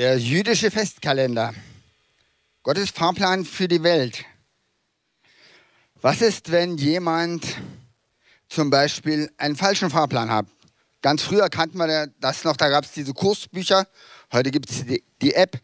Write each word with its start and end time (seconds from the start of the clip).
Der 0.00 0.16
jüdische 0.16 0.70
Festkalender. 0.70 1.52
Gottes 2.62 2.88
Fahrplan 2.88 3.44
für 3.44 3.68
die 3.68 3.82
Welt. 3.82 4.24
Was 6.00 6.22
ist, 6.22 6.50
wenn 6.50 6.78
jemand 6.78 7.44
zum 8.48 8.70
Beispiel 8.70 9.30
einen 9.36 9.56
falschen 9.56 9.90
Fahrplan 9.90 10.30
hat? 10.30 10.46
Ganz 11.02 11.20
früher 11.20 11.50
kannten 11.50 11.76
wir 11.76 12.06
das 12.18 12.44
noch, 12.44 12.56
da 12.56 12.70
gab 12.70 12.84
es 12.84 12.92
diese 12.92 13.12
Kursbücher. 13.12 13.86
Heute 14.32 14.50
gibt 14.50 14.70
es 14.70 14.86
die, 14.86 15.04
die 15.20 15.34
App. 15.34 15.60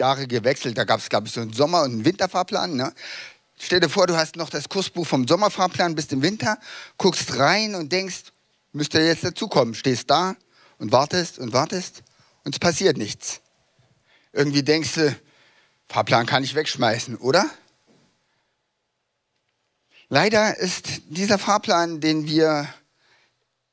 Jahre 0.00 0.26
gewechselt, 0.26 0.76
da 0.76 0.82
gab 0.82 0.98
es, 0.98 1.08
glaube 1.08 1.28
ich, 1.28 1.32
so 1.32 1.42
einen 1.42 1.52
Sommer- 1.52 1.84
und 1.84 1.92
einen 1.92 2.04
Winterfahrplan. 2.04 2.74
Ne? 2.74 2.92
Stell 3.62 3.78
dir 3.78 3.90
vor, 3.90 4.06
du 4.06 4.16
hast 4.16 4.36
noch 4.36 4.48
das 4.48 4.70
Kursbuch 4.70 5.06
vom 5.06 5.28
Sommerfahrplan 5.28 5.94
bis 5.94 6.06
im 6.06 6.22
Winter, 6.22 6.58
guckst 6.96 7.38
rein 7.38 7.74
und 7.74 7.92
denkst, 7.92 8.32
müsste 8.72 9.00
jetzt 9.02 9.22
dazukommen. 9.22 9.74
Stehst 9.74 10.08
da 10.08 10.34
und 10.78 10.92
wartest 10.92 11.38
und 11.38 11.52
wartest 11.52 12.02
und 12.44 12.54
es 12.54 12.58
passiert 12.58 12.96
nichts. 12.96 13.42
Irgendwie 14.32 14.62
denkst 14.62 14.94
du, 14.94 15.14
Fahrplan 15.88 16.24
kann 16.24 16.42
ich 16.42 16.54
wegschmeißen, 16.54 17.16
oder? 17.16 17.50
Leider 20.08 20.56
ist 20.56 21.02
dieser 21.08 21.38
Fahrplan, 21.38 22.00
den 22.00 22.26
wir 22.26 22.66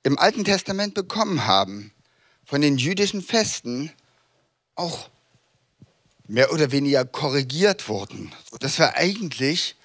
im 0.04 0.20
Alten 0.20 0.44
Testament 0.44 0.96
bekommen 0.96 1.48
haben, 1.48 1.94
von 2.44 2.60
den 2.60 2.78
jüdischen 2.78 3.22
Festen 3.22 3.94
auch 4.76 5.10
mehr 6.28 6.52
oder 6.52 6.72
weniger 6.72 7.06
korrigiert 7.06 7.88
worden, 7.88 8.36
dass 8.60 8.80
wir 8.80 8.96
eigentlich 8.96 9.77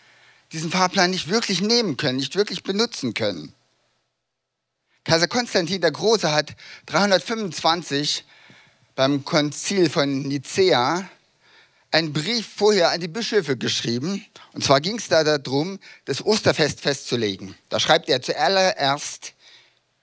diesen 0.52 0.70
Fahrplan 0.70 1.10
nicht 1.10 1.28
wirklich 1.28 1.60
nehmen 1.60 1.96
können, 1.96 2.18
nicht 2.18 2.36
wirklich 2.36 2.62
benutzen 2.62 3.14
können. 3.14 3.54
Kaiser 5.04 5.28
Konstantin 5.28 5.80
der 5.80 5.90
Große 5.90 6.30
hat 6.30 6.54
325 6.86 8.24
beim 8.94 9.24
Konzil 9.24 9.90
von 9.90 10.22
Nicea 10.22 11.08
einen 11.90 12.12
Brief 12.12 12.46
vorher 12.56 12.90
an 12.90 13.00
die 13.00 13.08
Bischöfe 13.08 13.56
geschrieben. 13.56 14.24
Und 14.52 14.64
zwar 14.64 14.80
ging 14.80 14.98
es 14.98 15.08
da 15.08 15.24
darum, 15.24 15.78
das 16.04 16.24
Osterfest 16.24 16.80
festzulegen. 16.80 17.54
Da 17.68 17.80
schreibt 17.80 18.08
er 18.08 18.22
zuallererst, 18.22 19.34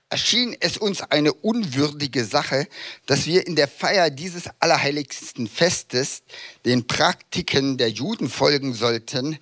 erschien 0.10 0.56
es 0.60 0.78
uns 0.78 1.02
eine 1.02 1.34
unwürdige 1.34 2.26
Sache, 2.26 2.68
dass 3.06 3.26
wir 3.26 3.46
in 3.48 3.56
der 3.56 3.68
Feier 3.68 4.10
dieses 4.10 4.50
allerheiligsten 4.60 5.48
Festes 5.48 6.24
den 6.66 6.88
Praktiken 6.88 7.78
der 7.78 7.90
Juden 7.90 8.30
folgen 8.30 8.74
sollten, 8.74 9.38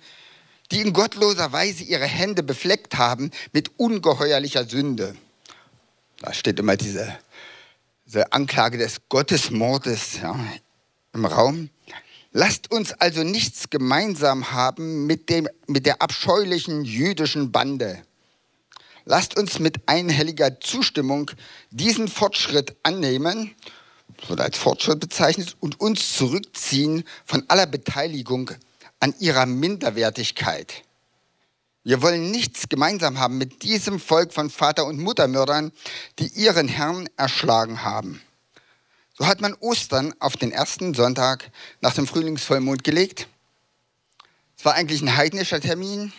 die 0.70 0.80
in 0.80 0.92
gottloser 0.92 1.52
Weise 1.52 1.84
ihre 1.84 2.04
Hände 2.04 2.42
befleckt 2.42 2.96
haben 2.96 3.30
mit 3.52 3.70
ungeheuerlicher 3.78 4.64
Sünde. 4.64 5.16
Da 6.20 6.32
steht 6.34 6.58
immer 6.58 6.76
diese, 6.76 7.16
diese 8.06 8.32
Anklage 8.32 8.78
des 8.78 9.08
Gottesmordes 9.08 10.18
ja, 10.20 10.38
im 11.12 11.24
Raum. 11.24 11.70
Lasst 12.32 12.70
uns 12.70 12.92
also 12.92 13.22
nichts 13.22 13.70
gemeinsam 13.70 14.52
haben 14.52 15.06
mit, 15.06 15.30
dem, 15.30 15.48
mit 15.66 15.86
der 15.86 16.02
abscheulichen 16.02 16.84
jüdischen 16.84 17.52
Bande. 17.52 18.02
Lasst 19.06 19.38
uns 19.38 19.58
mit 19.58 19.80
einhelliger 19.86 20.60
Zustimmung 20.60 21.30
diesen 21.70 22.08
Fortschritt 22.08 22.76
annehmen, 22.82 23.54
wird 24.26 24.40
als 24.40 24.58
Fortschritt 24.58 25.00
bezeichnet, 25.00 25.56
und 25.60 25.80
uns 25.80 26.14
zurückziehen 26.14 27.04
von 27.24 27.44
aller 27.48 27.66
Beteiligung 27.66 28.50
an 29.00 29.14
ihrer 29.18 29.46
Minderwertigkeit. 29.46 30.84
Wir 31.84 32.02
wollen 32.02 32.30
nichts 32.30 32.68
gemeinsam 32.68 33.18
haben 33.18 33.38
mit 33.38 33.62
diesem 33.62 33.98
Volk 33.98 34.32
von 34.32 34.50
Vater- 34.50 34.86
und 34.86 34.98
Muttermördern, 34.98 35.72
die 36.18 36.26
ihren 36.26 36.68
Herrn 36.68 37.08
erschlagen 37.16 37.82
haben. 37.82 38.20
So 39.16 39.26
hat 39.26 39.40
man 39.40 39.54
Ostern 39.54 40.14
auf 40.20 40.36
den 40.36 40.52
ersten 40.52 40.94
Sonntag 40.94 41.50
nach 41.80 41.94
dem 41.94 42.06
Frühlingsvollmond 42.06 42.84
gelegt. 42.84 43.26
Es 44.56 44.64
war 44.64 44.74
eigentlich 44.74 45.00
ein 45.02 45.16
heidnischer 45.16 45.60
Termin. 45.60 46.12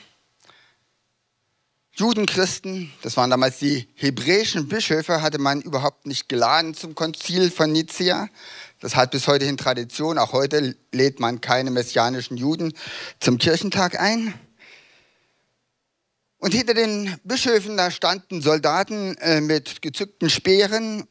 Judenchristen, 1.94 2.91
das 3.01 3.17
waren 3.17 3.29
damals 3.29 3.59
die 3.59 3.88
hebräischen 3.96 4.69
Bischöfe, 4.69 5.22
hatte 5.22 5.38
man 5.38 5.61
überhaupt 5.61 6.06
nicht 6.06 6.29
geladen 6.29 6.73
zum 6.73 6.96
Konzil 6.96 7.51
von 7.51 7.73
Nicea. 7.73 8.29
Das 8.79 8.95
hat 8.95 9.12
bis 9.12 9.28
heute 9.28 9.45
hin 9.45 9.57
Tradition. 9.57 10.17
Auch 10.17 10.31
heute 10.31 10.75
lädt 10.94 11.19
man 11.19 11.41
keine 11.41 11.69
messianischen 11.69 12.38
Juden 12.38 12.73
zum 13.19 13.38
Kirchentag 13.38 14.00
ein. 14.00 14.34
Und 16.38 16.53
hinter 16.53 16.73
den 16.73 17.17
Bischöfen, 17.25 17.75
da 17.75 17.91
standen 17.91 18.41
Soldaten 18.41 19.17
äh, 19.17 19.41
mit 19.41 19.81
gezückten 19.81 20.29
Speeren 20.29 21.06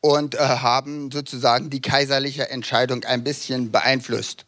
und 0.00 0.34
äh, 0.34 0.38
haben 0.38 1.12
sozusagen 1.12 1.70
die 1.70 1.80
kaiserliche 1.80 2.50
Entscheidung 2.50 3.04
ein 3.04 3.22
bisschen 3.22 3.70
beeinflusst. 3.70 4.44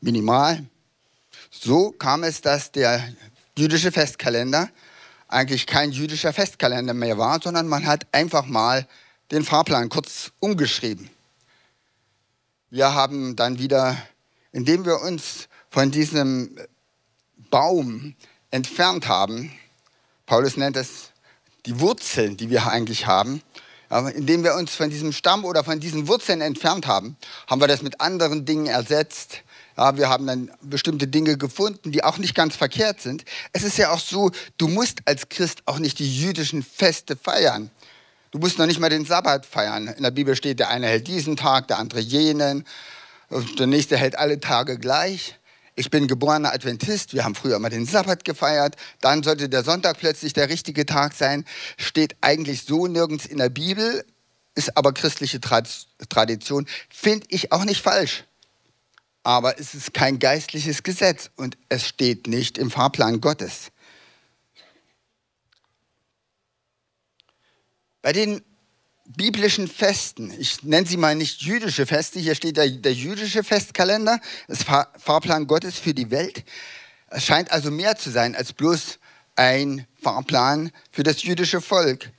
Minimal. 0.00 0.64
So 1.50 1.90
kam 1.90 2.22
es, 2.22 2.40
dass 2.40 2.70
der 2.70 3.02
jüdische 3.58 3.90
Festkalender 3.90 4.68
eigentlich 5.26 5.66
kein 5.66 5.90
jüdischer 5.90 6.32
Festkalender 6.32 6.94
mehr 6.94 7.18
war, 7.18 7.40
sondern 7.42 7.66
man 7.66 7.84
hat 7.84 8.06
einfach 8.12 8.46
mal 8.46 8.86
den 9.32 9.44
Fahrplan 9.44 9.88
kurz 9.88 10.30
umgeschrieben. 10.38 11.10
Wir 12.74 12.94
haben 12.94 13.36
dann 13.36 13.58
wieder, 13.58 13.98
indem 14.50 14.86
wir 14.86 15.02
uns 15.02 15.46
von 15.68 15.90
diesem 15.90 16.56
Baum 17.50 18.14
entfernt 18.50 19.08
haben, 19.08 19.52
Paulus 20.24 20.56
nennt 20.56 20.78
es 20.78 21.10
die 21.66 21.80
Wurzeln, 21.80 22.38
die 22.38 22.48
wir 22.48 22.66
eigentlich 22.66 23.06
haben, 23.06 23.42
aber 23.90 24.14
indem 24.14 24.42
wir 24.42 24.54
uns 24.54 24.74
von 24.74 24.88
diesem 24.88 25.12
Stamm 25.12 25.44
oder 25.44 25.64
von 25.64 25.80
diesen 25.80 26.08
Wurzeln 26.08 26.40
entfernt 26.40 26.86
haben, 26.86 27.18
haben 27.46 27.60
wir 27.60 27.68
das 27.68 27.82
mit 27.82 28.00
anderen 28.00 28.46
Dingen 28.46 28.68
ersetzt. 28.68 29.42
Ja, 29.76 29.98
wir 29.98 30.08
haben 30.08 30.26
dann 30.26 30.50
bestimmte 30.62 31.06
Dinge 31.06 31.36
gefunden, 31.36 31.92
die 31.92 32.02
auch 32.02 32.16
nicht 32.16 32.34
ganz 32.34 32.56
verkehrt 32.56 33.02
sind. 33.02 33.26
Es 33.52 33.64
ist 33.64 33.76
ja 33.76 33.90
auch 33.90 34.00
so, 34.00 34.30
du 34.56 34.68
musst 34.68 35.00
als 35.04 35.28
Christ 35.28 35.60
auch 35.66 35.78
nicht 35.78 35.98
die 35.98 36.22
jüdischen 36.22 36.62
Feste 36.62 37.16
feiern. 37.16 37.70
Du 38.32 38.38
musst 38.38 38.58
noch 38.58 38.66
nicht 38.66 38.80
mal 38.80 38.88
den 38.88 39.04
Sabbat 39.04 39.46
feiern. 39.46 39.88
In 39.88 40.02
der 40.02 40.10
Bibel 40.10 40.34
steht, 40.34 40.58
der 40.58 40.70
eine 40.70 40.86
hält 40.86 41.06
diesen 41.06 41.36
Tag, 41.36 41.68
der 41.68 41.78
andere 41.78 42.00
jenen, 42.00 42.64
der 43.58 43.66
nächste 43.66 43.96
hält 43.96 44.18
alle 44.18 44.40
Tage 44.40 44.78
gleich. 44.78 45.38
Ich 45.74 45.90
bin 45.90 46.08
geborener 46.08 46.52
Adventist, 46.52 47.14
wir 47.14 47.24
haben 47.24 47.34
früher 47.34 47.56
immer 47.56 47.70
den 47.70 47.86
Sabbat 47.86 48.24
gefeiert, 48.24 48.76
dann 49.00 49.22
sollte 49.22 49.48
der 49.48 49.64
Sonntag 49.64 49.98
plötzlich 49.98 50.32
der 50.32 50.48
richtige 50.48 50.84
Tag 50.86 51.14
sein. 51.14 51.44
Steht 51.76 52.16
eigentlich 52.20 52.64
so 52.64 52.86
nirgends 52.86 53.26
in 53.26 53.38
der 53.38 53.48
Bibel, 53.48 54.04
ist 54.54 54.76
aber 54.76 54.92
christliche 54.92 55.40
Tradition, 55.40 56.66
finde 56.90 57.26
ich 57.30 57.52
auch 57.52 57.64
nicht 57.64 57.82
falsch 57.82 58.24
aber 59.24 59.58
es 59.58 59.74
ist 59.74 59.94
kein 59.94 60.18
geistliches 60.18 60.82
Gesetz 60.82 61.30
und 61.36 61.56
es 61.68 61.86
steht 61.86 62.26
nicht 62.26 62.58
im 62.58 62.70
Fahrplan 62.70 63.20
Gottes. 63.20 63.70
Bei 68.02 68.12
den 68.12 68.42
biblischen 69.06 69.68
Festen, 69.68 70.32
ich 70.38 70.62
nenne 70.64 70.86
sie 70.86 70.96
mal 70.96 71.14
nicht 71.14 71.42
jüdische 71.42 71.86
Feste, 71.86 72.18
hier 72.18 72.34
steht 72.34 72.56
der, 72.56 72.68
der 72.68 72.92
jüdische 72.92 73.44
Festkalender, 73.44 74.20
das 74.48 74.64
Fahr 74.64 74.92
Fahrplan 74.98 75.46
Gottes 75.46 75.78
für 75.78 75.94
die 75.94 76.10
Welt. 76.10 76.44
Es 77.08 77.24
scheint 77.24 77.52
also 77.52 77.70
mehr 77.70 77.96
zu 77.96 78.10
sein 78.10 78.34
als 78.34 78.52
bloß 78.52 78.98
ein 79.36 79.86
Fahrplan 80.00 80.72
für 80.90 81.04
das 81.04 81.22
jüdische 81.22 81.60
Volk. 81.60 82.10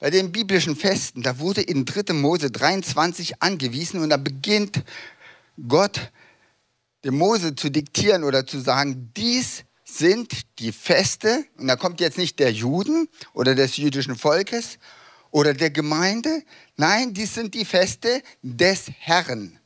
Bei 0.00 0.10
den 0.10 0.32
biblischen 0.32 0.74
Festen, 0.74 1.22
da 1.22 1.38
wurde 1.38 1.60
in 1.60 1.84
3. 1.84 2.14
Mose 2.14 2.50
23 2.50 3.42
angewiesen 3.42 4.00
und 4.00 4.10
da 4.10 4.16
beginnt 4.16 4.82
Gott 5.68 6.10
dem 7.04 7.16
Mose 7.16 7.54
zu 7.54 7.70
diktieren 7.70 8.24
oder 8.24 8.46
zu 8.46 8.58
sagen, 8.60 9.12
dies 9.16 9.64
sind 9.98 10.58
die 10.58 10.72
Feste, 10.72 11.44
und 11.56 11.68
da 11.68 11.76
kommt 11.76 12.00
jetzt 12.00 12.18
nicht 12.18 12.38
der 12.38 12.52
Juden 12.52 13.08
oder 13.32 13.54
des 13.54 13.76
jüdischen 13.76 14.16
Volkes 14.16 14.78
oder 15.30 15.54
der 15.54 15.70
Gemeinde, 15.70 16.42
nein, 16.76 17.14
dies 17.14 17.34
sind 17.34 17.54
die 17.54 17.64
Feste 17.64 18.22
des 18.42 18.90
Herrn. 18.98 19.58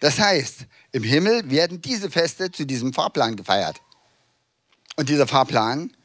Das 0.00 0.18
heißt, 0.18 0.66
im 0.92 1.02
Himmel 1.02 1.50
werden 1.50 1.80
diese 1.80 2.10
Feste 2.10 2.50
zu 2.50 2.66
diesem 2.66 2.92
Fahrplan 2.92 3.36
gefeiert. 3.36 3.80
Und 4.96 5.08
dieser 5.08 5.26
Fahrplan, 5.26 5.96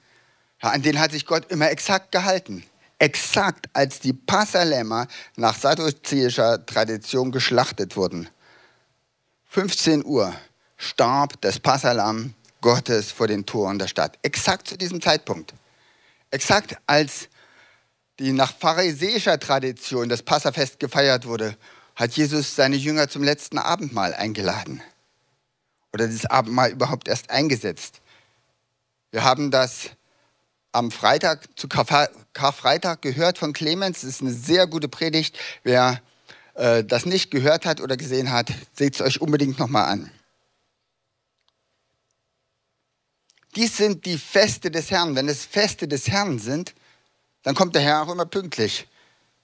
an 0.61 0.81
den 0.81 0.99
hat 0.99 1.11
sich 1.11 1.25
Gott 1.25 1.51
immer 1.51 1.69
exakt 1.69 2.11
gehalten. 2.11 2.63
Exakt, 2.97 3.69
als 3.73 3.99
die 3.99 4.13
Passalämmer 4.13 5.07
nach 5.35 5.55
sadduzischer 5.55 6.65
Tradition 6.65 7.31
geschlachtet 7.31 7.95
wurden. 7.95 8.29
15 9.45 10.05
Uhr 10.05 10.33
starb 10.77 11.39
das 11.41 11.59
Passalam 11.59 12.33
Gottes 12.61 13.11
vor 13.11 13.27
den 13.27 13.45
Toren 13.45 13.79
der 13.79 13.87
Stadt. 13.87 14.17
Exakt 14.21 14.67
zu 14.67 14.77
diesem 14.77 15.01
Zeitpunkt. 15.01 15.53
Exakt 16.31 16.77
als 16.85 17.29
die 18.19 18.33
nach 18.33 18.53
pharisäischer 18.53 19.39
Tradition 19.39 20.09
das 20.09 20.23
Passafest 20.23 20.79
gefeiert 20.79 21.25
wurde, 21.25 21.55
hat 21.95 22.11
Jesus 22.11 22.55
seine 22.55 22.75
Jünger 22.75 23.07
zum 23.07 23.23
letzten 23.23 23.57
Abendmahl 23.57 24.13
eingeladen. 24.13 24.81
Oder 25.93 26.07
das 26.07 26.25
Abendmahl 26.25 26.71
überhaupt 26.71 27.07
erst 27.07 27.29
eingesetzt. 27.29 28.01
Wir 29.11 29.23
haben 29.23 29.51
das 29.51 29.91
am 30.71 30.91
Freitag 30.91 31.47
zu 31.57 31.67
Karfreitag 31.67 33.01
gehört 33.01 33.37
von 33.37 33.53
Clemens. 33.53 34.01
Das 34.01 34.09
ist 34.09 34.21
eine 34.21 34.33
sehr 34.33 34.67
gute 34.67 34.87
Predigt. 34.87 35.37
Wer 35.63 36.01
äh, 36.53 36.83
das 36.83 37.05
nicht 37.05 37.31
gehört 37.31 37.65
hat 37.65 37.81
oder 37.81 37.97
gesehen 37.97 38.31
hat, 38.31 38.51
seht 38.73 38.95
es 38.95 39.01
euch 39.01 39.19
unbedingt 39.19 39.57
nochmal 39.57 39.85
an. 39.85 40.11
Dies 43.55 43.77
sind 43.77 44.05
die 44.05 44.17
Feste 44.17 44.69
des 44.71 44.91
Herrn. 44.91 45.15
Wenn 45.15 45.27
es 45.27 45.45
Feste 45.45 45.87
des 45.87 46.07
Herrn 46.07 46.39
sind, 46.39 46.73
dann 47.43 47.55
kommt 47.55 47.75
der 47.75 47.81
Herr 47.81 48.03
auch 48.03 48.11
immer 48.11 48.25
pünktlich. 48.25 48.87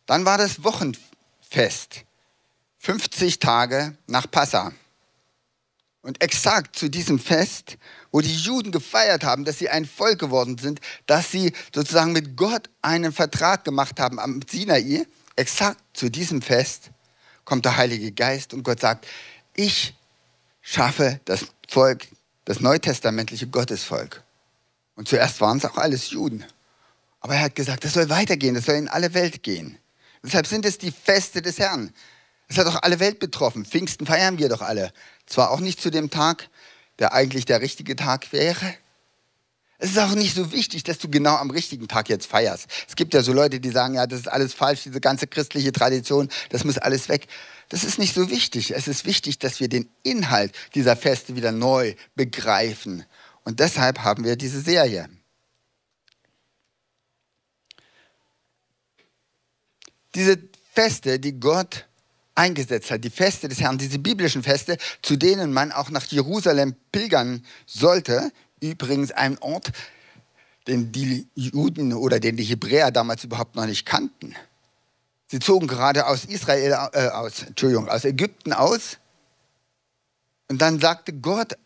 Dann 0.05 0.25
war 0.25 0.37
das 0.37 0.63
Wochenfest. 0.63 2.03
50 2.79 3.39
Tage 3.39 3.97
nach 4.07 4.29
Passa. 4.29 4.71
Und 6.01 6.21
exakt 6.21 6.75
zu 6.75 6.87
diesem 6.87 7.17
Fest, 7.17 7.77
wo 8.11 8.21
die 8.21 8.35
Juden 8.35 8.71
gefeiert 8.71 9.23
haben, 9.23 9.43
dass 9.43 9.57
sie 9.57 9.69
ein 9.69 9.85
Volk 9.85 10.19
geworden 10.19 10.59
sind, 10.59 10.79
dass 11.07 11.31
sie 11.31 11.51
sozusagen 11.73 12.11
mit 12.11 12.37
Gott 12.37 12.69
einen 12.83 13.11
Vertrag 13.11 13.63
gemacht 13.63 13.99
haben 13.99 14.19
am 14.19 14.39
Sinai, 14.47 15.07
exakt 15.35 15.81
zu 15.93 16.11
diesem 16.11 16.43
Fest 16.43 16.91
kommt 17.45 17.65
der 17.65 17.77
Heilige 17.77 18.11
Geist 18.11 18.53
und 18.53 18.63
Gott 18.63 18.81
sagt, 18.81 19.07
ich 19.55 19.95
schaffe 20.61 21.21
das 21.25 21.45
Volk, 21.69 22.07
das 22.45 22.59
neutestamentliche 22.59 23.47
Gottesvolk. 23.47 24.23
Und 24.95 25.07
zuerst 25.07 25.41
waren 25.41 25.57
es 25.57 25.65
auch 25.65 25.77
alles 25.77 26.11
Juden. 26.11 26.45
Aber 27.19 27.35
er 27.35 27.41
hat 27.41 27.55
gesagt, 27.55 27.83
das 27.83 27.93
soll 27.93 28.09
weitergehen, 28.09 28.55
das 28.55 28.65
soll 28.65 28.75
in 28.75 28.87
alle 28.87 29.13
Welt 29.13 29.43
gehen. 29.43 29.77
Deshalb 30.23 30.47
sind 30.47 30.65
es 30.65 30.77
die 30.77 30.91
Feste 30.91 31.41
des 31.41 31.59
Herrn. 31.59 31.93
Es 32.47 32.57
hat 32.57 32.67
doch 32.67 32.81
alle 32.81 32.99
Welt 32.99 33.19
betroffen. 33.19 33.65
Pfingsten 33.65 34.05
feiern 34.05 34.37
wir 34.37 34.49
doch 34.49 34.61
alle. 34.61 34.93
Zwar 35.25 35.51
auch 35.51 35.59
nicht 35.59 35.81
zu 35.81 35.89
dem 35.89 36.09
Tag, 36.09 36.49
der 36.99 37.13
eigentlich 37.13 37.45
der 37.45 37.61
richtige 37.61 37.95
Tag 37.95 38.31
wäre. 38.31 38.75
Es 39.77 39.91
ist 39.91 39.99
auch 39.99 40.15
nicht 40.15 40.35
so 40.35 40.51
wichtig, 40.51 40.83
dass 40.83 40.99
du 40.99 41.09
genau 41.09 41.35
am 41.35 41.49
richtigen 41.51 41.87
Tag 41.87 42.07
jetzt 42.07 42.27
feierst. 42.27 42.67
Es 42.87 42.95
gibt 42.95 43.13
ja 43.13 43.21
so 43.21 43.33
Leute, 43.33 43.59
die 43.59 43.69
sagen, 43.69 43.95
ja, 43.95 44.07
das 44.07 44.21
ist 44.21 44.27
alles 44.27 44.53
falsch, 44.53 44.83
diese 44.83 45.01
ganze 45.01 45.27
christliche 45.27 45.73
Tradition, 45.73 46.29
das 46.49 46.63
muss 46.63 46.77
alles 46.77 47.09
weg. 47.09 47.27
Das 47.69 47.83
ist 47.83 47.99
nicht 47.99 48.13
so 48.13 48.29
wichtig. 48.29 48.71
Es 48.71 48.87
ist 48.87 49.05
wichtig, 49.05 49.39
dass 49.39 49.59
wir 49.59 49.67
den 49.67 49.89
Inhalt 50.03 50.53
dieser 50.75 50.95
Feste 50.95 51.35
wieder 51.35 51.51
neu 51.51 51.95
begreifen. 52.15 53.03
Und 53.43 53.59
deshalb 53.59 53.99
haben 53.99 54.23
wir 54.23 54.35
diese 54.35 54.61
Serie. 54.61 55.09
Diese 60.13 60.37
Feste, 60.71 61.19
die 61.19 61.39
Gott 61.39 61.85
eingesetzt 62.35 62.91
hat, 62.91 63.03
die 63.03 63.09
Feste 63.09 63.47
des 63.47 63.59
Herrn, 63.61 63.77
diese 63.77 63.99
biblischen 63.99 64.43
Feste, 64.43 64.77
zu 65.01 65.15
denen 65.15 65.51
man 65.51 65.71
auch 65.71 65.89
nach 65.89 66.05
Jerusalem 66.05 66.75
pilgern 66.91 67.45
sollte, 67.65 68.31
übrigens 68.71 69.11
ein 69.11 69.37
Ort, 69.39 69.71
den 70.67 70.91
die 70.91 71.27
Juden 71.35 71.93
oder 71.93 72.19
den 72.19 72.37
die 72.37 72.43
Hebräer 72.43 72.91
damals 72.91 73.23
überhaupt 73.23 73.55
noch 73.55 73.65
nicht 73.65 73.85
kannten. 73.85 74.35
Sie 75.27 75.39
zogen 75.39 75.67
gerade 75.67 76.07
aus 76.07 76.25
Israel, 76.25 76.71
äh, 76.93 77.07
aus, 77.09 77.43
Entschuldigung, 77.43 77.89
aus 77.89 78.05
Ägypten 78.05 78.53
aus. 78.53 78.97
Und 80.47 80.61
dann 80.61 80.79
sagte 80.79 81.13
Gott 81.13 81.57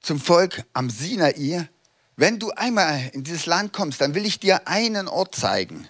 zum 0.00 0.20
Volk 0.20 0.64
am 0.74 0.90
Sinai, 0.90 1.68
wenn 2.16 2.38
du 2.38 2.50
einmal 2.50 3.10
in 3.12 3.24
dieses 3.24 3.46
Land 3.46 3.72
kommst, 3.72 4.00
dann 4.00 4.14
will 4.14 4.26
ich 4.26 4.40
dir 4.40 4.66
einen 4.68 5.08
Ort 5.08 5.34
zeigen. 5.34 5.88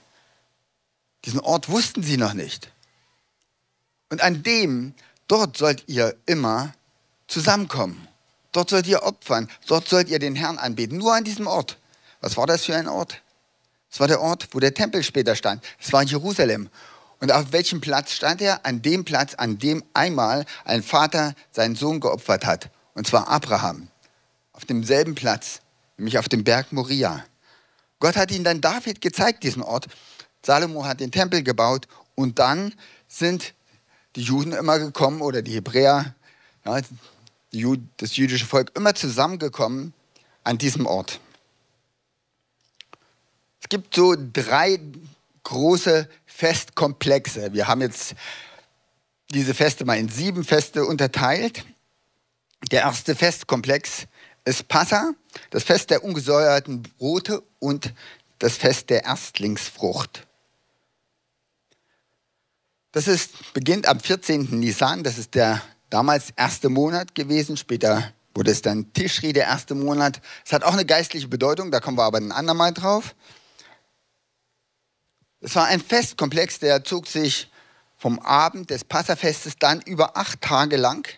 Diesen 1.25 1.41
Ort 1.41 1.69
wussten 1.69 2.03
sie 2.03 2.17
noch 2.17 2.35
nicht. 2.35 2.73
Und 4.11 4.23
an 4.23 4.43
dem, 4.43 4.95
dort 5.27 5.57
sollt 5.57 5.85
ihr 5.89 6.17
immer 6.27 6.73
zusammenkommen. 7.27 8.09
Dort 8.53 8.71
sollt 8.71 8.87
ihr 8.87 9.03
opfern. 9.03 9.49
Dort 9.67 9.89
sollt 9.89 10.09
ihr 10.09 10.19
den 10.19 10.35
Herrn 10.35 10.59
anbeten. 10.59 10.99
Nur 10.99 11.15
an 11.15 11.25
diesem 11.25 11.47
Ort. 11.47 11.79
Was 12.21 12.37
war 12.37 12.47
das 12.47 12.65
für 12.65 12.75
ein 12.75 12.89
Ort? 12.89 13.23
Es 13.91 14.01
war 14.01 14.09
der 14.09 14.21
Ort, 14.21 14.49
wo 14.53 14.61
der 14.61 14.75
Tempel 14.75 15.03
später 15.03 15.37
stand. 15.37 15.65
Es 15.81 15.93
war 15.93 16.03
Jerusalem. 16.03 16.69
Und 17.21 17.33
auf 17.33 17.53
welchem 17.53 17.81
Platz 17.81 18.13
stand 18.13 18.41
er? 18.41 18.65
An 18.65 18.83
dem 18.83 19.05
Platz, 19.05 19.35
an 19.35 19.59
dem 19.59 19.83
einmal 19.93 20.45
ein 20.65 20.83
Vater 20.83 21.35
seinen 21.51 21.75
Sohn 21.75 22.01
geopfert 22.01 22.47
hat. 22.47 22.71
Und 22.95 23.07
zwar 23.07 23.29
Abraham. 23.29 23.89
Auf 24.53 24.65
demselben 24.65 25.15
Platz, 25.15 25.61
nämlich 25.97 26.19
auf 26.19 26.29
dem 26.29 26.45
Berg 26.45 26.73
Moria. 26.73 27.25
Gott 28.01 28.17
hat 28.17 28.31
ihn 28.31 28.45
dann 28.45 28.61
David 28.61 29.01
gezeigt, 29.01 29.43
diesen 29.43 29.63
Ort. 29.63 29.87
Salomo 30.45 30.85
hat 30.85 31.01
den 31.01 31.11
Tempel 31.11 31.43
gebaut 31.43 31.89
und 32.15 32.39
dann 32.39 32.75
sind 33.09 33.55
die 34.17 34.23
Juden 34.23 34.53
immer 34.53 34.79
gekommen 34.79 35.21
oder 35.21 35.43
die 35.43 35.55
Hebräer, 35.55 36.15
ja, 36.65 36.81
das 37.51 38.17
jüdische 38.17 38.47
Volk 38.47 38.73
immer 38.77 38.95
zusammengekommen 38.95 39.93
an 40.45 40.59
diesem 40.59 40.87
Ort. 40.87 41.21
Es 43.61 43.69
gibt 43.69 43.95
so 43.95 44.15
drei 44.33 44.81
große 45.45 46.09
Festkomplexe. 46.27 47.53
Wir 47.53 47.69
haben 47.69 47.81
jetzt 47.81 48.15
diese 49.31 49.55
Feste 49.55 49.85
mal 49.85 49.99
in 49.99 50.09
sieben 50.09 50.45
Feste 50.45 50.85
unterteilt. 50.85 51.65
Der 52.71 52.83
erste 52.83 53.15
Festkomplex 53.15 54.07
ist 54.45 54.69
Passa, 54.69 55.13
das 55.51 55.65
Fest 55.65 55.91
der 55.91 56.05
ungesäuerten 56.05 56.83
Brote 56.83 57.43
und 57.59 57.93
das 58.39 58.57
Fest 58.57 58.91
der 58.91 59.05
Erstlingsfrucht. 59.05 60.27
Das 62.93 63.07
ist, 63.07 63.53
beginnt 63.53 63.87
am 63.87 64.01
14. 64.01 64.59
Nisan, 64.59 65.05
das 65.05 65.19
ist 65.19 65.35
der 65.35 65.63
damals 65.91 66.31
erste 66.37 66.69
Monat 66.69 67.15
gewesen, 67.15 67.57
später 67.57 68.13
wurde 68.35 68.51
es 68.51 68.63
dann 68.63 68.93
Tischri, 68.93 69.33
der 69.33 69.45
erste 69.45 69.75
Monat. 69.75 70.21
Es 70.45 70.53
hat 70.53 70.63
auch 70.63 70.73
eine 70.73 70.85
geistliche 70.85 71.29
Bedeutung, 71.29 71.71
da 71.71 71.81
kommen 71.81 71.99
wir 71.99 72.05
aber 72.05 72.19
ein 72.19 72.33
andermal 72.33 72.73
drauf. 72.73 73.15
Es 75.41 75.55
war 75.55 75.67
ein 75.67 75.81
Festkomplex, 75.81 76.59
der 76.59 76.85
zog 76.85 77.07
sich 77.07 77.51
vom 77.97 78.19
Abend 78.21 78.71
des 78.71 78.85
Passafestes 78.85 79.57
dann 79.59 79.81
über 79.83 80.17
acht 80.17 80.41
Tage 80.41 80.77
lang 80.77 81.09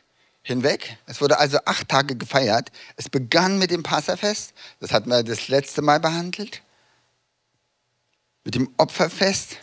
hinweg. 0.43 0.97
Es 1.07 1.21
wurde 1.21 1.39
also 1.39 1.59
acht 1.67 1.89
Tage 1.89 2.17
gefeiert. 2.17 2.71
Es 2.97 3.09
begann 3.09 3.59
mit 3.59 3.71
dem 3.71 3.83
Passafest, 3.83 4.55
das 4.81 4.93
hatten 4.93 5.11
wir 5.11 5.23
das 5.23 5.49
letzte 5.49 5.83
Mal 5.83 6.01
behandelt, 6.01 6.63
mit 8.45 8.55
dem 8.55 8.73
Opferfest. 8.79 9.57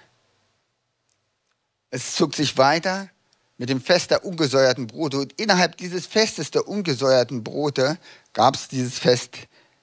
Es 1.90 2.16
zog 2.16 2.36
sich 2.36 2.58
weiter 2.58 3.10
mit 3.58 3.70
dem 3.70 3.82
Fest 3.82 4.12
der 4.12 4.24
ungesäuerten 4.24 4.88
Brote. 4.88 5.20
Und 5.20 5.34
innerhalb 5.40 5.78
dieses 5.78 6.06
Festes 6.06 6.52
der 6.52 6.68
ungesäuerten 6.68 7.44
Brote 7.44 7.98
gab 8.34 8.56
es 8.56 8.68
dieses 8.68 9.00
Fest 9.00 9.38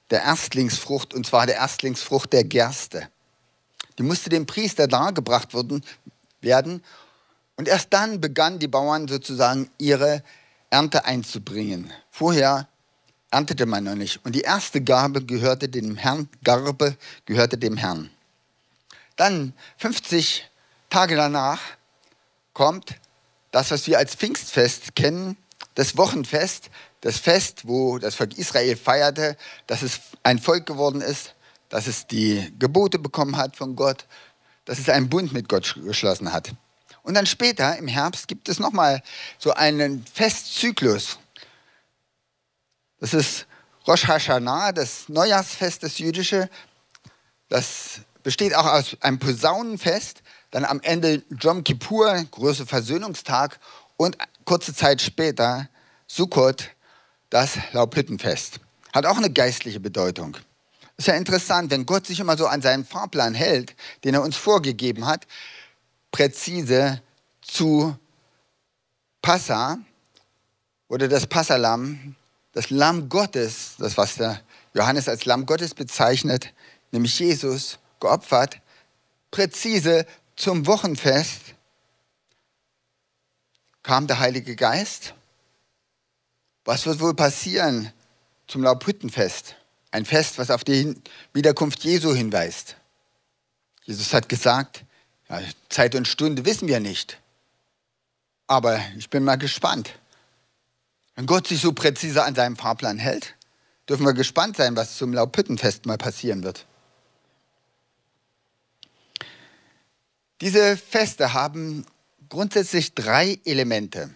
der 0.09 0.21
Erstlingsfrucht, 0.21 1.13
und 1.13 1.25
zwar 1.25 1.45
der 1.45 1.55
Erstlingsfrucht 1.55 2.31
der 2.31 2.43
Gerste. 2.43 3.09
Die 3.97 4.03
musste 4.03 4.29
dem 4.29 4.45
Priester 4.45 4.87
dargebracht 4.87 5.49
werden. 6.41 6.83
Und 7.57 7.67
erst 7.67 7.93
dann 7.93 8.21
begannen 8.21 8.59
die 8.59 8.67
Bauern 8.67 9.07
sozusagen 9.07 9.69
ihre 9.77 10.23
Ernte 10.69 11.05
einzubringen. 11.05 11.91
Vorher 12.11 12.67
erntete 13.31 13.65
man 13.65 13.83
noch 13.83 13.95
nicht. 13.95 14.23
Und 14.25 14.35
die 14.35 14.41
erste 14.41 14.81
Gabe 14.81 15.23
gehörte 15.23 15.69
dem 15.69 15.95
Herrn, 15.95 16.29
Garbe 16.43 16.97
gehörte 17.25 17.57
dem 17.57 17.77
Herrn. 17.77 18.09
Dann 19.15 19.53
50 19.77 20.49
Tage 20.89 21.15
danach 21.15 21.61
kommt 22.53 22.95
das, 23.55 23.71
was 23.71 23.87
wir 23.87 23.97
als 23.97 24.15
Pfingstfest 24.15 24.97
kennen, 24.97 25.37
das 25.75 25.95
Wochenfest, 25.95 26.69
das 26.99 27.19
Fest, 27.19 27.61
wo 27.65 27.99
das 27.99 28.15
Volk 28.15 28.37
Israel 28.37 28.75
feierte, 28.75 29.37
dass 29.65 29.81
es 29.81 30.01
ein 30.23 30.39
Volk 30.39 30.65
geworden 30.65 30.99
ist, 30.99 31.35
dass 31.69 31.87
es 31.87 32.05
die 32.05 32.53
Gebote 32.59 32.99
bekommen 32.99 33.37
hat 33.37 33.55
von 33.55 33.77
Gott, 33.77 34.07
dass 34.65 34.77
es 34.77 34.89
einen 34.89 35.07
Bund 35.07 35.31
mit 35.31 35.47
Gott 35.47 35.73
geschlossen 35.81 36.33
hat. 36.33 36.53
Und 37.01 37.13
dann 37.13 37.25
später, 37.25 37.77
im 37.77 37.87
Herbst, 37.87 38.27
gibt 38.27 38.49
es 38.49 38.59
nochmal 38.59 39.01
so 39.39 39.53
einen 39.53 40.05
Festzyklus. 40.05 41.17
Das 42.99 43.13
ist 43.13 43.47
Rosh 43.87 44.05
Hashanah, 44.05 44.73
das 44.73 45.07
Neujahrsfest, 45.07 45.81
das 45.81 45.97
jüdische. 45.97 46.49
Das 47.47 48.01
besteht 48.21 48.53
auch 48.53 48.65
aus 48.65 48.97
einem 48.99 49.17
Posaunenfest, 49.17 50.23
dann 50.55 50.63
am 50.63 50.79
Ende 50.83 51.21
Jom 51.37 51.65
Kippur, 51.65 52.15
großer 52.31 52.65
Versöhnungstag 52.65 53.59
und 53.97 54.17
kurze 54.45 54.73
Zeit 54.73 55.01
später 55.01 55.67
Sukkot, 56.07 56.69
das 57.29 57.57
Laubhüttenfest. 57.73 58.61
Hat 58.93 59.05
auch 59.05 59.17
eine 59.17 59.29
geistliche 59.29 59.81
Bedeutung. 59.81 60.37
Ist 60.95 61.09
ja 61.09 61.15
interessant, 61.15 61.71
wenn 61.71 61.85
Gott 61.85 62.07
sich 62.07 62.21
immer 62.21 62.37
so 62.37 62.47
an 62.47 62.61
seinen 62.61 62.85
Fahrplan 62.85 63.33
hält, 63.33 63.75
den 64.05 64.13
er 64.13 64.21
uns 64.21 64.37
vorgegeben 64.37 65.05
hat, 65.05 65.27
präzise 66.09 67.01
zu 67.41 67.93
Passa 69.21 69.77
oder 70.87 71.09
das 71.09 71.27
Passalam, 71.27 72.15
das 72.53 72.69
Lamm 72.69 73.09
Gottes, 73.09 73.73
das 73.77 73.97
was 73.97 74.15
der 74.15 74.39
Johannes 74.73 75.09
als 75.09 75.25
Lamm 75.25 75.45
Gottes 75.45 75.73
bezeichnet, 75.73 76.53
nämlich 76.91 77.19
Jesus, 77.19 77.77
geopfert, 77.99 78.61
präzise 79.31 80.05
zum 80.35 80.67
Wochenfest 80.67 81.55
kam 83.83 84.07
der 84.07 84.19
Heilige 84.19 84.55
Geist. 84.55 85.13
Was 86.65 86.85
wird 86.85 86.99
wohl 86.99 87.13
passieren 87.13 87.91
zum 88.47 88.63
Laubhüttenfest? 88.63 89.55
Ein 89.91 90.05
Fest, 90.05 90.37
was 90.37 90.51
auf 90.51 90.63
die 90.63 90.95
Wiederkunft 91.33 91.83
Jesu 91.83 92.13
hinweist. 92.13 92.75
Jesus 93.83 94.13
hat 94.13 94.27
gesagt, 94.27 94.83
ja, 95.29 95.39
Zeit 95.69 95.95
und 95.95 96.07
Stunde 96.07 96.43
wissen 96.45 96.67
wir 96.67 96.79
nicht. 96.79 97.19
Aber 98.47 98.79
ich 98.97 99.09
bin 99.09 99.23
mal 99.23 99.37
gespannt. 99.37 99.93
Wenn 101.15 101.27
Gott 101.27 101.47
sich 101.47 101.61
so 101.61 101.71
präzise 101.71 102.23
an 102.23 102.35
seinem 102.35 102.57
Fahrplan 102.57 102.97
hält, 102.97 103.35
dürfen 103.87 104.05
wir 104.05 104.13
gespannt 104.13 104.57
sein, 104.57 104.75
was 104.75 104.97
zum 104.97 105.13
Laubhüttenfest 105.13 105.85
mal 105.85 105.97
passieren 105.97 106.43
wird. 106.43 106.65
Diese 110.41 110.75
Feste 110.75 111.31
haben 111.33 111.85
grundsätzlich 112.27 112.93
drei 112.93 113.39
Elemente. 113.45 114.09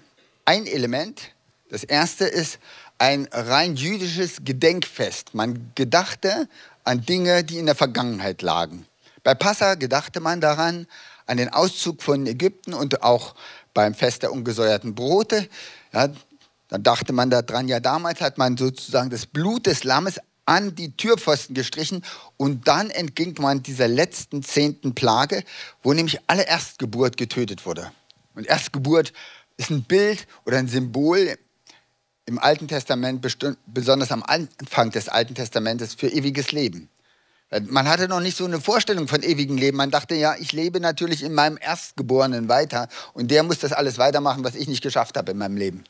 Ein 0.44 0.68
Element, 0.68 1.32
das 1.70 1.86
erste 1.86 2.26
ist 2.26 2.60
ein 2.98 3.30
rein 3.32 3.78
jüdisches 3.78 4.40
Gedenkfest. 4.44 5.34
Man 5.34 5.72
gedachte 5.76 6.50
an 6.84 7.06
Dinge, 7.06 7.46
die 7.46 7.58
in 7.58 7.68
der 7.68 7.76
Vergangenheit 7.76 8.42
lagen. 8.42 8.86
Bei 9.24 9.34
Passa 9.34 9.76
gedachte 9.76 10.20
man 10.20 10.42
daran, 10.42 10.88
an 11.26 11.38
den 11.38 11.54
Auszug 11.54 12.02
von 12.04 12.28
Ägypten 12.28 12.74
und 12.74 13.02
auch 13.02 13.34
beim 13.74 13.94
Fest 13.94 14.24
der 14.24 14.34
ungesäuerten 14.34 14.96
Brote. 14.96 15.48
Ja, 15.94 16.10
dann 16.68 16.84
dachte 16.84 17.14
man 17.14 17.30
daran, 17.30 17.70
ja, 17.70 17.80
damals 17.80 18.20
hat 18.20 18.38
man 18.38 18.58
sozusagen 18.58 19.10
das 19.10 19.26
Blut 19.26 19.68
des 19.68 19.86
Lammes 19.86 20.20
an 20.50 20.74
die 20.74 20.98
Türpfosten 20.98 21.54
gestrichen 21.54 22.04
und 22.36 22.68
dann 22.68 22.90
entging 22.90 23.36
man 23.40 23.62
dieser 23.62 23.88
letzten 23.88 24.42
zehnten 24.42 24.96
Plage, 24.96 25.44
wo 25.84 25.94
nämlich 25.94 26.20
alle 26.26 26.48
Erstgeburt 26.48 27.18
getötet 27.18 27.68
wurde. 27.68 27.92
Und 28.34 28.48
Erstgeburt 28.48 29.14
ist 29.58 29.70
ein 29.70 29.84
Bild 29.84 30.26
oder 30.46 30.58
ein 30.58 30.68
Symbol 30.68 31.38
im 32.26 32.40
Alten 32.40 32.68
Testament, 32.68 33.24
besonders 33.68 34.12
am 34.12 34.24
Anfang 34.24 34.90
des 34.90 35.08
Alten 35.08 35.36
Testamentes, 35.36 35.94
für 35.94 36.08
ewiges 36.08 36.52
Leben. 36.52 36.90
Man 37.68 37.88
hatte 37.88 38.08
noch 38.08 38.20
nicht 38.20 38.38
so 38.38 38.46
eine 38.46 38.60
Vorstellung 38.60 39.08
von 39.08 39.22
ewigem 39.22 39.58
Leben. 39.58 39.78
Man 39.78 39.92
dachte, 39.92 40.16
ja, 40.16 40.36
ich 40.40 40.52
lebe 40.52 40.80
natürlich 40.80 41.22
in 41.22 41.34
meinem 41.34 41.60
Erstgeborenen 41.62 42.50
weiter 42.50 42.88
und 43.14 43.30
der 43.30 43.44
muss 43.44 43.60
das 43.60 43.72
alles 43.72 44.00
weitermachen, 44.00 44.44
was 44.44 44.56
ich 44.56 44.68
nicht 44.68 44.82
geschafft 44.82 45.16
habe 45.16 45.32
in 45.32 45.38
meinem 45.38 45.58
Leben. 45.58 45.84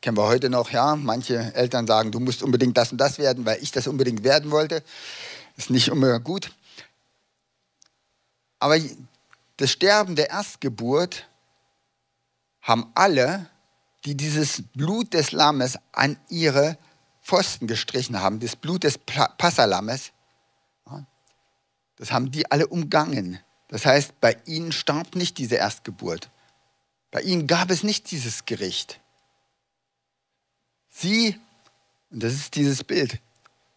Kennen 0.00 0.16
wir 0.16 0.26
heute 0.26 0.48
noch, 0.48 0.70
ja. 0.70 0.96
Manche 0.96 1.54
Eltern 1.54 1.86
sagen, 1.86 2.12
du 2.12 2.20
musst 2.20 2.42
unbedingt 2.42 2.76
das 2.76 2.92
und 2.92 2.98
das 2.98 3.18
werden, 3.18 3.44
weil 3.44 3.62
ich 3.62 3.72
das 3.72 3.86
unbedingt 3.86 4.22
werden 4.22 4.50
wollte. 4.50 4.82
Ist 5.56 5.70
nicht 5.70 5.88
immer 5.88 6.20
gut. 6.20 6.52
Aber 8.60 8.78
das 9.56 9.70
Sterben 9.70 10.16
der 10.16 10.30
Erstgeburt 10.30 11.26
haben 12.60 12.90
alle, 12.94 13.46
die 14.04 14.16
dieses 14.16 14.62
Blut 14.74 15.14
des 15.14 15.32
Lammes 15.32 15.78
an 15.92 16.16
ihre 16.28 16.78
Pfosten 17.22 17.66
gestrichen 17.66 18.20
haben, 18.20 18.40
das 18.40 18.56
Blut 18.56 18.84
des 18.84 18.98
Passalammes, 18.98 20.12
das 21.96 22.12
haben 22.12 22.30
die 22.30 22.50
alle 22.50 22.68
umgangen. 22.68 23.40
Das 23.66 23.84
heißt, 23.84 24.20
bei 24.20 24.36
ihnen 24.46 24.72
starb 24.72 25.14
nicht 25.16 25.36
diese 25.38 25.56
Erstgeburt. 25.56 26.30
Bei 27.10 27.20
ihnen 27.20 27.46
gab 27.46 27.70
es 27.70 27.82
nicht 27.82 28.10
dieses 28.10 28.44
Gericht. 28.44 29.00
Sie, 31.00 31.36
und 32.10 32.24
das 32.24 32.32
ist 32.32 32.56
dieses 32.56 32.82
Bild, 32.82 33.20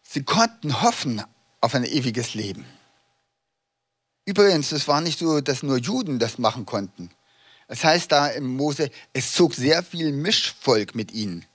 sie 0.01 0.24
konnten 0.24 0.82
hoffen 0.82 1.22
auf 1.60 1.75
ein 1.75 1.84
ewiges 1.84 2.34
Leben. 2.34 2.66
Übrigens, 4.25 4.72
es 4.72 4.88
war 4.88 5.01
nicht 5.01 5.20
so, 5.20 5.40
dass 5.40 5.62
nur 5.62 5.78
Juden 5.78 6.18
das 6.18 6.40
machen 6.40 6.66
konnten. 6.66 7.12
Es 7.68 7.84
heißt 7.84 8.12
da 8.12 8.28
im 8.28 8.56
Mose, 8.56 8.90
es 9.13 9.34
zog 9.34 9.54
sehr 9.54 9.84
viel 9.84 10.12
Mischvolk 10.12 10.96
mit 10.96 11.12
ihnen. 11.12 11.46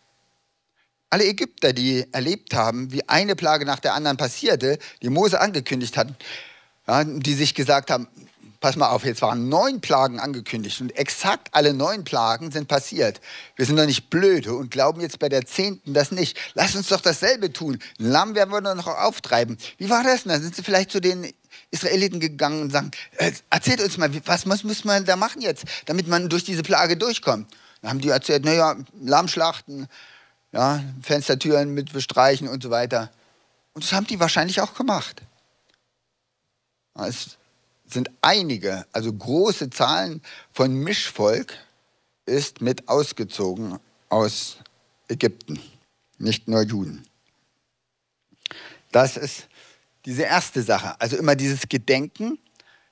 Alle 1.11 1.25
Ägypter, 1.25 1.73
die 1.73 2.07
erlebt 2.13 2.55
haben, 2.55 2.93
wie 2.93 3.09
eine 3.09 3.35
Plage 3.35 3.65
nach 3.65 3.81
der 3.81 3.95
anderen 3.95 4.17
passierte, 4.17 4.79
die 5.03 5.11
Mose 5.11 5.41
angekündigt 5.41 5.97
hat, 5.97 6.09
ja, 6.87 7.03
die 7.03 7.35
sich 7.35 7.55
gesagt 7.55 7.91
haben, 7.91 8.07
pass 8.67 8.75
mal 8.75 8.89
auf, 8.89 9.05
jetzt 9.05 9.23
waren 9.23 9.49
neun 9.49 9.81
Plagen 9.81 10.19
angekündigt 10.19 10.81
und 10.81 10.91
exakt 10.97 11.51
alle 11.53 11.73
neun 11.73 12.03
Plagen 12.03 12.51
sind 12.51 12.67
passiert. 12.67 13.21
Wir 13.55 13.65
sind 13.65 13.77
doch 13.77 13.87
nicht 13.87 14.11
blöde 14.11 14.55
und 14.55 14.73
glauben 14.73 15.01
jetzt 15.01 15.21
bei 15.21 15.29
der 15.29 15.47
zehnten 15.47 15.95
das 15.95 16.11
nicht. 16.11 16.37
Lass 16.55 16.75
uns 16.75 16.89
doch 16.89 17.01
dasselbe 17.01 17.53
tun. 17.53 17.79
Lamm 17.99 18.35
werden 18.35 18.51
wir 18.51 18.61
doch 18.61 18.75
noch 18.75 18.89
auftreiben. 18.89 19.57
Wie 19.79 19.89
war 19.89 20.03
das 20.03 20.25
denn? 20.25 20.33
Dann 20.33 20.43
sind 20.43 20.57
sie 20.57 20.65
vielleicht 20.65 20.91
zu 20.91 21.01
den 21.01 21.33
Israeliten 21.71 22.19
gegangen 22.19 22.61
und 22.61 22.73
sagen, 22.73 22.91
äh, 23.19 23.31
erzählt 23.51 23.81
uns 23.81 23.99
mal, 23.99 24.11
was, 24.27 24.49
was 24.49 24.65
muss 24.65 24.85
man 24.85 25.05
da 25.05 25.15
machen 25.15 25.43
jetzt, 25.43 25.65
damit 25.85 26.09
man 26.09 26.29
durch 26.29 26.43
diese 26.43 26.65
Plage 26.65 26.97
durchkommt? 26.97 27.49
Dann 27.83 27.91
haben 27.91 28.01
die 28.01 28.09
erzählt, 28.09 28.45
naja, 28.45 28.75
Lammschlachten, 29.01 29.87
ja, 30.51 30.83
Fenstertüren 31.03 31.73
mit 31.73 31.93
bestreichen 31.93 32.49
und 32.49 32.65
so 32.65 32.71
weiter. 32.71 33.13
Und 33.75 33.85
das 33.85 33.93
haben 33.93 34.09
die 34.09 34.19
wahrscheinlich 34.19 34.61
auch 34.61 34.75
gemacht. 34.75 35.23
Es 36.97 37.37
sind 37.87 38.11
einige, 38.21 38.87
also 38.93 39.13
große 39.13 39.71
Zahlen 39.71 40.23
von 40.53 40.75
Mischvolk 40.75 41.55
ist 42.27 42.61
mit 42.61 42.89
ausgezogen 42.89 43.79
aus 44.09 44.59
Ägypten, 45.09 45.61
nicht 46.19 46.49
nur 46.49 46.63
Juden. 46.63 47.07
Das 48.93 49.17
ist 49.17 49.49
diese 50.05 50.23
erste 50.23 50.63
Sache, 50.63 51.01
also 51.01 51.17
immer 51.17 51.37
dieses 51.37 51.69
Gedenken. 51.69 52.39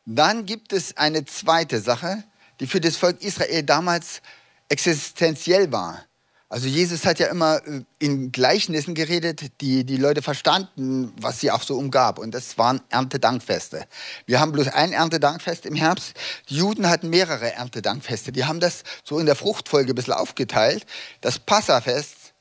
Dann 0.07 0.47
gibt 0.47 0.73
es 0.73 0.97
eine 0.97 1.25
zweite 1.25 1.81
Sache, 1.81 2.25
die 2.61 2.67
für 2.67 2.81
das 2.81 2.97
Volk 2.97 3.23
Israel 3.23 3.63
damals 3.63 4.21
existenziell 4.69 5.73
war. 5.73 6.05
Also 6.49 6.69
Jesus 6.69 7.05
hat 7.05 7.19
ja 7.19 7.29
immer 7.29 7.67
äh, 7.67 7.83
in 7.99 8.31
Gleichnissen 8.31 8.95
geredet, 8.95 9.61
die 9.61 9.85
die 9.85 9.97
Leute 9.97 10.23
verstanden, 10.23 11.13
was 11.21 11.41
sie 11.41 11.51
auch 11.51 11.63
so 11.63 11.77
umgab. 11.77 12.19
Und 12.19 12.33
das 12.33 12.59
waren 12.59 12.81
Erntedankfeste. 12.91 13.87
Wir 14.27 14.41
haben 14.41 14.53
bloß 14.53 14.69
ein 14.69 14.93
Erntedankfest 14.93 15.67
im 15.67 15.75
Herbst. 15.75 16.15
Die 16.49 16.57
Juden 16.57 16.89
hatten 16.89 17.11
mehrere 17.11 17.53
Erntedankfeste. 17.53 18.31
Die 18.31 18.45
haben 18.45 18.61
das 18.61 18.85
so 19.05 19.19
in 19.19 19.27
der 19.27 19.37
Fruchtfolge 19.37 19.93
ein 19.93 19.95
bisschen 19.95 20.13
aufgeteilt. 20.13 20.87
Das 21.21 21.39
Passafest, 21.39 22.35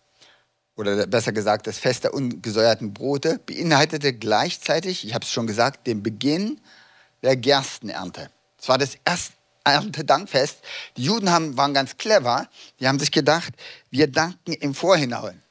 oder 0.76 1.08
besser 1.08 1.32
gesagt 1.32 1.68
das 1.68 1.78
Fest 1.78 2.04
der 2.04 2.14
ungesäuerten 2.14 2.94
Brote, 2.94 3.40
beinhaltete 3.46 4.14
gleichzeitig, 4.14 5.08
ich 5.08 5.14
habe 5.14 5.24
es 5.24 5.32
schon 5.32 5.48
gesagt, 5.48 5.88
den 5.88 6.04
Beginn 6.04 6.60
der 7.22 7.38
Gerstenernte. 7.38 8.30
Es 8.60 8.68
war 8.68 8.78
das 8.78 8.98
erste 9.06 9.34
Erntedankfest. 9.64 10.58
Die 10.98 11.04
Juden 11.04 11.32
haben, 11.32 11.58
waren 11.58 11.74
ganz 11.74 11.98
clever. 11.98 12.48
Die 12.80 12.88
haben 12.88 13.00
sich 13.00 13.12
gedacht, 13.12 13.54
wir 13.90 14.08
danken 14.08 14.54
im 14.54 14.74
Vorhinein. 14.74 15.42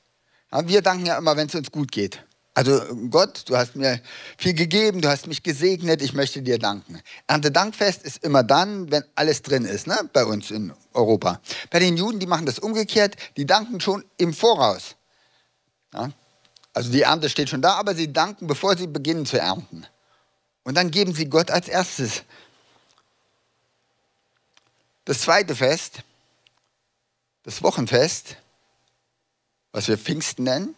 Ja, 0.53 0.69
wir 0.69 0.83
danken 0.83 1.07
ja 1.07 1.17
immer, 1.17 1.37
wenn 1.37 1.49
es 1.49 1.55
uns 1.55 1.71
gut 1.71 1.91
geht. 1.93 2.23
Also 2.55 2.83
Gott, 3.09 3.45
du 3.47 3.57
hast 3.57 3.77
mir 3.77 4.01
viel 4.37 4.53
gegeben, 4.53 5.01
du 5.01 5.09
hast 5.09 5.27
mich 5.27 5.43
gesegnet, 5.43 6.03
ich 6.03 6.13
möchte 6.13 6.43
dir 6.43 6.59
danken. 6.59 7.01
Erntedankfest 7.27 8.03
ist 8.03 8.23
immer 8.23 8.43
dann, 8.43 8.91
wenn 8.91 9.05
alles 9.15 9.41
drin 9.41 9.65
ist, 9.65 9.87
ne? 9.87 9.99
bei 10.13 10.27
uns 10.27 10.51
in 10.51 10.73
Europa. 10.93 11.41
Bei 11.71 11.79
den 11.79 11.97
Juden, 11.97 12.19
die 12.19 12.27
machen 12.27 12.45
das 12.45 12.59
umgekehrt, 12.59 13.17
die 13.39 13.47
danken 13.47 13.81
schon 13.81 14.05
im 14.19 14.35
Voraus. 14.35 14.97
Ja? 15.95 16.11
Also 16.75 16.91
die 16.91 17.03
Ernte 17.03 17.31
steht 17.31 17.49
schon 17.49 17.63
da, 17.63 17.75
aber 17.75 17.95
sie 17.95 18.13
danken, 18.13 18.47
bevor 18.47 18.77
sie 18.77 18.87
beginnen 18.87 19.25
zu 19.25 19.39
ernten. 19.39 19.87
Und 20.63 20.77
dann 20.77 20.91
geben 20.91 21.15
sie 21.15 21.31
Gott 21.31 21.51
als 21.51 21.69
erstes 21.69 22.23
das 25.05 25.21
zweite 25.21 25.57
Fest, 25.57 26.03
das 27.43 27.63
Wochenfest, 27.63 28.37
was 29.73 29.89
wir 29.89 29.99
Pfingsten 29.99 30.45
nennen, 30.45 30.75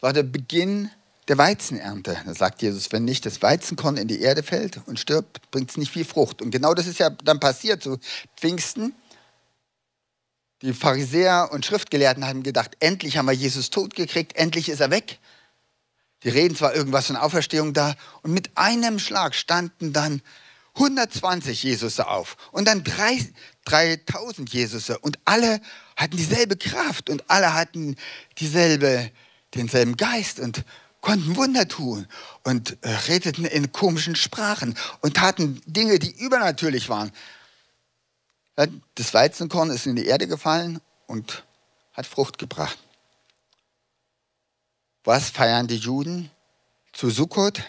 war 0.00 0.12
der 0.12 0.22
Beginn 0.22 0.90
der 1.28 1.38
Weizenernte. 1.38 2.20
Da 2.24 2.34
sagt 2.34 2.62
Jesus, 2.62 2.90
wenn 2.90 3.04
nicht 3.04 3.26
das 3.26 3.42
Weizenkorn 3.42 3.96
in 3.96 4.08
die 4.08 4.20
Erde 4.20 4.42
fällt 4.42 4.80
und 4.86 4.98
stirbt, 4.98 5.50
bringt 5.50 5.70
es 5.70 5.76
nicht 5.76 5.92
viel 5.92 6.04
Frucht. 6.04 6.40
Und 6.42 6.50
genau 6.50 6.74
das 6.74 6.86
ist 6.86 6.98
ja 6.98 7.10
dann 7.10 7.38
passiert 7.38 7.82
zu 7.82 7.98
Pfingsten. 8.36 8.94
Die 10.62 10.72
Pharisäer 10.72 11.50
und 11.52 11.64
Schriftgelehrten 11.64 12.26
haben 12.26 12.42
gedacht, 12.42 12.76
endlich 12.80 13.16
haben 13.16 13.26
wir 13.26 13.32
Jesus 13.32 13.70
tot 13.70 13.94
gekriegt, 13.94 14.36
endlich 14.36 14.68
ist 14.68 14.80
er 14.80 14.90
weg. 14.90 15.18
Die 16.22 16.28
reden 16.28 16.54
zwar 16.54 16.74
irgendwas 16.74 17.06
von 17.06 17.16
Auferstehung 17.16 17.72
da 17.72 17.94
und 18.22 18.32
mit 18.32 18.56
einem 18.56 18.98
Schlag 18.98 19.34
standen 19.34 19.92
dann 19.92 20.22
120 20.74 21.62
Jesus 21.62 22.00
auf 22.00 22.36
und 22.52 22.66
dann 22.66 22.82
3000 23.64 24.52
Jesus 24.52 24.90
und 24.90 25.18
alle 25.24 25.60
hatten 25.96 26.16
dieselbe 26.16 26.56
Kraft 26.56 27.10
und 27.10 27.28
alle 27.30 27.54
hatten 27.54 27.96
dieselbe, 28.38 29.10
denselben 29.54 29.96
Geist 29.96 30.40
und 30.40 30.64
konnten 31.00 31.36
Wunder 31.36 31.66
tun 31.66 32.06
und 32.44 32.76
äh, 32.82 32.90
redeten 32.90 33.44
in 33.44 33.72
komischen 33.72 34.16
Sprachen 34.16 34.76
und 35.00 35.16
taten 35.16 35.62
Dinge, 35.66 35.98
die 35.98 36.10
übernatürlich 36.10 36.88
waren. 36.88 37.10
Das 38.94 39.14
Weizenkorn 39.14 39.70
ist 39.70 39.86
in 39.86 39.96
die 39.96 40.06
Erde 40.06 40.26
gefallen 40.26 40.80
und 41.06 41.44
hat 41.94 42.06
Frucht 42.06 42.36
gebracht. 42.36 42.78
Was 45.04 45.30
feiern 45.30 45.66
die 45.66 45.78
Juden 45.78 46.30
zu 46.92 47.08
Sukkot? 47.08 47.62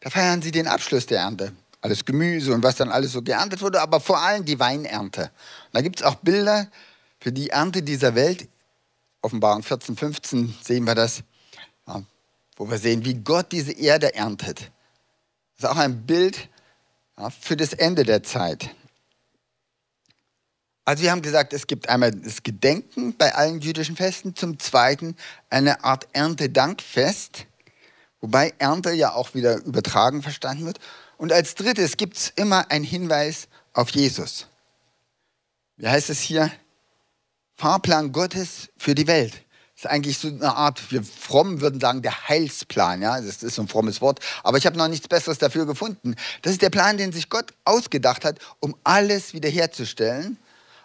Da 0.00 0.08
feiern 0.08 0.40
sie 0.40 0.52
den 0.52 0.66
Abschluss 0.66 1.04
der 1.04 1.20
Ernte 1.20 1.52
alles 1.80 2.04
Gemüse 2.04 2.52
und 2.52 2.62
was 2.62 2.76
dann 2.76 2.90
alles 2.90 3.12
so 3.12 3.22
geerntet 3.22 3.60
wurde, 3.60 3.80
aber 3.80 4.00
vor 4.00 4.20
allem 4.20 4.44
die 4.44 4.58
Weinernte. 4.58 5.30
Da 5.72 5.80
gibt 5.80 6.00
es 6.00 6.06
auch 6.06 6.16
Bilder 6.16 6.68
für 7.20 7.32
die 7.32 7.50
Ernte 7.50 7.82
dieser 7.82 8.14
Welt. 8.14 8.48
Offenbarung 9.22 9.62
14, 9.62 9.96
15 9.96 10.54
sehen 10.62 10.84
wir 10.84 10.94
das. 10.94 11.22
Ja, 11.86 12.02
wo 12.56 12.68
wir 12.68 12.78
sehen, 12.78 13.04
wie 13.04 13.14
Gott 13.14 13.52
diese 13.52 13.72
Erde 13.72 14.14
erntet. 14.14 14.70
Das 15.56 15.70
ist 15.70 15.76
auch 15.76 15.76
ein 15.76 16.06
Bild 16.06 16.48
ja, 17.18 17.30
für 17.30 17.56
das 17.56 17.72
Ende 17.72 18.04
der 18.04 18.22
Zeit. 18.22 18.70
Also 20.84 21.02
wir 21.02 21.10
haben 21.10 21.20
gesagt, 21.20 21.52
es 21.52 21.66
gibt 21.66 21.90
einmal 21.90 22.12
das 22.12 22.42
Gedenken 22.42 23.14
bei 23.14 23.34
allen 23.34 23.60
jüdischen 23.60 23.94
Festen, 23.94 24.34
zum 24.34 24.58
Zweiten 24.58 25.16
eine 25.50 25.84
Art 25.84 26.08
Erntedankfest, 26.14 27.44
wobei 28.22 28.54
Ernte 28.58 28.92
ja 28.92 29.12
auch 29.12 29.34
wieder 29.34 29.62
übertragen 29.64 30.22
verstanden 30.22 30.64
wird. 30.64 30.78
Und 31.18 31.32
als 31.32 31.54
drittes 31.54 31.96
gibt 31.96 32.16
es 32.16 32.32
immer 32.36 32.70
einen 32.70 32.84
Hinweis 32.84 33.48
auf 33.74 33.90
Jesus. 33.90 34.46
Wie 35.76 35.88
heißt 35.88 36.08
es 36.10 36.20
hier? 36.20 36.50
Fahrplan 37.54 38.12
Gottes 38.12 38.68
für 38.78 38.94
die 38.94 39.08
Welt. 39.08 39.32
Das 39.74 39.84
ist 39.84 39.90
eigentlich 39.90 40.18
so 40.18 40.28
eine 40.28 40.54
Art, 40.56 40.90
wir 40.90 41.02
fromm 41.02 41.60
würden 41.60 41.80
sagen, 41.80 42.02
der 42.02 42.28
Heilsplan. 42.28 43.02
Ja? 43.02 43.20
Das 43.20 43.42
ist 43.42 43.56
so 43.56 43.62
ein 43.62 43.68
frommes 43.68 44.00
Wort. 44.00 44.20
Aber 44.44 44.58
ich 44.58 44.66
habe 44.66 44.78
noch 44.78 44.88
nichts 44.88 45.08
Besseres 45.08 45.38
dafür 45.38 45.66
gefunden. 45.66 46.14
Das 46.42 46.52
ist 46.52 46.62
der 46.62 46.70
Plan, 46.70 46.96
den 46.98 47.12
sich 47.12 47.28
Gott 47.28 47.52
ausgedacht 47.64 48.24
hat, 48.24 48.38
um 48.60 48.76
alles 48.84 49.34
wiederherzustellen. 49.34 50.38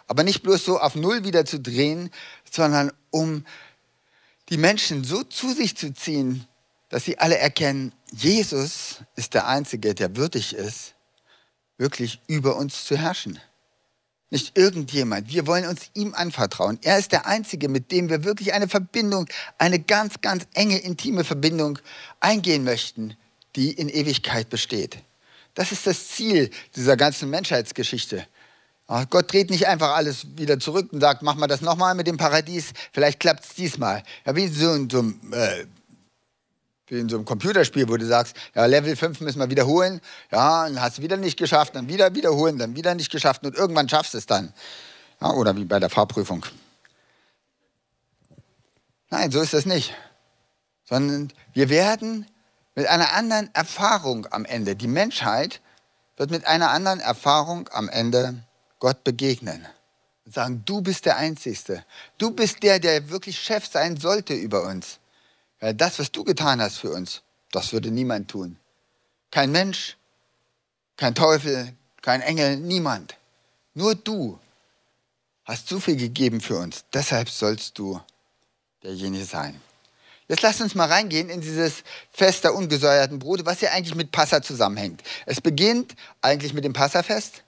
Aber 0.08 0.24
nicht 0.24 0.42
bloß 0.42 0.64
so 0.64 0.80
auf 0.80 0.96
Null 0.96 1.24
wieder 1.24 1.44
zu 1.44 1.60
drehen, 1.60 2.10
sondern 2.50 2.92
um 3.10 3.46
die 4.48 4.58
Menschen 4.58 5.04
so 5.04 5.22
zu 5.22 5.52
sich 5.52 5.76
zu 5.76 5.94
ziehen, 5.94 6.46
dass 6.88 7.04
sie 7.04 7.18
alle 7.18 7.38
erkennen, 7.38 7.92
Jesus 8.16 9.00
ist 9.16 9.34
der 9.34 9.48
Einzige, 9.48 9.94
der 9.94 10.16
würdig 10.16 10.54
ist, 10.54 10.94
wirklich 11.78 12.20
über 12.28 12.56
uns 12.56 12.84
zu 12.84 12.96
herrschen. 12.96 13.40
Nicht 14.30 14.56
irgendjemand. 14.56 15.28
Wir 15.28 15.46
wollen 15.46 15.66
uns 15.66 15.90
ihm 15.94 16.14
anvertrauen. 16.14 16.78
Er 16.82 16.98
ist 16.98 17.12
der 17.12 17.26
Einzige, 17.26 17.68
mit 17.68 17.90
dem 17.90 18.08
wir 18.08 18.24
wirklich 18.24 18.52
eine 18.52 18.68
Verbindung, 18.68 19.28
eine 19.58 19.80
ganz, 19.80 20.20
ganz 20.20 20.46
enge, 20.54 20.78
intime 20.78 21.24
Verbindung 21.24 21.78
eingehen 22.20 22.64
möchten, 22.64 23.16
die 23.56 23.72
in 23.72 23.88
Ewigkeit 23.88 24.48
besteht. 24.48 24.98
Das 25.54 25.72
ist 25.72 25.86
das 25.86 26.08
Ziel 26.08 26.50
dieser 26.74 26.96
ganzen 26.96 27.30
Menschheitsgeschichte. 27.30 28.26
Gott 29.10 29.32
dreht 29.32 29.50
nicht 29.50 29.66
einfach 29.66 29.96
alles 29.96 30.26
wieder 30.36 30.60
zurück 30.60 30.92
und 30.92 31.00
sagt, 31.00 31.22
mach 31.22 31.36
mal 31.36 31.46
das 31.46 31.62
nochmal 31.62 31.94
mit 31.94 32.06
dem 32.06 32.16
Paradies, 32.16 32.72
vielleicht 32.92 33.18
klappt 33.18 33.44
es 33.44 33.54
diesmal. 33.54 34.02
Ja, 34.26 34.36
wie 34.36 34.46
so, 34.48 34.86
so 34.88 35.12
äh, 35.32 35.66
wie 36.86 36.98
in 36.98 37.08
so 37.08 37.16
einem 37.16 37.24
Computerspiel, 37.24 37.88
wo 37.88 37.96
du 37.96 38.06
sagst, 38.06 38.36
ja, 38.54 38.66
Level 38.66 38.94
5 38.94 39.20
müssen 39.20 39.38
wir 39.38 39.50
wiederholen, 39.50 40.00
ja, 40.30 40.64
dann 40.64 40.80
hast 40.80 40.98
du 40.98 41.02
wieder 41.02 41.16
nicht 41.16 41.38
geschafft, 41.38 41.74
dann 41.74 41.88
wieder 41.88 42.14
wiederholen, 42.14 42.58
dann 42.58 42.76
wieder 42.76 42.94
nicht 42.94 43.10
geschafft 43.10 43.44
und 43.44 43.56
irgendwann 43.56 43.88
schaffst 43.88 44.14
du 44.14 44.18
es 44.18 44.26
dann. 44.26 44.52
Ja, 45.20 45.32
oder 45.32 45.56
wie 45.56 45.64
bei 45.64 45.80
der 45.80 45.90
Fahrprüfung. 45.90 46.44
Nein, 49.10 49.30
so 49.30 49.40
ist 49.40 49.54
das 49.54 49.64
nicht. 49.64 49.94
Sondern 50.84 51.32
wir 51.52 51.68
werden 51.68 52.26
mit 52.74 52.86
einer 52.86 53.12
anderen 53.12 53.48
Erfahrung 53.54 54.26
am 54.30 54.44
Ende, 54.44 54.76
die 54.76 54.88
Menschheit 54.88 55.60
wird 56.16 56.30
mit 56.30 56.46
einer 56.46 56.70
anderen 56.70 57.00
Erfahrung 57.00 57.68
am 57.72 57.88
Ende 57.88 58.34
Gott 58.78 59.04
begegnen. 59.04 59.66
Und 60.24 60.34
sagen, 60.34 60.62
du 60.64 60.80
bist 60.80 61.04
der 61.06 61.16
Einzige. 61.16 61.84
Du 62.18 62.30
bist 62.30 62.62
der, 62.62 62.78
der 62.78 63.10
wirklich 63.10 63.38
Chef 63.38 63.66
sein 63.66 63.96
sollte 63.96 64.34
über 64.34 64.64
uns. 64.64 64.98
Weil 65.64 65.72
das, 65.72 65.98
was 65.98 66.12
du 66.12 66.24
getan 66.24 66.60
hast 66.60 66.76
für 66.76 66.90
uns, 66.90 67.22
das 67.50 67.72
würde 67.72 67.90
niemand 67.90 68.30
tun. 68.30 68.58
Kein 69.30 69.50
Mensch, 69.50 69.96
kein 70.98 71.14
Teufel, 71.14 71.72
kein 72.02 72.20
Engel, 72.20 72.58
niemand. 72.58 73.16
Nur 73.72 73.94
du 73.94 74.38
hast 75.46 75.66
so 75.66 75.80
viel 75.80 75.96
gegeben 75.96 76.42
für 76.42 76.58
uns. 76.58 76.84
Deshalb 76.92 77.30
sollst 77.30 77.78
du 77.78 77.98
derjenige 78.82 79.24
sein. 79.24 79.58
Jetzt 80.28 80.42
lasst 80.42 80.60
uns 80.60 80.74
mal 80.74 80.86
reingehen 80.86 81.30
in 81.30 81.40
dieses 81.40 81.82
Fest 82.12 82.44
der 82.44 82.54
ungesäuerten 82.54 83.18
Brote, 83.18 83.46
was 83.46 83.62
ja 83.62 83.70
eigentlich 83.70 83.94
mit 83.94 84.12
Passa 84.12 84.42
zusammenhängt. 84.42 85.02
Es 85.24 85.40
beginnt 85.40 85.94
eigentlich 86.20 86.52
mit 86.52 86.64
dem 86.64 86.74
Passafest 86.74 87.42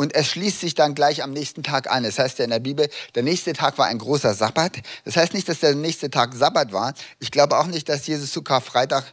und 0.00 0.14
es 0.14 0.28
schließt 0.28 0.60
sich 0.60 0.74
dann 0.74 0.94
gleich 0.94 1.22
am 1.22 1.32
nächsten 1.32 1.62
Tag 1.62 1.90
an. 1.90 2.04
Das 2.04 2.18
heißt 2.18 2.38
ja 2.38 2.44
in 2.44 2.50
der 2.50 2.58
Bibel, 2.58 2.88
der 3.14 3.22
nächste 3.22 3.52
Tag 3.52 3.76
war 3.76 3.86
ein 3.86 3.98
großer 3.98 4.32
Sabbat. 4.32 4.78
Das 5.04 5.16
heißt 5.16 5.34
nicht, 5.34 5.46
dass 5.46 5.60
der 5.60 5.74
nächste 5.74 6.10
Tag 6.10 6.32
Sabbat 6.34 6.72
war. 6.72 6.94
Ich 7.18 7.30
glaube 7.30 7.58
auch 7.58 7.66
nicht, 7.66 7.86
dass 7.90 8.06
Jesus 8.06 8.32
zu 8.32 8.40
Karfreitag 8.40 9.04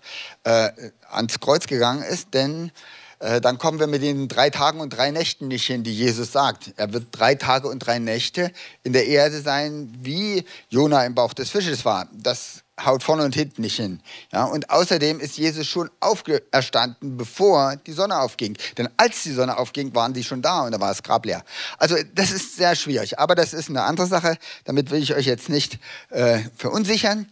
äh, 0.45 0.69
ans 1.09 1.41
Kreuz 1.41 1.67
gegangen 1.67 2.03
ist, 2.03 2.33
denn 2.33 2.71
äh, 3.19 3.41
dann 3.41 3.57
kommen 3.57 3.81
wir 3.81 3.87
mit 3.87 4.01
den 4.01 4.29
drei 4.29 4.49
Tagen 4.49 4.79
und 4.79 4.91
drei 4.91 5.11
Nächten 5.11 5.49
nicht 5.49 5.65
hin, 5.65 5.83
die 5.83 5.93
Jesus 5.93 6.31
sagt. 6.31 6.73
Er 6.77 6.93
wird 6.93 7.07
drei 7.11 7.35
Tage 7.35 7.67
und 7.67 7.79
drei 7.79 7.99
Nächte 7.99 8.53
in 8.83 8.93
der 8.93 9.07
Erde 9.07 9.41
sein, 9.41 9.93
wie 9.99 10.45
Jona 10.69 11.05
im 11.05 11.15
Bauch 11.15 11.33
des 11.33 11.49
Fisches 11.49 11.83
war. 11.83 12.07
Das 12.13 12.63
haut 12.83 13.03
vorne 13.03 13.23
und 13.23 13.33
hinten 13.33 13.61
nicht 13.61 13.75
hin. 13.75 14.01
Ja, 14.31 14.45
und 14.45 14.69
außerdem 14.69 15.19
ist 15.19 15.37
Jesus 15.37 15.67
schon 15.67 15.89
auferstanden, 15.99 17.17
bevor 17.17 17.75
die 17.75 17.91
Sonne 17.91 18.19
aufging. 18.19 18.57
Denn 18.77 18.89
als 18.97 19.23
die 19.23 19.31
Sonne 19.31 19.57
aufging, 19.57 19.95
waren 19.95 20.13
die 20.13 20.23
schon 20.23 20.41
da 20.41 20.61
und 20.61 20.71
da 20.71 20.79
war 20.79 20.89
das 20.89 21.03
Grab 21.03 21.25
leer. 21.25 21.43
Also 21.77 21.95
das 22.13 22.31
ist 22.31 22.55
sehr 22.55 22.75
schwierig. 22.75 23.19
Aber 23.19 23.35
das 23.35 23.53
ist 23.53 23.69
eine 23.69 23.83
andere 23.83 24.07
Sache. 24.07 24.37
Damit 24.65 24.91
will 24.91 25.01
ich 25.01 25.15
euch 25.15 25.25
jetzt 25.25 25.49
nicht 25.49 25.79
äh, 26.09 26.39
verunsichern. 26.55 27.27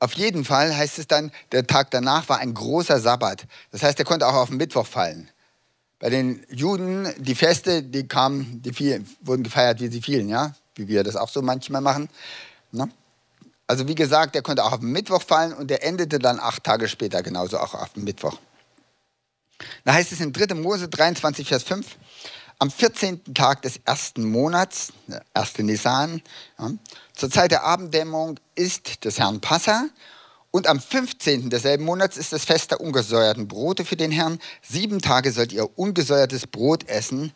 Auf 0.00 0.14
jeden 0.14 0.44
Fall 0.44 0.76
heißt 0.76 0.98
es 0.98 1.08
dann, 1.08 1.32
der 1.52 1.66
Tag 1.66 1.90
danach 1.90 2.28
war 2.28 2.38
ein 2.38 2.54
großer 2.54 3.00
Sabbat. 3.00 3.46
Das 3.72 3.82
heißt, 3.82 3.98
er 3.98 4.04
konnte 4.04 4.26
auch 4.26 4.34
auf 4.34 4.48
den 4.48 4.56
Mittwoch 4.56 4.86
fallen. 4.86 5.28
Bei 5.98 6.10
den 6.10 6.44
Juden, 6.48 7.12
die 7.18 7.34
Feste, 7.34 7.82
die 7.82 8.06
kamen, 8.06 8.62
die 8.62 8.72
fielen, 8.72 9.08
wurden 9.20 9.42
gefeiert, 9.42 9.80
wie 9.80 9.88
sie 9.88 10.00
fielen, 10.00 10.28
ja, 10.28 10.54
wie 10.76 10.86
wir 10.86 11.02
das 11.02 11.16
auch 11.16 11.28
so 11.28 11.42
manchmal 11.42 11.80
machen. 11.80 12.08
Ne? 12.70 12.88
Also 13.68 13.86
wie 13.86 13.94
gesagt, 13.94 14.34
der 14.34 14.42
konnte 14.42 14.64
auch 14.64 14.72
auf 14.72 14.80
den 14.80 14.92
Mittwoch 14.92 15.22
fallen 15.22 15.52
und 15.52 15.68
der 15.68 15.84
endete 15.84 16.18
dann 16.18 16.40
acht 16.40 16.64
Tage 16.64 16.88
später 16.88 17.22
genauso 17.22 17.58
auch 17.58 17.74
auf 17.74 17.92
den 17.92 18.02
Mittwoch. 18.02 18.38
Da 19.84 19.92
heißt 19.92 20.10
es 20.10 20.20
in 20.20 20.32
3. 20.32 20.54
Mose 20.54 20.88
23, 20.88 21.46
Vers 21.46 21.64
5, 21.64 21.86
am 22.58 22.70
14. 22.70 23.34
Tag 23.34 23.62
des 23.62 23.78
ersten 23.84 24.24
Monats, 24.24 24.92
1. 25.34 25.58
Nisan, 25.58 26.22
ja, 26.58 26.70
zur 27.14 27.30
Zeit 27.30 27.50
der 27.50 27.64
Abenddämmerung 27.64 28.40
ist 28.54 29.04
des 29.04 29.18
Herrn 29.18 29.40
Passa. 29.40 29.88
Und 30.50 30.66
am 30.66 30.80
15. 30.80 31.50
desselben 31.50 31.84
Monats 31.84 32.16
ist 32.16 32.32
das 32.32 32.46
Fest 32.46 32.70
der 32.70 32.80
ungesäuerten 32.80 33.48
Brote 33.48 33.84
für 33.84 33.96
den 33.96 34.10
Herrn. 34.10 34.38
Sieben 34.62 35.02
Tage 35.02 35.30
sollt 35.30 35.52
ihr 35.52 35.78
ungesäuertes 35.78 36.46
Brot 36.46 36.88
essen. 36.88 37.34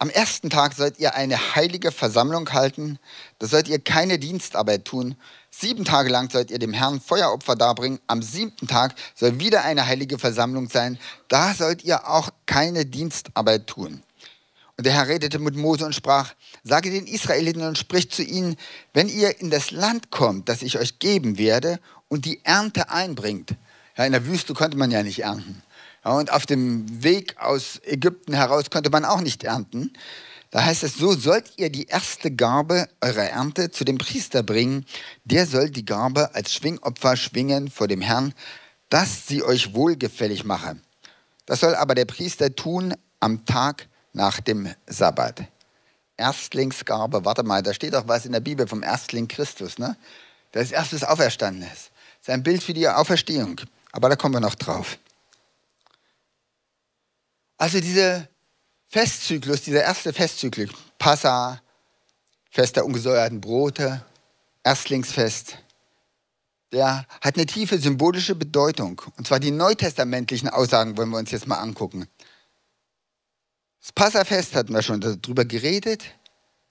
Am 0.00 0.10
ersten 0.10 0.48
Tag 0.48 0.74
sollt 0.74 1.00
ihr 1.00 1.16
eine 1.16 1.56
heilige 1.56 1.90
Versammlung 1.90 2.52
halten. 2.52 3.00
Da 3.40 3.48
sollt 3.48 3.66
ihr 3.66 3.80
keine 3.80 4.20
Dienstarbeit 4.20 4.84
tun. 4.84 5.16
Sieben 5.50 5.84
Tage 5.84 6.08
lang 6.08 6.30
sollt 6.30 6.52
ihr 6.52 6.60
dem 6.60 6.72
Herrn 6.72 7.00
Feueropfer 7.00 7.56
darbringen. 7.56 7.98
Am 8.06 8.22
siebten 8.22 8.68
Tag 8.68 8.94
soll 9.16 9.40
wieder 9.40 9.64
eine 9.64 9.86
heilige 9.86 10.20
Versammlung 10.20 10.68
sein. 10.68 11.00
Da 11.26 11.52
sollt 11.52 11.82
ihr 11.82 12.08
auch 12.08 12.30
keine 12.46 12.86
Dienstarbeit 12.86 13.66
tun. 13.66 14.04
Und 14.76 14.86
der 14.86 14.92
Herr 14.92 15.08
redete 15.08 15.40
mit 15.40 15.56
Mose 15.56 15.84
und 15.84 15.96
sprach, 15.96 16.32
sage 16.62 16.92
den 16.92 17.08
Israeliten 17.08 17.62
und 17.62 17.76
sprich 17.76 18.08
zu 18.08 18.22
ihnen, 18.22 18.56
wenn 18.94 19.08
ihr 19.08 19.40
in 19.40 19.50
das 19.50 19.72
Land 19.72 20.12
kommt, 20.12 20.48
das 20.48 20.62
ich 20.62 20.78
euch 20.78 21.00
geben 21.00 21.38
werde 21.38 21.80
und 22.06 22.24
die 22.24 22.44
Ernte 22.44 22.90
einbringt. 22.90 23.56
Ja, 23.96 24.04
in 24.04 24.12
der 24.12 24.26
Wüste 24.26 24.54
konnte 24.54 24.76
man 24.76 24.92
ja 24.92 25.02
nicht 25.02 25.24
ernten. 25.24 25.60
Ja, 26.04 26.12
und 26.12 26.32
auf 26.32 26.46
dem 26.46 27.02
Weg 27.02 27.36
aus 27.38 27.80
Ägypten 27.84 28.32
heraus 28.34 28.70
konnte 28.70 28.90
man 28.90 29.04
auch 29.04 29.20
nicht 29.20 29.44
ernten. 29.44 29.92
Da 30.50 30.64
heißt 30.64 30.82
es, 30.82 30.94
so 30.94 31.12
sollt 31.12 31.52
ihr 31.56 31.70
die 31.70 31.86
erste 31.86 32.30
Garbe 32.30 32.88
eurer 33.02 33.24
Ernte 33.24 33.70
zu 33.70 33.84
dem 33.84 33.98
Priester 33.98 34.42
bringen. 34.42 34.86
Der 35.24 35.46
soll 35.46 35.70
die 35.70 35.84
Garbe 35.84 36.34
als 36.34 36.54
Schwingopfer 36.54 37.16
schwingen 37.16 37.70
vor 37.70 37.86
dem 37.86 38.00
Herrn, 38.00 38.32
dass 38.88 39.26
sie 39.26 39.42
euch 39.42 39.74
wohlgefällig 39.74 40.44
mache. 40.44 40.76
Das 41.44 41.60
soll 41.60 41.74
aber 41.74 41.94
der 41.94 42.06
Priester 42.06 42.54
tun 42.54 42.94
am 43.20 43.44
Tag 43.44 43.88
nach 44.14 44.40
dem 44.40 44.72
Sabbat. 44.86 45.44
Erstlingsgabe, 46.16 47.24
warte 47.24 47.42
mal, 47.42 47.62
da 47.62 47.74
steht 47.74 47.94
auch 47.94 48.08
was 48.08 48.24
in 48.24 48.32
der 48.32 48.40
Bibel 48.40 48.66
vom 48.66 48.82
Erstling 48.82 49.28
Christus, 49.28 49.78
ne? 49.78 49.96
Der 50.54 50.62
als 50.62 50.72
erstes 50.72 51.04
auferstanden 51.04 51.62
ist. 51.62 51.90
Das 52.20 52.28
ist 52.28 52.30
ein 52.30 52.42
Bild 52.42 52.62
für 52.62 52.72
die 52.72 52.88
Auferstehung. 52.88 53.60
Aber 53.92 54.08
da 54.08 54.16
kommen 54.16 54.34
wir 54.34 54.40
noch 54.40 54.54
drauf. 54.54 54.98
Also 57.58 57.80
dieser 57.80 58.28
Festzyklus, 58.86 59.62
dieser 59.62 59.82
erste 59.82 60.12
Festzyklus, 60.12 60.70
Passa, 60.98 61.60
Fest 62.50 62.76
der 62.76 62.86
ungesäuerten 62.86 63.40
Brote, 63.40 64.02
Erstlingsfest, 64.62 65.58
der 66.72 67.06
hat 67.20 67.36
eine 67.36 67.46
tiefe 67.46 67.78
symbolische 67.78 68.34
Bedeutung. 68.34 69.02
Und 69.16 69.26
zwar 69.26 69.40
die 69.40 69.50
neutestamentlichen 69.50 70.48
Aussagen 70.48 70.96
wollen 70.96 71.10
wir 71.10 71.18
uns 71.18 71.30
jetzt 71.30 71.46
mal 71.46 71.58
angucken. 71.58 72.06
Das 73.80 73.92
Passafest 73.92 74.54
hatten 74.54 74.72
wir 74.72 74.82
schon 74.82 75.00
darüber 75.00 75.44
geredet. 75.44 76.04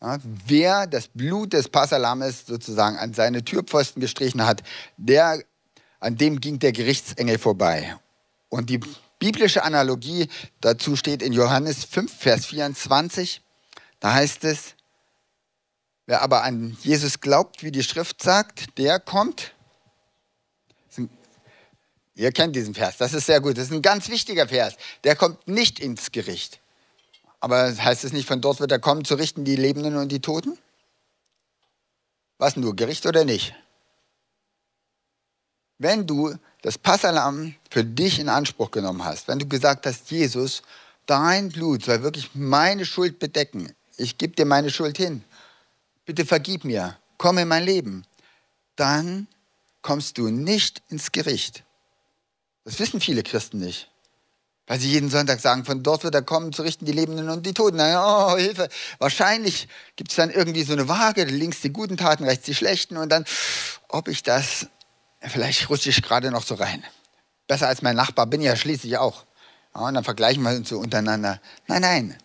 Ja, 0.02 0.20
wer 0.46 0.86
das 0.86 1.08
Blut 1.08 1.54
des 1.54 1.68
Passalammes 1.70 2.46
sozusagen 2.46 2.98
an 2.98 3.14
seine 3.14 3.44
Türpfosten 3.44 4.00
gestrichen 4.00 4.46
hat, 4.46 4.62
der, 4.98 5.44
an 6.00 6.16
dem 6.16 6.40
ging 6.40 6.60
der 6.60 6.72
Gerichtsengel 6.72 7.40
vorbei. 7.40 7.98
Und 8.50 8.70
die 8.70 8.80
biblische 9.20 9.64
Analogie 9.64 10.28
dazu 10.62 10.96
steht 10.96 11.22
in 11.22 11.34
Johannes 11.34 11.86
5, 11.86 12.14
Vers 12.14 12.46
24. 12.48 13.42
Da 14.00 14.14
heißt 14.14 14.44
es, 14.44 14.76
wer 16.06 16.22
aber 16.22 16.44
an 16.44 16.78
Jesus 16.82 17.20
glaubt, 17.20 17.64
wie 17.64 17.72
die 17.72 17.84
Schrift 17.84 18.22
sagt, 18.22 18.78
der 18.78 19.00
kommt. 19.00 19.54
Ihr 22.16 22.32
kennt 22.32 22.56
diesen 22.56 22.74
Vers, 22.74 22.98
das 22.98 23.14
ist 23.14 23.28
sehr 23.28 23.42
gut. 23.42 23.58
Das 23.58 23.66
ist 23.66 23.74
ein 23.74 23.84
ganz 23.84 24.10
wichtiger 24.10 24.48
Vers. 24.48 24.76
Der 25.04 25.16
kommt 25.16 25.48
nicht 25.48 25.80
ins 25.80 26.12
Gericht. 26.12 26.60
Aber 27.40 27.76
heißt 27.76 28.04
es 28.04 28.12
nicht, 28.12 28.28
von 28.28 28.42
dort 28.42 28.60
wird 28.60 28.72
er 28.72 28.80
kommen, 28.80 29.06
zu 29.06 29.14
richten 29.16 29.46
die 29.46 29.56
Lebenden 29.56 29.96
und 29.96 30.12
die 30.12 30.20
Toten? 30.20 30.58
Was 32.40 32.56
nur, 32.56 32.76
Gericht 32.76 33.06
oder 33.06 33.24
nicht? 33.24 33.56
Wenn 35.78 36.08
du 36.08 36.36
das 36.62 36.78
Passalam 36.78 37.56
für 37.70 37.84
dich 37.84 38.20
in 38.20 38.30
Anspruch 38.30 38.72
genommen 38.72 39.04
hast, 39.04 39.28
wenn 39.28 39.40
du 39.40 39.48
gesagt 39.48 39.86
hast, 39.86 40.10
Jesus, 40.12 40.64
dein 41.06 41.50
Blut 41.50 41.86
soll 41.86 42.04
wirklich 42.04 42.32
meine 42.34 42.86
Schuld 42.86 43.20
bedecken, 43.20 43.74
ich 43.98 44.18
gebe 44.18 44.36
dir 44.36 44.46
meine 44.46 44.70
Schuld 44.70 44.98
hin, 44.98 45.24
bitte 46.06 46.26
vergib 46.26 46.64
mir, 46.64 46.98
komm 47.18 47.38
in 47.38 47.48
mein 47.48 47.64
Leben, 47.64 48.06
dann 48.76 49.28
kommst 49.82 50.18
du 50.18 50.30
nicht 50.30 50.82
ins 50.90 51.12
Gericht. 51.12 51.64
Das 52.66 52.80
wissen 52.80 53.00
viele 53.00 53.24
Christen 53.24 53.60
nicht. 53.60 53.90
Weil 54.68 54.82
sie 54.82 54.92
jeden 54.92 55.10
Sonntag 55.10 55.40
sagen, 55.40 55.64
von 55.64 55.82
dort 55.82 56.04
wird 56.04 56.14
er 56.14 56.22
kommen, 56.22 56.52
zu 56.52 56.62
richten 56.62 56.86
die 56.86 56.92
Lebenden 56.92 57.30
und 57.30 57.46
die 57.46 57.54
Toten. 57.54 57.80
Oh, 57.80 58.36
Hilfe. 58.36 58.68
Wahrscheinlich 59.00 59.70
gibt 59.96 60.12
es 60.12 60.18
dann 60.18 60.30
irgendwie 60.30 60.64
so 60.64 60.74
eine 60.74 60.90
Waage, 60.90 61.24
links 61.24 61.62
die 61.62 61.72
guten 61.72 61.96
Taten, 61.96 62.26
rechts 62.26 62.46
die 62.46 62.54
schlechten 62.54 62.98
und 62.98 63.08
dann, 63.10 63.24
ob 63.88 64.10
ich 64.10 64.24
das, 64.24 64.68
vielleicht 65.22 65.70
rutsche 65.70 65.90
ich 65.90 66.02
gerade 66.02 66.32
noch 66.32 66.44
so 66.44 66.56
rein. 66.56 66.84
Besser 67.48 67.68
als 67.68 67.82
mein 67.82 67.96
Nachbar 67.96 68.26
bin 68.28 68.42
ich 68.42 68.48
ja 68.48 68.56
schließlich 68.56 68.98
auch. 68.98 69.26
Ja, 69.74 69.82
und 69.82 69.94
dann 69.94 70.04
vergleichen 70.04 70.44
wir 70.44 70.52
uns 70.52 70.70
so 70.70 70.80
untereinander. 70.80 71.40
Nein, 71.68 71.82
nein, 71.82 72.18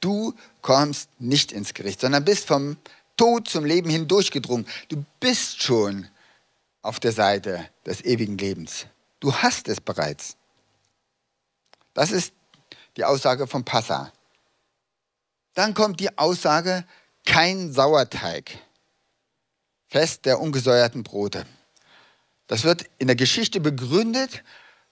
du 0.00 0.34
kommst 0.62 1.08
nicht 1.18 1.52
ins 1.52 1.74
Gericht, 1.74 2.00
sondern 2.00 2.24
bist 2.24 2.46
vom 2.46 2.76
Tod 3.16 3.48
zum 3.48 3.64
Leben 3.64 3.90
hindurchgedrungen. 3.90 4.66
Du 4.88 5.04
bist 5.20 5.62
schon 5.62 6.08
auf 6.82 7.00
der 7.00 7.12
Seite 7.12 7.68
des 7.86 8.04
ewigen 8.04 8.36
Lebens. 8.36 8.86
Du 9.20 9.34
hast 9.34 9.68
es 9.68 9.80
bereits. 9.80 10.36
Das 11.94 12.10
ist 12.10 12.32
die 12.96 13.04
Aussage 13.04 13.46
von 13.46 13.64
Passa. 13.64 14.12
Dann 15.54 15.72
kommt 15.74 16.00
die 16.00 16.18
Aussage, 16.18 16.84
kein 17.24 17.72
Sauerteig. 17.72 18.58
Fest 19.88 20.24
der 20.24 20.40
ungesäuerten 20.40 21.04
Brote. 21.04 21.46
Das 22.46 22.64
wird 22.64 22.84
in 22.98 23.06
der 23.06 23.16
Geschichte 23.16 23.60
begründet, 23.60 24.42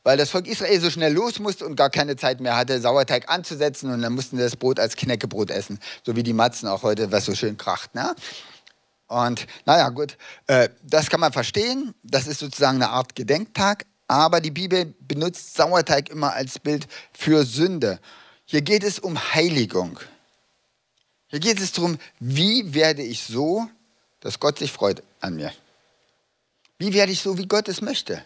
weil 0.05 0.17
das 0.17 0.31
Volk 0.31 0.47
Israel 0.47 0.81
so 0.81 0.91
schnell 0.91 1.13
los 1.13 1.39
musste 1.39 1.67
und 1.67 1.77
gar 1.77 1.91
keine 1.91 2.17
Zeit 2.17 2.41
mehr 2.41 2.57
hatte, 2.57 2.81
Sauerteig 2.81 3.29
anzusetzen 3.29 3.91
und 3.93 4.03
dann 4.03 4.15
mussten 4.15 4.37
sie 4.37 4.43
das 4.43 4.57
Brot 4.57 4.81
als 4.81 4.97
Knäckebrot 4.97 5.51
essen, 5.51 5.79
so 6.05 6.17
wie 6.17 6.23
die 6.23 6.33
Matzen 6.33 6.69
auch 6.69 6.83
heute, 6.83 7.13
was 7.13 7.25
so 7.25 7.35
schön 7.35 7.57
kracht. 7.57 7.95
Ne? 7.95 8.15
Und 9.07 9.47
naja, 9.67 9.91
gut, 9.91 10.17
äh, 10.47 10.71
das 10.83 11.11
kann 11.11 11.21
man 11.21 11.33
verstehen. 11.33 11.95
Das 12.03 12.27
ist 12.27 12.41
sozusagen 12.41 12.77
eine 12.77 12.91
Art 12.91 13.15
Gedenktag. 13.15 13.85
Aber 14.09 14.41
die 14.41 14.51
Bibel 14.51 14.95
benutzt 15.01 15.55
Sauerteig 15.55 16.09
immer 16.11 16.33
als 16.33 16.59
Bild 16.59 16.87
für 17.13 17.45
Sünde. 17.45 18.01
Hier 18.45 18.63
geht 18.63 18.85
es 18.85 18.99
um 18.99 19.19
Heiligung. 19.35 20.01
Hier 21.29 21.41
geht 21.41 21.61
es 21.61 21.73
darum, 21.73 21.99
wie 22.21 22.75
werde 22.75 23.03
ich 23.03 23.23
so, 23.23 23.67
dass 24.21 24.41
Gott 24.41 24.59
sich 24.59 24.73
freut 24.73 25.03
an 25.21 25.37
mir? 25.37 25.53
Wie 26.83 26.93
werde 26.93 27.13
ich 27.13 27.21
so, 27.21 27.39
wie 27.39 27.47
Gott 27.47 27.69
es 27.69 27.81
möchte? 27.81 28.25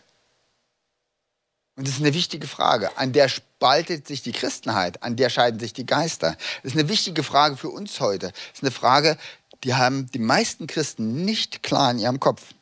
Und 1.75 1.87
das 1.87 1.97
ist 1.97 2.01
eine 2.01 2.15
wichtige 2.15 2.47
Frage. 2.47 2.97
An 2.97 3.13
der 3.13 3.29
spaltet 3.29 4.07
sich 4.07 4.23
die 4.23 4.33
Christenheit, 4.33 5.03
an 5.03 5.15
der 5.15 5.29
scheiden 5.29 5.61
sich 5.61 5.75
die 5.75 5.85
Geister. 5.85 6.39
Das 6.63 6.73
ist 6.73 6.79
eine 6.79 6.89
wichtige 6.89 7.23
Frage 7.23 7.59
für 7.59 7.69
uns 7.69 8.01
heute. 8.01 8.29
Das 8.29 8.55
ist 8.55 8.63
eine 8.63 8.71
Frage, 8.71 9.19
die 9.63 9.75
haben 9.75 10.07
die 10.07 10.21
meisten 10.21 10.67
Christen 10.67 11.23
nicht 11.27 11.63
klar 11.63 11.91
in 11.91 11.99
ihrem 11.99 12.19
Kopf. 12.19 12.55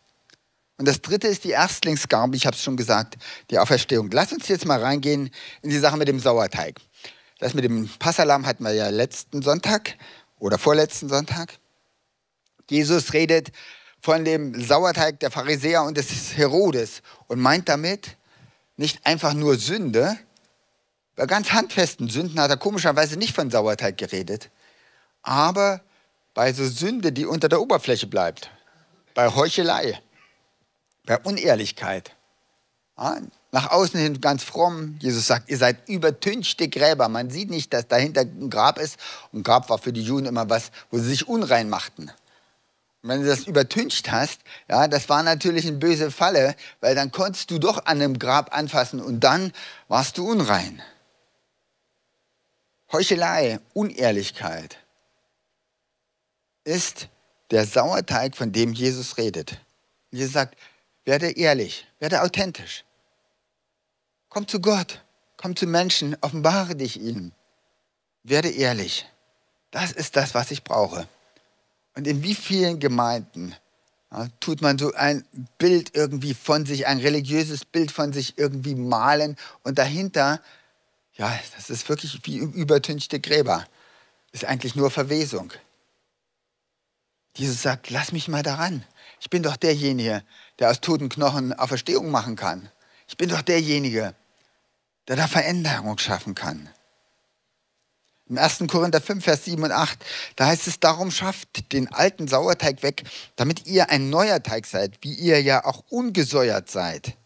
Und 0.78 0.88
das 0.88 1.00
dritte 1.00 1.28
ist 1.28 1.44
die 1.44 1.50
Erstlingsgabe, 1.50 2.34
ich 2.34 2.44
habe 2.44 2.56
es 2.56 2.62
schon 2.64 2.76
gesagt, 2.76 3.14
die 3.52 3.60
Auferstehung. 3.60 4.10
Lass 4.10 4.32
uns 4.32 4.48
jetzt 4.48 4.66
mal 4.66 4.82
reingehen 4.82 5.30
in 5.62 5.70
die 5.70 5.78
Sache 5.78 5.96
mit 5.96 6.08
dem 6.08 6.18
Sauerteig. 6.18 6.80
Das 7.38 7.54
mit 7.54 7.62
dem 7.62 7.88
Passalam 8.00 8.46
hatten 8.46 8.64
wir 8.64 8.72
ja 8.72 8.88
letzten 8.88 9.42
Sonntag 9.42 9.96
oder 10.40 10.58
vorletzten 10.58 11.08
Sonntag. 11.08 11.56
Jesus 12.68 13.12
redet 13.12 13.52
von 14.04 14.22
dem 14.22 14.62
Sauerteig 14.62 15.18
der 15.20 15.30
Pharisäer 15.30 15.82
und 15.82 15.96
des 15.96 16.36
Herodes 16.36 17.00
und 17.26 17.40
meint 17.40 17.70
damit 17.70 18.18
nicht 18.76 19.06
einfach 19.06 19.32
nur 19.32 19.56
Sünde. 19.56 20.18
Bei 21.16 21.24
ganz 21.24 21.52
handfesten 21.52 22.10
Sünden 22.10 22.38
hat 22.38 22.50
er 22.50 22.58
komischerweise 22.58 23.16
nicht 23.16 23.34
von 23.34 23.50
Sauerteig 23.50 23.96
geredet, 23.96 24.50
aber 25.22 25.80
bei 26.34 26.52
so 26.52 26.68
Sünde, 26.68 27.12
die 27.12 27.24
unter 27.24 27.48
der 27.48 27.62
Oberfläche 27.62 28.06
bleibt, 28.06 28.50
bei 29.14 29.34
Heuchelei, 29.34 29.98
bei 31.06 31.18
Unehrlichkeit. 31.20 32.14
Ja, 32.98 33.22
nach 33.52 33.70
außen 33.70 33.98
hin 33.98 34.20
ganz 34.20 34.44
fromm. 34.44 34.98
Jesus 35.00 35.26
sagt, 35.26 35.48
ihr 35.48 35.56
seid 35.56 35.88
übertünchte 35.88 36.68
Gräber. 36.68 37.08
Man 37.08 37.30
sieht 37.30 37.48
nicht, 37.48 37.72
dass 37.72 37.88
dahinter 37.88 38.20
ein 38.20 38.50
Grab 38.50 38.78
ist. 38.78 38.98
Und 39.32 39.44
Grab 39.44 39.70
war 39.70 39.78
für 39.78 39.94
die 39.94 40.02
Juden 40.02 40.26
immer 40.26 40.50
was, 40.50 40.72
wo 40.90 40.98
sie 40.98 41.08
sich 41.08 41.26
unrein 41.26 41.70
machten. 41.70 42.12
Wenn 43.06 43.20
du 43.20 43.26
das 43.26 43.46
übertüncht 43.46 44.10
hast, 44.10 44.40
ja, 44.66 44.88
das 44.88 45.10
war 45.10 45.22
natürlich 45.22 45.66
eine 45.66 45.76
böse 45.76 46.10
Falle, 46.10 46.56
weil 46.80 46.94
dann 46.94 47.12
konntest 47.12 47.50
du 47.50 47.58
doch 47.58 47.84
an 47.84 48.00
einem 48.00 48.18
Grab 48.18 48.56
anfassen 48.56 48.98
und 48.98 49.20
dann 49.20 49.52
warst 49.88 50.16
du 50.16 50.26
unrein. 50.26 50.82
Heuchelei, 52.90 53.60
Unehrlichkeit 53.74 54.78
ist 56.64 57.10
der 57.50 57.66
Sauerteig, 57.66 58.36
von 58.36 58.52
dem 58.52 58.72
Jesus 58.72 59.18
redet. 59.18 59.60
Jesus 60.10 60.32
sagt, 60.32 60.56
werde 61.04 61.30
ehrlich, 61.30 61.86
werde 61.98 62.22
authentisch. 62.22 62.86
Komm 64.30 64.48
zu 64.48 64.60
Gott, 64.60 65.02
komm 65.36 65.54
zu 65.56 65.66
Menschen, 65.66 66.16
offenbare 66.22 66.74
dich 66.74 66.98
ihnen. 66.98 67.34
Werde 68.22 68.48
ehrlich. 68.48 69.06
Das 69.70 69.92
ist 69.92 70.16
das, 70.16 70.34
was 70.34 70.50
ich 70.50 70.64
brauche. 70.64 71.06
Und 71.94 72.06
in 72.06 72.22
wie 72.22 72.34
vielen 72.34 72.80
Gemeinden 72.80 73.54
ja, 74.10 74.28
tut 74.40 74.60
man 74.62 74.78
so 74.78 74.92
ein 74.94 75.24
Bild 75.58 75.94
irgendwie 75.94 76.34
von 76.34 76.66
sich, 76.66 76.86
ein 76.86 76.98
religiöses 76.98 77.64
Bild 77.64 77.90
von 77.90 78.12
sich 78.12 78.38
irgendwie 78.38 78.74
malen 78.74 79.36
und 79.62 79.78
dahinter, 79.78 80.40
ja, 81.14 81.38
das 81.56 81.70
ist 81.70 81.88
wirklich 81.88 82.20
wie 82.24 82.38
übertünchte 82.38 83.20
Gräber. 83.20 83.64
Ist 84.32 84.44
eigentlich 84.44 84.74
nur 84.74 84.90
Verwesung. 84.90 85.52
Jesus 87.36 87.62
sagt, 87.62 87.90
lass 87.90 88.12
mich 88.12 88.28
mal 88.28 88.42
daran. 88.42 88.84
Ich 89.20 89.30
bin 89.30 89.42
doch 89.42 89.56
derjenige, 89.56 90.22
der 90.58 90.70
aus 90.70 90.80
toten 90.80 91.08
Knochen 91.08 91.52
Auferstehung 91.52 92.10
machen 92.10 92.36
kann. 92.36 92.68
Ich 93.08 93.16
bin 93.16 93.28
doch 93.28 93.42
derjenige, 93.42 94.14
der 95.08 95.16
da 95.16 95.26
Veränderung 95.26 95.98
schaffen 95.98 96.34
kann. 96.34 96.68
Im 98.26 98.38
1. 98.38 98.64
Korinther 98.68 99.02
5, 99.02 99.22
Vers 99.22 99.44
7 99.44 99.62
und 99.62 99.72
8, 99.72 99.98
da 100.36 100.46
heißt 100.46 100.66
es, 100.66 100.80
darum 100.80 101.10
schafft 101.10 101.72
den 101.72 101.92
alten 101.92 102.26
Sauerteig 102.26 102.82
weg, 102.82 103.04
damit 103.36 103.66
ihr 103.66 103.90
ein 103.90 104.08
neuer 104.08 104.42
Teig 104.42 104.66
seid, 104.66 104.98
wie 105.02 105.12
ihr 105.12 105.42
ja 105.42 105.64
auch 105.66 105.84
ungesäuert 105.90 106.70
seid. 106.70 107.18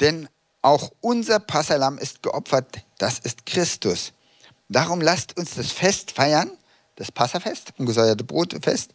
Denn 0.00 0.28
auch 0.62 0.92
unser 1.00 1.40
Passalam 1.40 1.98
ist 1.98 2.22
geopfert, 2.22 2.84
das 2.98 3.18
ist 3.18 3.44
Christus. 3.44 4.12
Darum 4.68 5.00
lasst 5.00 5.36
uns 5.36 5.56
das 5.56 5.72
Fest 5.72 6.12
feiern, 6.12 6.52
das 6.94 7.10
Passafest, 7.10 7.72
ungesäuerte 7.76 8.22
Brotfest, 8.22 8.92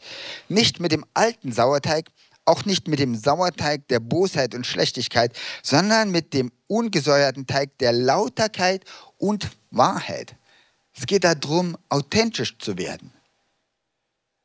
nicht 0.47 0.80
mit 0.80 0.93
dem 0.93 1.06
alten 1.13 1.52
Sauerteig, 1.52 2.06
auch 2.45 2.63
nicht 2.63 2.88
mit 2.88 3.00
dem 3.00 3.15
Sauerteig 3.15 3.89
der 3.89 4.00
Bosheit 4.00 4.56
und 4.56 4.65
Schlechtigkeit, 4.65 5.34
sondern 5.62 6.12
mit 6.12 6.34
dem 6.34 6.50
ungesäuerten 6.67 7.45
Teig 7.45 7.78
der 7.80 7.91
Lauterkeit 7.91 8.86
und 9.17 9.50
Wahrheit. 9.69 10.38
Es 10.97 11.05
geht 11.05 11.23
darum, 11.23 11.77
authentisch 11.89 12.57
zu 12.57 12.77
werden. 12.77 13.13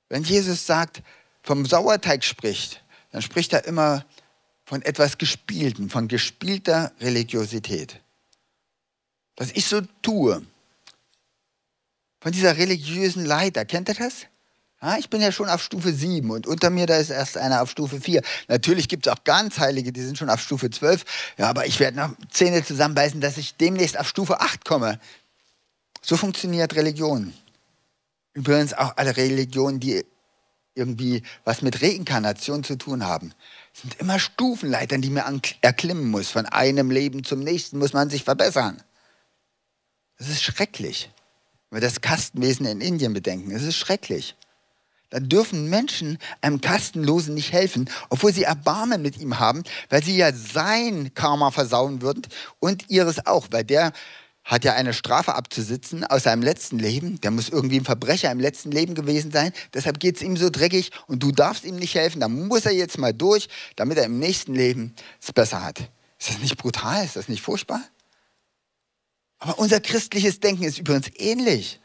Wenn 0.09 0.23
Jesus 0.23 0.67
sagt, 0.67 1.03
vom 1.43 1.65
Sauerteig 1.65 2.23
spricht, 2.25 2.83
dann 3.11 3.23
spricht 3.23 3.53
er 3.53 3.65
immer 3.65 4.05
von 4.65 4.83
etwas 4.83 5.19
Gespielten, 5.19 5.91
von 5.91 6.09
gespielter 6.09 6.93
Religiosität. 7.01 8.01
Was 9.37 9.51
ich 9.53 9.67
so 9.67 9.81
tue, 10.03 10.45
von 12.21 12.33
dieser 12.33 12.57
religiösen 12.57 13.25
Leiter, 13.25 13.65
kennt 13.65 13.89
ihr 13.89 13.95
das? 13.95 14.27
Ja, 14.83 14.99
ich 14.99 15.09
bin 15.09 15.21
ja 15.21 15.33
schon 15.33 15.49
auf 15.49 15.63
Stufe 15.63 15.93
7 15.93 16.31
und 16.31 16.47
unter 16.47 16.69
mir 16.69 16.87
da 16.87 16.97
ist 16.97 17.11
erst 17.11 17.37
einer 17.37 17.63
auf 17.63 17.71
Stufe 17.71 18.01
4. 18.01 18.21
Natürlich 18.49 18.89
gibt 18.89 19.07
es 19.07 19.13
auch 19.13 19.25
ganz 19.25 19.59
Heilige, 19.59 19.93
die 19.93 20.03
sind 20.03 20.19
schon 20.19 20.29
auf 20.29 20.41
Stufe 20.41 20.71
12. 20.71 21.05
Ja, 21.39 21.49
aber 21.49 21.67
ich 21.67 21.79
werde 21.81 21.97
noch 21.97 22.11
Zähne 22.31 22.65
zusammenbeißen, 22.65 23.21
dass 23.21 23.39
ich 23.39 23.57
demnächst 23.57 23.99
auf 23.99 24.09
Stufe 24.09 24.41
8 24.41 24.65
komme. 24.65 24.99
So 26.05 26.17
funktioniert 26.17 26.75
Religion. 26.75 27.33
Übrigens 28.35 28.75
auch 28.75 28.97
alle 28.97 29.17
Religionen, 29.17 29.79
die 29.79 30.05
irgendwie 30.75 31.23
was 31.45 31.63
mit 31.63 31.83
Reinkarnation 31.83 32.65
zu 32.65 32.77
tun 32.77 33.05
haben, 33.05 33.33
sind 33.73 33.99
immer 34.01 34.19
Stufenleitern, 34.19 35.03
die 35.03 35.11
man 35.11 35.41
erklimmen 35.61 36.11
muss. 36.11 36.31
Von 36.31 36.47
einem 36.47 36.91
Leben 36.91 37.25
zum 37.25 37.41
nächsten 37.41 37.79
muss 37.79 37.93
man 37.93 38.11
sich 38.11 38.25
verbessern. 38.25 38.83
Das 40.19 40.29
ist 40.29 40.43
schrecklich. 40.43 41.11
Wenn 41.71 41.81
wir 41.81 41.89
das 41.89 42.01
Kastenwesen 42.01 42.67
in 42.67 42.81
Indien 42.81 43.13
bedenken, 43.13 43.51
es 43.51 43.63
ist 43.63 43.77
schrecklich. 43.77 44.35
dann 45.11 45.29
dürfen 45.29 45.69
Menschen 45.69 46.19
einem 46.41 46.63
Kastenlosen 46.63 47.35
nicht 47.35 47.53
helfen, 47.53 47.91
obwohl 48.09 48.33
sie 48.33 48.45
Erbarmen 48.45 49.03
mit 49.03 49.19
ihm 49.19 49.39
haben, 49.39 49.63
weil 49.91 50.03
sie 50.03 50.17
ja 50.17 50.33
sein 50.33 51.13
Karma 51.13 51.51
versauen 51.51 52.01
würden 52.01 52.23
und 52.61 52.89
ihres 52.89 53.27
auch, 53.27 53.49
weil 53.51 53.65
der 53.65 53.93
hat 54.45 54.65
ja 54.65 54.75
eine 54.75 54.93
Strafe 54.93 55.35
abzusitzen 55.35 56.05
aus 56.05 56.25
seinem 56.25 56.43
letzten 56.43 56.79
Leben. 56.79 57.21
Der 57.21 57.31
muss 57.31 57.49
irgendwie 57.49 57.79
ein 57.79 57.85
Verbrecher 57.85 58.31
im 58.31 58.41
letzten 58.41 58.73
Leben 58.73 58.95
gewesen 58.95 59.31
sein. 59.31 59.53
Deshalb 59.73 60.01
geht 60.01 60.17
es 60.17 60.23
ihm 60.23 60.37
so 60.37 60.51
dreckig 60.51 60.91
und 61.07 61.23
du 61.23 61.31
darfst 61.31 61.65
ihm 61.65 61.77
nicht 61.77 61.95
helfen. 61.95 62.21
Da 62.21 62.29
muss 62.29 62.67
er 62.67 62.73
jetzt 62.73 62.99
mal 62.99 63.15
durch, 63.15 63.49
damit 63.77 63.99
er 63.99 64.05
im 64.05 64.19
nächsten 64.19 64.55
Leben 64.55 64.95
es 65.21 65.33
besser 65.33 65.65
hat. 65.65 65.79
Ist 66.19 66.31
das 66.31 66.39
nicht 66.39 66.57
brutal? 66.57 67.05
Ist 67.05 67.17
das 67.17 67.29
nicht 67.29 67.43
furchtbar? 67.43 67.83
Aber 69.39 69.59
unser 69.59 69.81
christliches 69.81 70.41
Denken 70.41 70.65
ist 70.65 70.79
übrigens 70.79 71.11
ähnlich. 71.17 71.81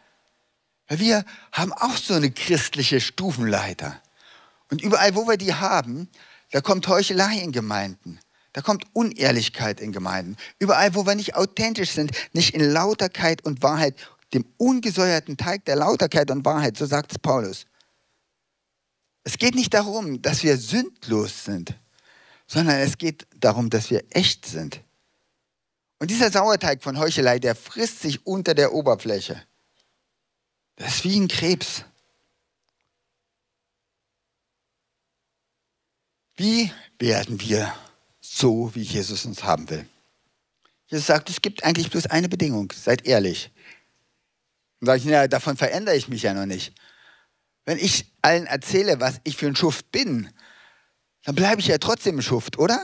Weil 0.88 1.00
wir 1.00 1.26
haben 1.52 1.74
auch 1.74 1.98
so 1.98 2.14
eine 2.14 2.32
christliche 2.32 3.02
Stufenleiter. 3.02 4.02
Und 4.70 4.82
überall, 4.82 5.16
wo 5.16 5.28
wir 5.28 5.38
die 5.38 5.54
haben, 5.54 6.10
da 6.52 6.62
kommt 6.62 6.88
Heuchelei 6.88 7.40
in 7.40 7.52
Gemeinden. 7.52 8.20
Da 8.58 8.64
kommt 8.64 8.88
Unehrlichkeit 8.94 9.80
in 9.80 9.92
Gemeinden. 9.92 10.36
Überall, 10.58 10.96
wo 10.96 11.06
wir 11.06 11.14
nicht 11.14 11.36
authentisch 11.36 11.92
sind, 11.92 12.10
nicht 12.34 12.56
in 12.56 12.62
Lauterkeit 12.62 13.46
und 13.46 13.62
Wahrheit, 13.62 13.94
dem 14.34 14.46
ungesäuerten 14.58 15.38
Teig 15.38 15.64
der 15.66 15.76
Lauterkeit 15.76 16.32
und 16.32 16.44
Wahrheit, 16.44 16.76
so 16.76 16.88
sagt 16.88 17.12
es 17.12 17.20
Paulus. 17.20 17.68
Es 19.24 19.38
geht 19.38 19.54
nicht 19.54 19.76
darum, 19.76 20.24
dass 20.24 20.42
wir 20.42 20.58
sündlos 20.58 21.46
sind, 21.46 21.78
sondern 22.48 22.80
es 22.80 22.98
geht 22.98 23.28
darum, 23.36 23.70
dass 23.70 23.92
wir 23.92 24.04
echt 24.10 24.48
sind. 24.48 24.82
Und 26.00 26.10
dieser 26.10 26.32
Sauerteig 26.32 26.82
von 26.82 26.98
Heuchelei, 26.98 27.38
der 27.38 27.54
frisst 27.54 28.02
sich 28.02 28.26
unter 28.26 28.56
der 28.56 28.74
Oberfläche. 28.74 29.40
Das 30.78 30.96
ist 30.96 31.04
wie 31.04 31.20
ein 31.20 31.28
Krebs. 31.28 31.86
Wie 36.36 36.72
werden 36.98 37.40
wir 37.40 37.72
so, 38.38 38.74
wie 38.76 38.82
Jesus 38.82 39.26
uns 39.26 39.44
haben 39.44 39.70
will? 39.70 39.86
Jesus 40.88 41.08
sagt, 41.08 41.30
es 41.30 41.42
gibt 41.42 41.64
eigentlich 41.64 41.90
bloß 41.90 42.08
eine 42.08 42.30
Bedingung, 42.30 42.72
seid 42.76 43.06
ehrlich. 43.06 43.52
Dann 44.80 44.88
sage 44.88 45.00
ich, 45.00 45.06
ja, 45.06 45.28
davon 45.28 45.58
verändere 45.58 45.96
ich 45.96 46.08
mich 46.08 46.24
ja 46.24 46.34
noch 46.34 46.46
nicht. 46.46 46.74
Wenn 47.66 47.78
ich 47.78 48.06
allen 48.22 48.46
erzähle, 48.46 49.00
was 49.00 49.20
ich 49.24 49.36
für 49.36 49.48
ein 49.48 49.56
Schuft 49.56 49.92
bin, 49.92 50.30
dann 51.26 51.36
bleibe 51.36 51.60
ich 51.60 51.68
ja 51.68 51.78
trotzdem 51.78 52.18
ein 52.18 52.22
Schuft, 52.22 52.58
oder? 52.58 52.80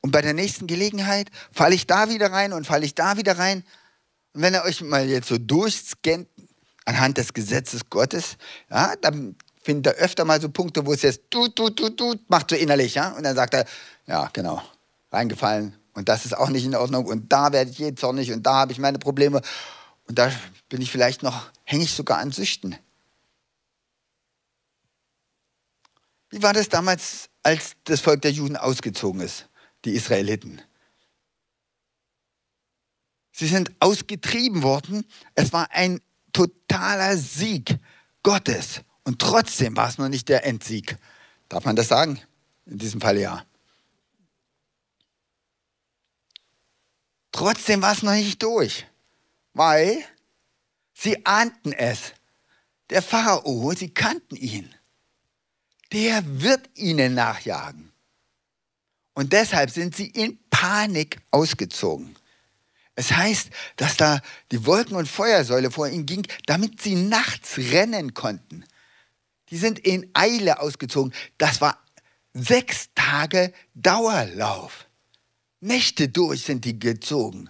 Und 0.00 0.12
bei 0.12 0.22
der 0.22 0.32
nächsten 0.32 0.66
Gelegenheit 0.66 1.30
falle 1.52 1.74
ich 1.74 1.86
da 1.86 2.08
wieder 2.08 2.32
rein 2.32 2.52
und 2.52 2.66
falle 2.66 2.86
ich 2.86 2.94
da 2.94 3.16
wieder 3.18 3.38
rein. 3.38 3.64
Und 4.32 4.42
wenn 4.42 4.54
ihr 4.54 4.62
euch 4.62 4.80
mal 4.80 5.06
jetzt 5.06 5.28
so 5.28 5.36
durchscannt, 5.36 6.28
anhand 6.84 7.18
des 7.18 7.32
Gesetzes 7.32 7.88
Gottes, 7.90 8.36
ja, 8.70 8.96
dann 8.96 9.36
findet 9.62 9.94
er 9.94 10.02
öfter 10.02 10.24
mal 10.24 10.40
so 10.40 10.48
Punkte, 10.48 10.84
wo 10.86 10.92
es 10.92 11.02
jetzt 11.02 11.22
du, 11.30 11.48
du, 11.48 11.70
du, 11.70 11.90
du 11.90 12.16
macht 12.28 12.50
so 12.50 12.56
innerlich, 12.56 12.94
ja, 12.94 13.10
und 13.10 13.22
dann 13.22 13.36
sagt 13.36 13.54
er, 13.54 13.64
ja, 14.06 14.28
genau, 14.32 14.62
reingefallen 15.12 15.76
und 15.94 16.08
das 16.08 16.24
ist 16.24 16.36
auch 16.36 16.48
nicht 16.48 16.64
in 16.64 16.74
Ordnung 16.74 17.06
und 17.06 17.32
da 17.32 17.52
werde 17.52 17.70
ich 17.70 17.78
je 17.78 17.94
zornig 17.94 18.32
und 18.32 18.44
da 18.44 18.54
habe 18.54 18.72
ich 18.72 18.78
meine 18.78 18.98
Probleme 18.98 19.42
und 20.08 20.18
da 20.18 20.32
bin 20.68 20.80
ich 20.80 20.90
vielleicht 20.90 21.22
noch, 21.22 21.50
hänge 21.64 21.84
ich 21.84 21.92
sogar 21.92 22.18
an 22.18 22.32
Süchten. 22.32 22.76
Wie 26.30 26.42
war 26.42 26.54
das 26.54 26.68
damals, 26.70 27.28
als 27.42 27.72
das 27.84 28.00
Volk 28.00 28.22
der 28.22 28.32
Juden 28.32 28.56
ausgezogen 28.56 29.20
ist, 29.20 29.48
die 29.84 29.92
Israeliten? 29.92 30.62
Sie 33.32 33.46
sind 33.46 33.70
ausgetrieben 33.80 34.62
worden. 34.62 35.04
Es 35.34 35.52
war 35.52 35.68
ein 35.72 36.00
totaler 36.32 37.16
Sieg 37.16 37.78
Gottes. 38.22 38.82
Und 39.04 39.18
trotzdem 39.18 39.76
war 39.76 39.88
es 39.88 39.98
noch 39.98 40.08
nicht 40.08 40.28
der 40.28 40.46
Endsieg. 40.46 40.96
Darf 41.48 41.64
man 41.64 41.76
das 41.76 41.88
sagen? 41.88 42.20
In 42.66 42.78
diesem 42.78 43.00
Fall 43.00 43.18
ja. 43.18 43.44
Trotzdem 47.32 47.80
war 47.82 47.92
es 47.92 48.02
noch 48.02 48.12
nicht 48.12 48.42
durch, 48.42 48.86
weil 49.54 50.04
sie 50.92 51.24
ahnten 51.26 51.72
es. 51.72 52.12
Der 52.90 53.02
Pharao, 53.02 53.72
sie 53.72 53.88
kannten 53.88 54.36
ihn. 54.36 54.72
Der 55.92 56.22
wird 56.42 56.68
ihnen 56.74 57.14
nachjagen. 57.14 57.90
Und 59.14 59.32
deshalb 59.32 59.70
sind 59.70 59.96
sie 59.96 60.06
in 60.06 60.38
Panik 60.50 61.20
ausgezogen. 61.30 62.16
Es 62.94 63.12
heißt, 63.12 63.50
dass 63.76 63.96
da 63.96 64.20
die 64.50 64.66
Wolken- 64.66 64.96
und 64.96 65.08
Feuersäule 65.08 65.70
vor 65.70 65.88
ihnen 65.88 66.06
ging, 66.06 66.26
damit 66.46 66.82
sie 66.82 66.94
nachts 66.94 67.56
rennen 67.56 68.12
konnten. 68.12 68.64
Die 69.48 69.56
sind 69.56 69.78
in 69.78 70.10
Eile 70.14 70.60
ausgezogen. 70.60 71.14
Das 71.38 71.60
war 71.60 71.82
sechs 72.34 72.90
Tage 72.94 73.52
Dauerlauf. 73.74 74.86
Nächte 75.62 76.08
durch 76.08 76.42
sind 76.42 76.64
die 76.64 76.78
gezogen. 76.78 77.48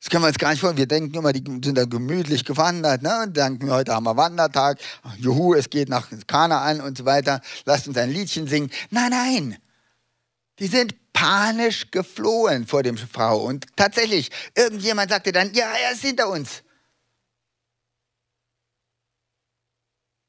Das 0.00 0.08
können 0.08 0.22
wir 0.22 0.28
uns 0.28 0.38
gar 0.38 0.50
nicht 0.50 0.60
vorstellen. 0.60 0.78
Wir 0.78 0.86
denken 0.86 1.14
immer, 1.14 1.32
die 1.32 1.44
sind 1.62 1.76
da 1.76 1.84
gemütlich 1.84 2.44
gewandert. 2.44 3.02
Ne? 3.02 3.24
Und 3.24 3.36
denken, 3.36 3.70
heute 3.70 3.94
haben 3.94 4.04
wir 4.04 4.16
Wandertag. 4.16 4.78
Juhu, 5.18 5.54
es 5.54 5.68
geht 5.68 5.90
nach 5.90 6.08
Kanaan 6.26 6.80
und 6.80 6.96
so 6.96 7.04
weiter. 7.04 7.42
Lasst 7.66 7.86
uns 7.86 7.98
ein 7.98 8.10
Liedchen 8.10 8.46
singen. 8.46 8.70
Nein, 8.90 9.10
nein. 9.10 9.58
Die 10.58 10.68
sind 10.68 10.94
panisch 11.12 11.90
geflohen 11.90 12.66
vor 12.66 12.82
dem 12.82 12.96
Frau. 12.96 13.44
Und 13.44 13.66
tatsächlich, 13.76 14.30
irgendjemand 14.54 15.10
sagte 15.10 15.32
dann, 15.32 15.52
ja, 15.52 15.70
er 15.70 15.92
ist 15.92 16.02
hinter 16.02 16.30
uns. 16.30 16.62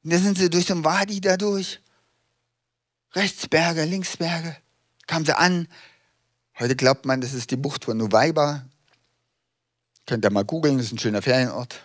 Und 0.03 0.11
dann 0.11 0.21
sind 0.21 0.37
sie 0.37 0.49
durch 0.49 0.65
so 0.65 0.73
ein 0.73 0.83
Wadi 0.83 1.21
da 1.21 1.37
durch. 1.37 1.79
Rechtsberge, 3.13 3.85
Linksberge. 3.85 4.57
Kamen 5.07 5.25
sie 5.25 5.37
an. 5.37 5.67
Heute 6.59 6.75
glaubt 6.75 7.05
man, 7.05 7.21
das 7.21 7.33
ist 7.33 7.51
die 7.51 7.55
Bucht 7.55 7.85
von 7.85 7.95
Nuweiba. 7.95 8.65
Könnt 10.05 10.25
ihr 10.25 10.31
mal 10.31 10.43
googeln, 10.43 10.77
das 10.77 10.87
ist 10.87 10.91
ein 10.91 10.99
schöner 10.99 11.21
Ferienort. 11.21 11.81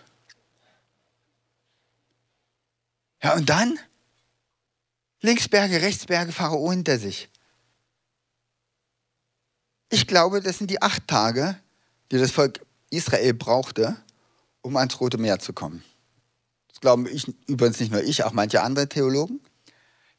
Ja, 3.23 3.35
und 3.35 3.49
dann? 3.49 3.79
Linksberge, 5.21 5.81
Rechtsberge, 5.81 6.33
Pharao 6.33 6.69
hinter 6.71 6.99
sich. 6.99 7.29
Ich 9.89 10.07
glaube, 10.07 10.41
das 10.41 10.57
sind 10.57 10.69
die 10.69 10.81
acht 10.81 11.07
Tage, 11.07 11.57
die 12.11 12.17
das 12.17 12.31
Volk 12.31 12.59
Israel 12.89 13.33
brauchte, 13.33 13.95
um 14.61 14.75
ans 14.75 14.99
Rote 14.99 15.17
Meer 15.17 15.39
zu 15.39 15.53
kommen. 15.53 15.83
Das 16.67 16.81
glauben 16.81 17.07
ich, 17.07 17.33
übrigens 17.47 17.79
nicht 17.79 17.93
nur 17.93 18.03
ich, 18.03 18.25
auch 18.25 18.33
manche 18.33 18.61
andere 18.61 18.89
Theologen. 18.89 19.39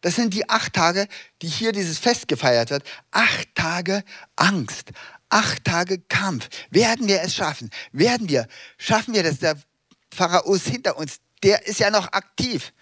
Das 0.00 0.16
sind 0.16 0.34
die 0.34 0.48
acht 0.48 0.72
Tage, 0.72 1.08
die 1.42 1.48
hier 1.48 1.72
dieses 1.72 1.98
Fest 1.98 2.28
gefeiert 2.28 2.70
wird. 2.70 2.84
Acht 3.10 3.54
Tage 3.54 4.04
Angst, 4.36 4.90
acht 5.28 5.64
Tage 5.64 5.98
Kampf. 6.00 6.48
Werden 6.70 7.08
wir 7.08 7.22
es 7.22 7.34
schaffen? 7.34 7.70
Werden 7.92 8.28
wir? 8.28 8.46
Schaffen 8.78 9.14
wir 9.14 9.22
das? 9.22 9.38
Der 9.38 9.56
Pharao 10.14 10.54
ist 10.54 10.68
hinter 10.68 10.96
uns. 10.98 11.18
Der 11.42 11.66
ist 11.66 11.80
ja 11.80 11.90
noch 11.90 12.12
aktiv. 12.12 12.72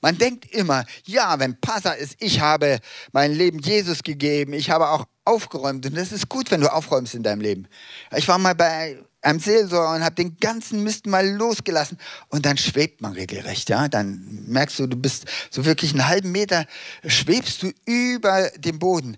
Man 0.00 0.16
denkt 0.16 0.50
immer, 0.52 0.84
ja, 1.04 1.38
wenn 1.38 1.60
Passa 1.60 1.92
ist, 1.92 2.16
ich 2.18 2.40
habe 2.40 2.78
mein 3.12 3.32
Leben 3.32 3.58
Jesus 3.58 4.02
gegeben, 4.02 4.54
ich 4.54 4.70
habe 4.70 4.88
auch 4.88 5.06
aufgeräumt 5.24 5.84
und 5.86 5.96
das 5.96 6.12
ist 6.12 6.28
gut, 6.28 6.50
wenn 6.50 6.62
du 6.62 6.72
aufräumst 6.72 7.14
in 7.14 7.22
deinem 7.22 7.40
Leben. 7.40 7.68
Ich 8.16 8.26
war 8.26 8.38
mal 8.38 8.54
bei 8.54 8.98
einem 9.22 9.40
Seelsorger 9.40 9.94
und 9.94 10.04
habe 10.04 10.16
den 10.16 10.36
ganzen 10.38 10.82
Mist 10.82 11.06
mal 11.06 11.26
losgelassen 11.26 11.98
und 12.28 12.44
dann 12.44 12.58
schwebt 12.58 13.00
man 13.00 13.12
regelrecht, 13.12 13.68
ja. 13.68 13.88
Dann 13.88 14.44
merkst 14.46 14.78
du, 14.78 14.86
du 14.86 14.96
bist 14.96 15.26
so 15.50 15.64
wirklich 15.64 15.92
einen 15.92 16.06
halben 16.06 16.32
Meter 16.32 16.66
schwebst 17.06 17.62
du 17.62 17.72
über 17.86 18.50
dem 18.56 18.78
Boden. 18.78 19.16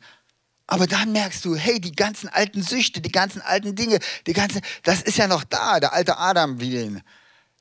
Aber 0.67 0.87
dann 0.87 1.13
merkst 1.13 1.45
du, 1.45 1.57
hey, 1.57 1.81
die 1.81 1.93
ganzen 1.93 2.29
alten 2.29 2.63
Süchte, 2.63 3.01
die 3.01 3.13
ganzen 3.13 3.43
alten 3.43 3.75
Dinge, 3.75 3.99
die 4.27 4.33
ganzen, 4.33 4.61
das 4.83 5.03
ist 5.03 5.19
ja 5.19 5.27
noch 5.27 5.45
da. 5.45 5.81
Der 5.81 5.93
alte 5.93 6.19
Adam, 6.19 6.61
wie 6.61 6.71
den 6.71 7.03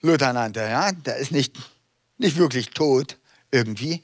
Luther 0.01 0.31
nannte, 0.31 0.61
ja, 0.61 0.91
der 0.91 1.17
ist 1.17 1.31
nicht, 1.31 1.57
nicht 2.17 2.37
wirklich 2.37 2.69
tot 2.69 3.17
irgendwie. 3.51 4.03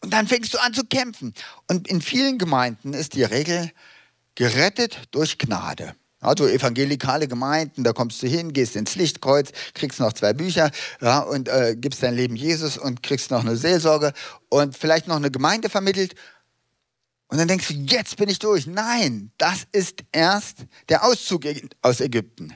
Und 0.00 0.10
dann 0.12 0.26
fängst 0.26 0.52
du 0.52 0.58
an 0.58 0.74
zu 0.74 0.84
kämpfen. 0.84 1.32
Und 1.68 1.88
in 1.88 2.02
vielen 2.02 2.38
Gemeinden 2.38 2.92
ist 2.92 3.14
die 3.14 3.22
Regel 3.22 3.70
gerettet 4.34 5.02
durch 5.12 5.38
Gnade. 5.38 5.94
Also 6.24 6.48
evangelikale 6.48 7.28
Gemeinden, 7.28 7.84
da 7.84 7.92
kommst 7.92 8.22
du 8.22 8.26
hin, 8.26 8.52
gehst 8.52 8.76
ins 8.76 8.94
Lichtkreuz, 8.94 9.50
kriegst 9.74 10.00
noch 10.00 10.12
zwei 10.12 10.32
Bücher 10.32 10.70
ja, 11.00 11.20
und 11.20 11.48
äh, 11.48 11.76
gibst 11.76 12.02
dein 12.02 12.14
Leben 12.14 12.36
Jesus 12.36 12.78
und 12.78 13.02
kriegst 13.02 13.30
noch 13.30 13.40
eine 13.40 13.56
Seelsorge 13.56 14.12
und 14.48 14.76
vielleicht 14.76 15.06
noch 15.06 15.16
eine 15.16 15.30
Gemeinde 15.30 15.68
vermittelt. 15.68 16.14
Und 17.28 17.38
dann 17.38 17.48
denkst 17.48 17.68
du, 17.68 17.74
jetzt 17.74 18.16
bin 18.16 18.28
ich 18.28 18.38
durch. 18.38 18.66
Nein, 18.66 19.32
das 19.38 19.66
ist 19.72 20.04
erst 20.12 20.66
der 20.88 21.04
Auszug 21.04 21.44
aus 21.82 22.00
Ägypten. 22.00 22.54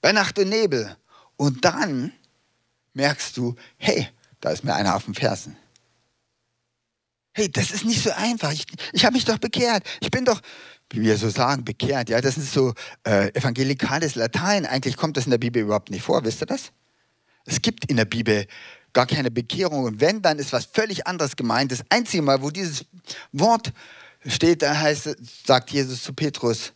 Bei 0.00 0.12
Nacht 0.12 0.38
und 0.38 0.48
Nebel. 0.48 0.96
Und 1.36 1.64
dann 1.64 2.12
merkst 2.92 3.36
du, 3.36 3.56
hey, 3.76 4.08
da 4.40 4.50
ist 4.50 4.64
mir 4.64 4.74
einer 4.74 4.94
auf 4.94 5.04
dem 5.04 5.14
Fersen. 5.14 5.56
Hey, 7.32 7.50
das 7.50 7.70
ist 7.70 7.84
nicht 7.84 8.02
so 8.02 8.10
einfach. 8.12 8.52
Ich, 8.52 8.64
ich 8.92 9.04
habe 9.04 9.14
mich 9.14 9.24
doch 9.24 9.38
bekehrt. 9.38 9.84
Ich 10.00 10.10
bin 10.10 10.24
doch, 10.24 10.40
wie 10.90 11.02
wir 11.02 11.16
so 11.16 11.28
sagen, 11.28 11.64
bekehrt. 11.64 12.08
Ja, 12.10 12.20
das 12.20 12.36
ist 12.36 12.52
so 12.52 12.74
äh, 13.04 13.28
evangelikales 13.34 14.14
Latein. 14.14 14.66
Eigentlich 14.66 14.96
kommt 14.96 15.16
das 15.16 15.24
in 15.24 15.30
der 15.30 15.38
Bibel 15.38 15.62
überhaupt 15.62 15.90
nicht 15.90 16.02
vor. 16.02 16.24
Wisst 16.24 16.42
ihr 16.42 16.46
das? 16.46 16.72
Es 17.44 17.62
gibt 17.62 17.86
in 17.86 17.96
der 17.96 18.04
Bibel 18.04 18.46
gar 18.92 19.06
keine 19.06 19.30
Bekehrung. 19.30 19.84
Und 19.84 20.00
wenn, 20.00 20.22
dann 20.22 20.38
ist 20.38 20.52
was 20.52 20.66
völlig 20.66 21.06
anderes 21.06 21.36
gemeint. 21.36 21.72
Das 21.72 21.82
einzige 21.90 22.22
Mal, 22.22 22.42
wo 22.42 22.50
dieses 22.50 22.86
Wort 23.32 23.72
steht, 24.26 24.62
da 24.62 24.78
heißt, 24.78 25.16
sagt 25.46 25.70
Jesus 25.70 26.02
zu 26.02 26.12
Petrus, 26.12 26.72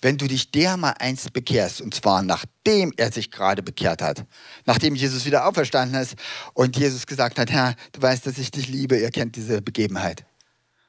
wenn 0.00 0.18
du 0.18 0.26
dich 0.26 0.50
der 0.50 0.76
mal 0.76 0.94
einst 0.98 1.32
bekehrst, 1.32 1.80
und 1.80 1.94
zwar 1.94 2.22
nachdem 2.22 2.92
er 2.98 3.10
sich 3.10 3.30
gerade 3.30 3.62
bekehrt 3.62 4.02
hat, 4.02 4.26
nachdem 4.66 4.94
Jesus 4.94 5.24
wieder 5.24 5.46
auferstanden 5.46 6.00
ist 6.00 6.16
und 6.52 6.76
Jesus 6.76 7.06
gesagt 7.06 7.38
hat, 7.38 7.50
Herr, 7.50 7.74
du 7.92 8.02
weißt, 8.02 8.26
dass 8.26 8.36
ich 8.36 8.50
dich 8.50 8.68
liebe, 8.68 8.98
ihr 8.98 9.10
kennt 9.10 9.34
diese 9.36 9.62
Begebenheit. 9.62 10.26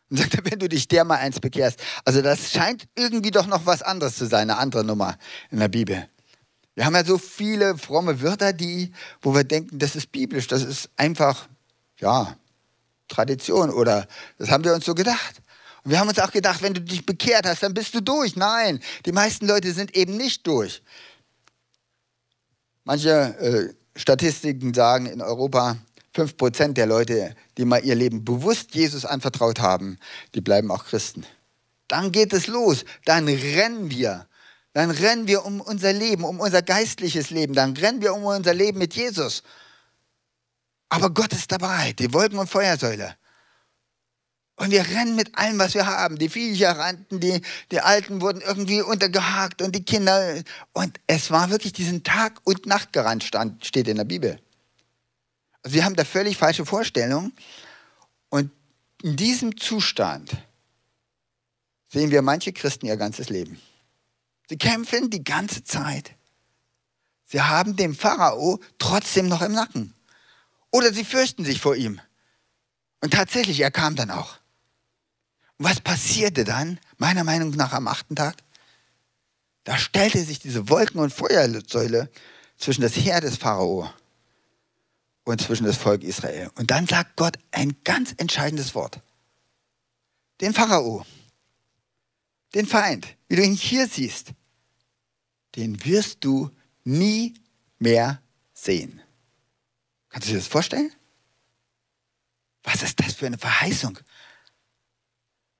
Und 0.09 0.17
sagt 0.17 0.35
er, 0.35 0.51
wenn 0.51 0.59
du 0.59 0.69
dich 0.69 0.87
der 0.87 1.03
mal 1.03 1.17
eins 1.17 1.39
bekehrst. 1.39 1.79
Also 2.03 2.21
das 2.21 2.51
scheint 2.51 2.87
irgendwie 2.95 3.31
doch 3.31 3.47
noch 3.47 3.65
was 3.65 3.81
anderes 3.81 4.17
zu 4.17 4.25
sein, 4.25 4.49
eine 4.49 4.57
andere 4.57 4.83
Nummer 4.83 5.17
in 5.49 5.59
der 5.59 5.67
Bibel. 5.67 6.07
Wir 6.75 6.85
haben 6.85 6.93
ja 6.93 7.05
so 7.05 7.17
viele 7.17 7.77
fromme 7.77 8.21
Wörter, 8.21 8.53
die, 8.53 8.91
wo 9.21 9.33
wir 9.33 9.45
denken, 9.45 9.79
das 9.79 9.95
ist 9.95 10.11
biblisch, 10.11 10.47
das 10.47 10.63
ist 10.63 10.89
einfach, 10.97 11.47
ja, 11.99 12.35
Tradition 13.07 13.69
oder 13.69 14.07
das 14.37 14.49
haben 14.49 14.63
wir 14.63 14.73
uns 14.73 14.85
so 14.85 14.93
gedacht. 14.93 15.41
Und 15.83 15.91
wir 15.91 15.99
haben 15.99 16.09
uns 16.09 16.19
auch 16.19 16.31
gedacht, 16.31 16.61
wenn 16.61 16.73
du 16.73 16.81
dich 16.81 17.05
bekehrt 17.05 17.45
hast, 17.45 17.63
dann 17.63 17.73
bist 17.73 17.93
du 17.93 18.01
durch. 18.01 18.35
Nein, 18.35 18.81
die 19.05 19.11
meisten 19.11 19.47
Leute 19.47 19.71
sind 19.71 19.95
eben 19.95 20.17
nicht 20.17 20.45
durch. 20.47 20.81
Manche 22.83 23.09
äh, 23.39 23.99
Statistiken 23.99 24.73
sagen 24.73 25.05
in 25.05 25.21
Europa, 25.21 25.77
5% 26.15 26.73
der 26.73 26.85
Leute, 26.85 27.35
die 27.57 27.65
mal 27.65 27.83
ihr 27.83 27.95
Leben 27.95 28.23
bewusst 28.23 28.73
Jesus 28.73 29.05
anvertraut 29.05 29.59
haben, 29.59 29.97
die 30.33 30.41
bleiben 30.41 30.71
auch 30.71 30.85
Christen. 30.85 31.25
Dann 31.87 32.11
geht 32.11 32.33
es 32.33 32.47
los. 32.47 32.85
Dann 33.05 33.27
rennen 33.27 33.91
wir. 33.91 34.27
Dann 34.73 34.91
rennen 34.91 35.27
wir 35.27 35.45
um 35.45 35.61
unser 35.61 35.93
Leben, 35.93 36.23
um 36.23 36.39
unser 36.39 36.61
geistliches 36.61 37.29
Leben. 37.29 37.53
Dann 37.53 37.75
rennen 37.77 38.01
wir 38.01 38.13
um 38.13 38.23
unser 38.23 38.53
Leben 38.53 38.79
mit 38.79 38.95
Jesus. 38.95 39.43
Aber 40.89 41.09
Gott 41.09 41.33
ist 41.33 41.51
dabei, 41.51 41.93
die 41.93 42.13
Wolken- 42.13 42.39
und 42.39 42.49
Feuersäule. 42.49 43.15
Und 44.57 44.71
wir 44.71 44.85
rennen 44.85 45.15
mit 45.15 45.37
allem, 45.37 45.59
was 45.59 45.73
wir 45.73 45.85
haben. 45.85 46.17
Die 46.17 46.29
Viecher 46.29 46.77
rannten, 46.77 47.19
die, 47.19 47.41
die 47.71 47.81
Alten 47.81 48.21
wurden 48.21 48.41
irgendwie 48.41 48.81
untergehakt 48.81 49.61
und 49.61 49.75
die 49.75 49.83
Kinder. 49.83 50.41
Und 50.71 50.99
es 51.07 51.29
war 51.29 51.49
wirklich 51.49 51.73
diesen 51.73 52.03
Tag 52.03 52.39
und 52.45 52.65
Nacht 52.65 52.93
gerannt, 52.93 53.23
stand, 53.23 53.65
steht 53.65 53.87
in 53.89 53.97
der 53.97 54.05
Bibel. 54.05 54.39
Also 55.65 55.77
wir 55.77 55.83
haben 55.83 55.95
da 55.95 56.05
völlig 56.05 56.37
falsche 56.37 56.63
Vorstellungen. 56.63 57.33
Und 58.29 58.51
in 59.01 59.15
diesem 59.15 59.57
Zustand 59.57 60.37
sehen 61.87 62.11
wir 62.11 62.21
manche 62.21 62.53
Christen 62.53 62.85
ihr 62.85 62.97
ganzes 62.97 63.29
Leben. 63.29 63.59
Sie 64.47 64.59
kämpfen 64.59 65.09
die 65.09 65.23
ganze 65.23 65.63
Zeit. 65.63 66.11
Sie 67.25 67.41
haben 67.41 67.75
den 67.75 67.95
Pharao 67.95 68.59
trotzdem 68.77 69.27
noch 69.27 69.41
im 69.41 69.53
Nacken. 69.53 69.95
Oder 70.69 70.93
sie 70.93 71.03
fürchten 71.03 71.43
sich 71.43 71.59
vor 71.59 71.75
ihm. 71.75 71.99
Und 73.01 73.13
tatsächlich, 73.13 73.59
er 73.59 73.71
kam 73.71 73.95
dann 73.95 74.11
auch. 74.11 74.37
Und 75.57 75.65
was 75.65 75.81
passierte 75.81 76.43
dann, 76.43 76.79
meiner 76.97 77.23
Meinung 77.23 77.49
nach, 77.51 77.73
am 77.73 77.87
achten 77.87 78.15
Tag? 78.15 78.35
Da 79.63 79.79
stellte 79.79 80.23
sich 80.23 80.37
diese 80.37 80.69
Wolken- 80.69 80.99
und 80.99 81.11
Feuersäule 81.11 82.11
zwischen 82.55 82.83
das 82.83 82.95
Heer 82.95 83.19
des 83.19 83.37
Pharao 83.37 83.89
und 85.25 85.41
zwischen 85.41 85.65
das 85.65 85.77
Volk 85.77 86.03
Israel. 86.03 86.49
Und 86.55 86.71
dann 86.71 86.87
sagt 86.87 87.17
Gott 87.17 87.37
ein 87.51 87.75
ganz 87.83 88.13
entscheidendes 88.17 88.73
Wort. 88.75 89.01
Den 90.39 90.53
Pharao, 90.53 91.05
den 92.53 92.65
Feind, 92.65 93.07
wie 93.27 93.35
du 93.35 93.43
ihn 93.43 93.55
hier 93.55 93.87
siehst, 93.87 94.29
den 95.55 95.83
wirst 95.83 96.23
du 96.23 96.51
nie 96.83 97.33
mehr 97.79 98.21
sehen. 98.53 99.01
Kannst 100.09 100.27
du 100.27 100.33
dir 100.33 100.39
das 100.39 100.47
vorstellen? 100.47 100.91
Was 102.63 102.83
ist 102.83 102.99
das 102.99 103.15
für 103.15 103.25
eine 103.25 103.37
Verheißung? 103.37 103.99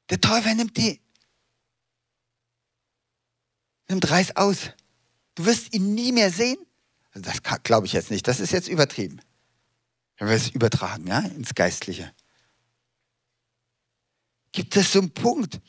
Der 0.10 0.22
Teufel 0.22 0.56
nimmt 0.56 0.78
die, 0.78 1.02
nimmt 3.88 4.10
Reis 4.10 4.36
aus. 4.36 4.72
Du 5.36 5.46
wirst 5.46 5.74
ihn 5.74 5.94
nie 5.96 6.12
mehr 6.12 6.32
sehen. 6.32 6.58
Also 7.12 7.30
das 7.30 7.64
glaube 7.64 7.88
ich 7.88 7.94
jetzt 7.94 8.12
nicht. 8.12 8.28
Das 8.28 8.40
ist 8.40 8.52
jetzt 8.52 8.68
übertrieben. 8.68 9.22
Wenn 10.18 10.28
wir 10.28 10.36
es 10.36 10.50
übertragen, 10.50 11.08
ja, 11.08 11.20
ins 11.20 11.56
Geistliche. 11.56 12.14
Gibt 14.52 14.76
es 14.78 14.94
so 14.94 15.00
einen 15.00 15.14
Punkt, 15.14 15.60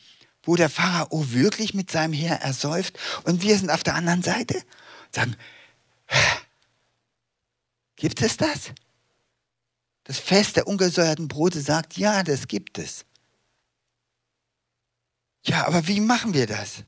wo 0.43 0.55
der 0.55 0.69
Pharao 0.69 1.31
wirklich 1.31 1.73
mit 1.73 1.91
seinem 1.91 2.13
Heer 2.13 2.41
ersäuft 2.41 2.97
und 3.25 3.41
wir 3.41 3.57
sind 3.57 3.69
auf 3.69 3.83
der 3.83 3.95
anderen 3.95 4.23
Seite 4.23 4.55
und 4.55 5.15
sagen, 5.15 5.35
gibt 7.97 8.21
es 8.21 8.37
das? 8.37 8.71
Das 10.05 10.19
Fest 10.19 10.55
der 10.55 10.67
ungesäuerten 10.67 11.27
Brote 11.27 11.59
sagt, 11.59 11.97
ja, 11.97 12.23
das 12.23 12.47
gibt 12.47 12.77
es. 12.77 13.03
Ja, 15.43 15.67
aber 15.67 15.85
wie 15.87 15.99
machen 15.99 16.33
wir 16.33 16.47
das? 16.47 16.83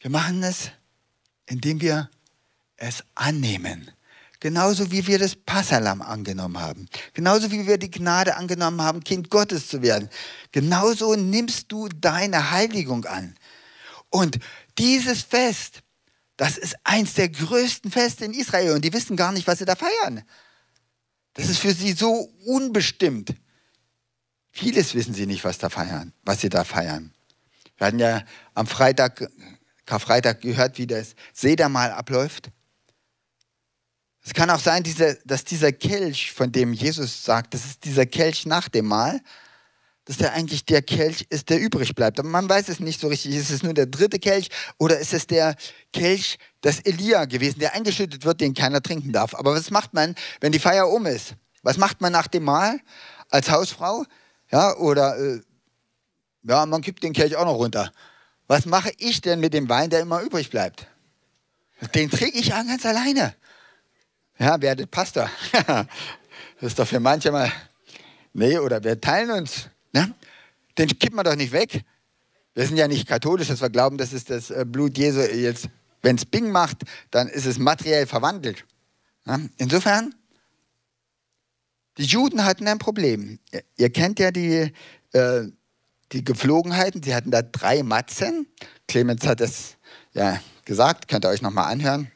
Wir 0.00 0.10
machen 0.10 0.42
es, 0.42 0.70
indem 1.46 1.80
wir 1.80 2.10
es 2.76 3.04
annehmen. 3.14 3.92
Genauso 4.44 4.90
wie 4.90 5.06
wir 5.06 5.18
das 5.18 5.36
Passalam 5.36 6.02
angenommen 6.02 6.60
haben. 6.60 6.86
Genauso 7.14 7.50
wie 7.50 7.66
wir 7.66 7.78
die 7.78 7.90
Gnade 7.90 8.36
angenommen 8.36 8.82
haben, 8.82 9.02
Kind 9.02 9.30
Gottes 9.30 9.68
zu 9.68 9.80
werden. 9.80 10.10
Genauso 10.52 11.14
nimmst 11.14 11.72
du 11.72 11.88
deine 11.88 12.50
Heiligung 12.50 13.06
an. 13.06 13.36
Und 14.10 14.38
dieses 14.76 15.22
Fest, 15.22 15.80
das 16.36 16.58
ist 16.58 16.76
eins 16.84 17.14
der 17.14 17.30
größten 17.30 17.90
Feste 17.90 18.26
in 18.26 18.34
Israel 18.34 18.72
und 18.72 18.84
die 18.84 18.92
wissen 18.92 19.16
gar 19.16 19.32
nicht, 19.32 19.46
was 19.46 19.60
sie 19.60 19.64
da 19.64 19.76
feiern. 19.76 20.22
Das 21.32 21.48
ist 21.48 21.60
für 21.60 21.72
sie 21.72 21.92
so 21.92 22.30
unbestimmt. 22.44 23.34
Vieles 24.50 24.94
wissen 24.94 25.14
sie 25.14 25.24
nicht, 25.24 25.44
was, 25.44 25.56
da 25.56 25.70
feiern, 25.70 26.12
was 26.22 26.42
sie 26.42 26.50
da 26.50 26.64
feiern. 26.64 27.14
Wir 27.78 27.86
hatten 27.86 27.98
ja 27.98 28.22
am 28.52 28.66
Freitag, 28.66 29.26
Karfreitag 29.86 30.42
gehört, 30.42 30.76
wie 30.76 30.86
das 30.86 31.14
Sedermal 31.32 31.92
abläuft. 31.92 32.50
Es 34.24 34.32
kann 34.32 34.48
auch 34.48 34.60
sein, 34.60 34.82
dass 35.26 35.44
dieser 35.44 35.70
Kelch, 35.72 36.32
von 36.32 36.50
dem 36.50 36.72
Jesus 36.72 37.24
sagt, 37.24 37.52
das 37.52 37.64
ist 37.66 37.84
dieser 37.84 38.06
Kelch 38.06 38.46
nach 38.46 38.70
dem 38.70 38.86
Mahl, 38.86 39.20
dass 40.06 40.16
der 40.16 40.32
eigentlich 40.32 40.64
der 40.64 40.82
Kelch 40.82 41.26
ist, 41.28 41.50
der 41.50 41.60
übrig 41.60 41.94
bleibt. 41.94 42.18
Aber 42.18 42.28
man 42.28 42.48
weiß 42.48 42.68
es 42.68 42.80
nicht 42.80 43.00
so 43.00 43.08
richtig. 43.08 43.34
Ist 43.34 43.50
es 43.50 43.62
nur 43.62 43.74
der 43.74 43.86
dritte 43.86 44.18
Kelch 44.18 44.48
oder 44.78 44.98
ist 44.98 45.12
es 45.12 45.26
der 45.26 45.56
Kelch 45.92 46.38
des 46.62 46.80
Elia 46.80 47.26
gewesen, 47.26 47.58
der 47.58 47.74
eingeschüttet 47.74 48.24
wird, 48.24 48.40
den 48.40 48.54
keiner 48.54 48.82
trinken 48.82 49.12
darf? 49.12 49.34
Aber 49.34 49.54
was 49.54 49.70
macht 49.70 49.92
man, 49.92 50.14
wenn 50.40 50.52
die 50.52 50.58
Feier 50.58 50.88
um 50.88 51.06
ist? 51.06 51.34
Was 51.62 51.76
macht 51.76 52.00
man 52.00 52.12
nach 52.12 52.26
dem 52.26 52.44
Mahl 52.44 52.80
als 53.30 53.50
Hausfrau? 53.50 54.04
Ja, 54.50 54.76
oder 54.76 55.18
äh, 55.18 55.40
ja, 56.44 56.64
man 56.66 56.82
kippt 56.82 57.02
den 57.02 57.12
Kelch 57.12 57.36
auch 57.36 57.46
noch 57.46 57.56
runter. 57.56 57.92
Was 58.46 58.66
mache 58.66 58.92
ich 58.98 59.20
denn 59.20 59.40
mit 59.40 59.54
dem 59.54 59.68
Wein, 59.68 59.88
der 59.90 60.00
immer 60.00 60.20
übrig 60.20 60.50
bleibt? 60.50 60.86
Den 61.94 62.10
trinke 62.10 62.38
ich 62.38 62.48
ja 62.48 62.62
ganz 62.62 62.84
alleine. 62.84 63.34
Ja, 64.38 64.60
werdet 64.60 64.90
Pastor. 64.90 65.30
das 65.66 65.86
ist 66.60 66.78
doch 66.78 66.86
für 66.86 67.00
manche 67.00 67.30
mal, 67.30 67.50
nee, 68.32 68.58
oder 68.58 68.82
wir 68.82 69.00
teilen 69.00 69.30
uns. 69.30 69.68
Ne? 69.92 70.12
Den 70.76 70.88
kippen 70.88 71.16
wir 71.16 71.22
doch 71.22 71.36
nicht 71.36 71.52
weg. 71.52 71.84
Wir 72.54 72.66
sind 72.66 72.76
ja 72.76 72.88
nicht 72.88 73.06
katholisch, 73.06 73.48
dass 73.48 73.60
wir 73.60 73.70
glauben, 73.70 73.96
dass 73.96 74.12
es 74.12 74.24
das 74.24 74.50
äh, 74.50 74.64
Blut 74.66 74.98
Jesu 74.98 75.20
jetzt, 75.20 75.68
wenn 76.02 76.16
es 76.16 76.24
Bing 76.24 76.50
macht, 76.50 76.82
dann 77.10 77.28
ist 77.28 77.46
es 77.46 77.58
materiell 77.58 78.06
verwandelt. 78.06 78.64
Ne? 79.24 79.50
Insofern, 79.56 80.14
die 81.98 82.04
Juden 82.04 82.44
hatten 82.44 82.66
ein 82.66 82.78
Problem. 82.78 83.38
Ihr, 83.76 83.90
kennt 83.90 84.18
ja 84.18 84.32
die, 84.32 84.72
äh, 85.12 85.42
die 86.10 86.24
Geflogenheiten. 86.24 87.04
Sie 87.04 87.14
hatten 87.14 87.30
da 87.30 87.42
drei 87.42 87.84
Matzen. 87.84 88.48
Clemens 88.88 89.24
hat 89.26 89.40
es 89.40 89.76
ja 90.12 90.40
gesagt, 90.64 91.06
könnt 91.06 91.24
ihr 91.24 91.28
euch 91.28 91.42
nochmal 91.42 91.72
anhören 91.72 92.10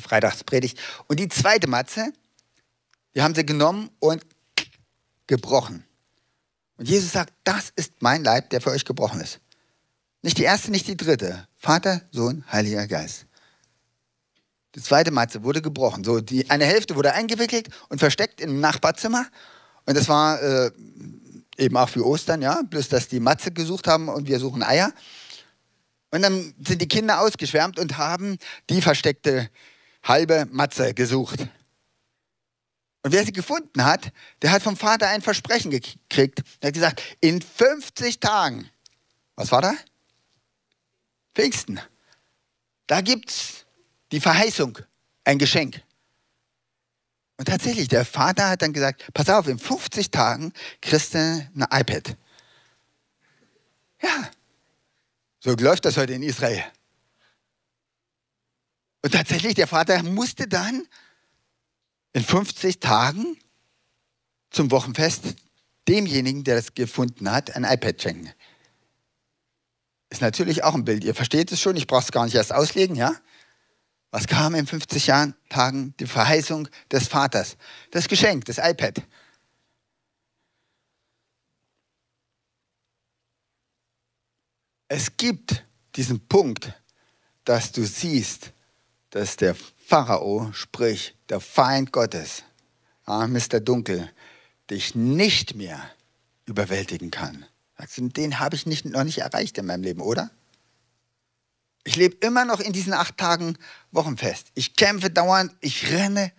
die 0.00 0.08
Freitagspredigt. 0.08 0.78
Und 1.06 1.20
die 1.20 1.28
zweite 1.28 1.68
Matze, 1.68 2.12
die 3.14 3.22
haben 3.22 3.34
sie 3.34 3.44
genommen 3.44 3.90
und 3.98 4.24
gebrochen. 5.26 5.84
Und 6.76 6.88
Jesus 6.88 7.12
sagt, 7.12 7.32
das 7.44 7.72
ist 7.76 7.94
mein 8.00 8.24
Leib, 8.24 8.50
der 8.50 8.60
für 8.60 8.70
euch 8.70 8.84
gebrochen 8.84 9.20
ist. 9.20 9.40
Nicht 10.22 10.38
die 10.38 10.44
erste, 10.44 10.70
nicht 10.70 10.86
die 10.86 10.96
dritte. 10.96 11.46
Vater, 11.56 12.02
Sohn, 12.10 12.44
Heiliger 12.50 12.86
Geist. 12.86 13.26
Die 14.74 14.82
zweite 14.82 15.10
Matze 15.10 15.42
wurde 15.42 15.62
gebrochen. 15.62 16.04
So, 16.04 16.20
die, 16.20 16.48
eine 16.48 16.64
Hälfte 16.64 16.94
wurde 16.94 17.12
eingewickelt 17.12 17.68
und 17.88 17.98
versteckt 17.98 18.40
im 18.40 18.60
Nachbarzimmer. 18.60 19.26
Und 19.86 19.96
das 19.96 20.08
war 20.08 20.40
äh, 20.42 20.70
eben 21.58 21.76
auch 21.76 21.88
für 21.88 22.06
Ostern, 22.06 22.42
ja. 22.42 22.62
Bloß, 22.62 22.88
dass 22.88 23.08
die 23.08 23.20
Matze 23.20 23.50
gesucht 23.50 23.86
haben 23.86 24.08
und 24.08 24.28
wir 24.28 24.38
suchen 24.38 24.62
Eier. 24.62 24.92
Und 26.10 26.22
dann 26.22 26.54
sind 26.66 26.82
die 26.82 26.88
Kinder 26.88 27.20
ausgeschwärmt 27.20 27.78
und 27.78 27.98
haben 27.98 28.38
die 28.68 28.82
versteckte 28.82 29.48
halbe 30.02 30.46
Matze 30.50 30.94
gesucht. 30.94 31.40
Und 33.02 33.12
wer 33.12 33.24
sie 33.24 33.32
gefunden 33.32 33.84
hat, 33.84 34.12
der 34.42 34.52
hat 34.52 34.62
vom 34.62 34.76
Vater 34.76 35.08
ein 35.08 35.22
Versprechen 35.22 35.70
gekriegt. 35.70 36.42
Er 36.60 36.68
hat 36.68 36.74
gesagt, 36.74 37.02
in 37.20 37.40
50 37.40 38.20
Tagen, 38.20 38.68
was 39.36 39.50
war 39.52 39.62
da? 39.62 39.74
Pfingsten. 41.34 41.80
Da 42.86 43.00
gibt 43.00 43.30
es 43.30 43.64
die 44.12 44.20
Verheißung, 44.20 44.78
ein 45.24 45.38
Geschenk. 45.38 45.82
Und 47.38 47.46
tatsächlich, 47.46 47.88
der 47.88 48.04
Vater 48.04 48.50
hat 48.50 48.60
dann 48.60 48.74
gesagt, 48.74 49.08
pass 49.14 49.30
auf, 49.30 49.48
in 49.48 49.58
50 49.58 50.10
Tagen 50.10 50.52
kriegst 50.82 51.14
du 51.14 51.18
ein 51.18 51.66
iPad. 51.70 52.16
Ja, 54.02 54.30
so 55.38 55.52
läuft 55.54 55.86
das 55.86 55.96
heute 55.96 56.12
in 56.12 56.22
Israel. 56.22 56.62
Und 59.02 59.12
tatsächlich, 59.12 59.54
der 59.54 59.66
Vater 59.66 60.02
musste 60.02 60.46
dann 60.46 60.86
in 62.12 62.24
50 62.24 62.80
Tagen 62.80 63.36
zum 64.50 64.70
Wochenfest 64.70 65.36
demjenigen, 65.88 66.44
der 66.44 66.56
das 66.56 66.74
gefunden 66.74 67.30
hat, 67.30 67.54
ein 67.56 67.64
iPad 67.64 68.00
schenken. 68.00 68.32
Ist 70.10 70.20
natürlich 70.20 70.64
auch 70.64 70.74
ein 70.74 70.84
Bild. 70.84 71.04
Ihr 71.04 71.14
versteht 71.14 71.52
es 71.52 71.60
schon, 71.60 71.76
ich 71.76 71.86
brauche 71.86 72.02
es 72.02 72.12
gar 72.12 72.24
nicht 72.24 72.34
erst 72.34 72.52
auslegen, 72.52 72.96
ja? 72.96 73.14
Was 74.10 74.26
kam 74.26 74.56
in 74.56 74.66
50 74.66 75.06
Jahren, 75.06 75.34
Tagen? 75.48 75.94
Die 76.00 76.06
Verheißung 76.06 76.68
des 76.90 77.06
Vaters. 77.06 77.56
Das 77.92 78.08
Geschenk, 78.08 78.44
das 78.46 78.58
iPad. 78.58 79.02
Es 84.88 85.16
gibt 85.16 85.64
diesen 85.94 86.26
Punkt, 86.26 86.72
dass 87.44 87.70
du 87.70 87.86
siehst, 87.86 88.52
dass 89.10 89.36
der 89.36 89.54
Pharao, 89.86 90.50
sprich 90.52 91.16
der 91.28 91.40
Feind 91.40 91.92
Gottes, 91.92 92.44
ah, 93.04 93.26
Mr. 93.26 93.60
Dunkel, 93.60 94.10
dich 94.70 94.94
nicht 94.94 95.54
mehr 95.54 95.80
überwältigen 96.46 97.10
kann. 97.10 97.44
Den 97.96 98.38
habe 98.38 98.56
ich 98.56 98.66
nicht, 98.66 98.84
noch 98.84 99.04
nicht 99.04 99.18
erreicht 99.18 99.58
in 99.58 99.66
meinem 99.66 99.82
Leben, 99.82 100.00
oder? 100.00 100.30
Ich 101.82 101.96
lebe 101.96 102.16
immer 102.24 102.44
noch 102.44 102.60
in 102.60 102.72
diesen 102.72 102.92
acht 102.92 103.16
Tagen 103.16 103.56
Wochenfest. 103.90 104.48
Ich 104.54 104.76
kämpfe 104.76 105.10
dauernd, 105.10 105.52
ich 105.60 105.90
renne, 105.90 106.30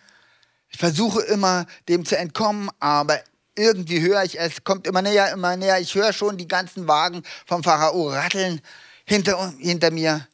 ich 0.70 0.78
versuche 0.78 1.22
immer 1.24 1.66
dem 1.90 2.06
zu 2.06 2.18
entkommen, 2.18 2.70
aber 2.80 3.22
irgendwie 3.56 4.02
höre 4.02 4.24
ich, 4.24 4.40
es 4.40 4.64
kommt 4.64 4.88
immer 4.88 5.02
näher, 5.02 5.32
immer 5.34 5.58
näher. 5.58 5.80
Ich 5.80 5.96
höre 5.96 6.14
schon 6.14 6.38
die 6.38 6.48
ganzen 6.48 6.88
Wagen 6.88 7.24
vom 7.46 7.64
Pharao 7.64 8.10
ratteln 8.10 8.62
hinter, 9.04 9.54
hinter 9.58 9.92
mir. 9.92 10.28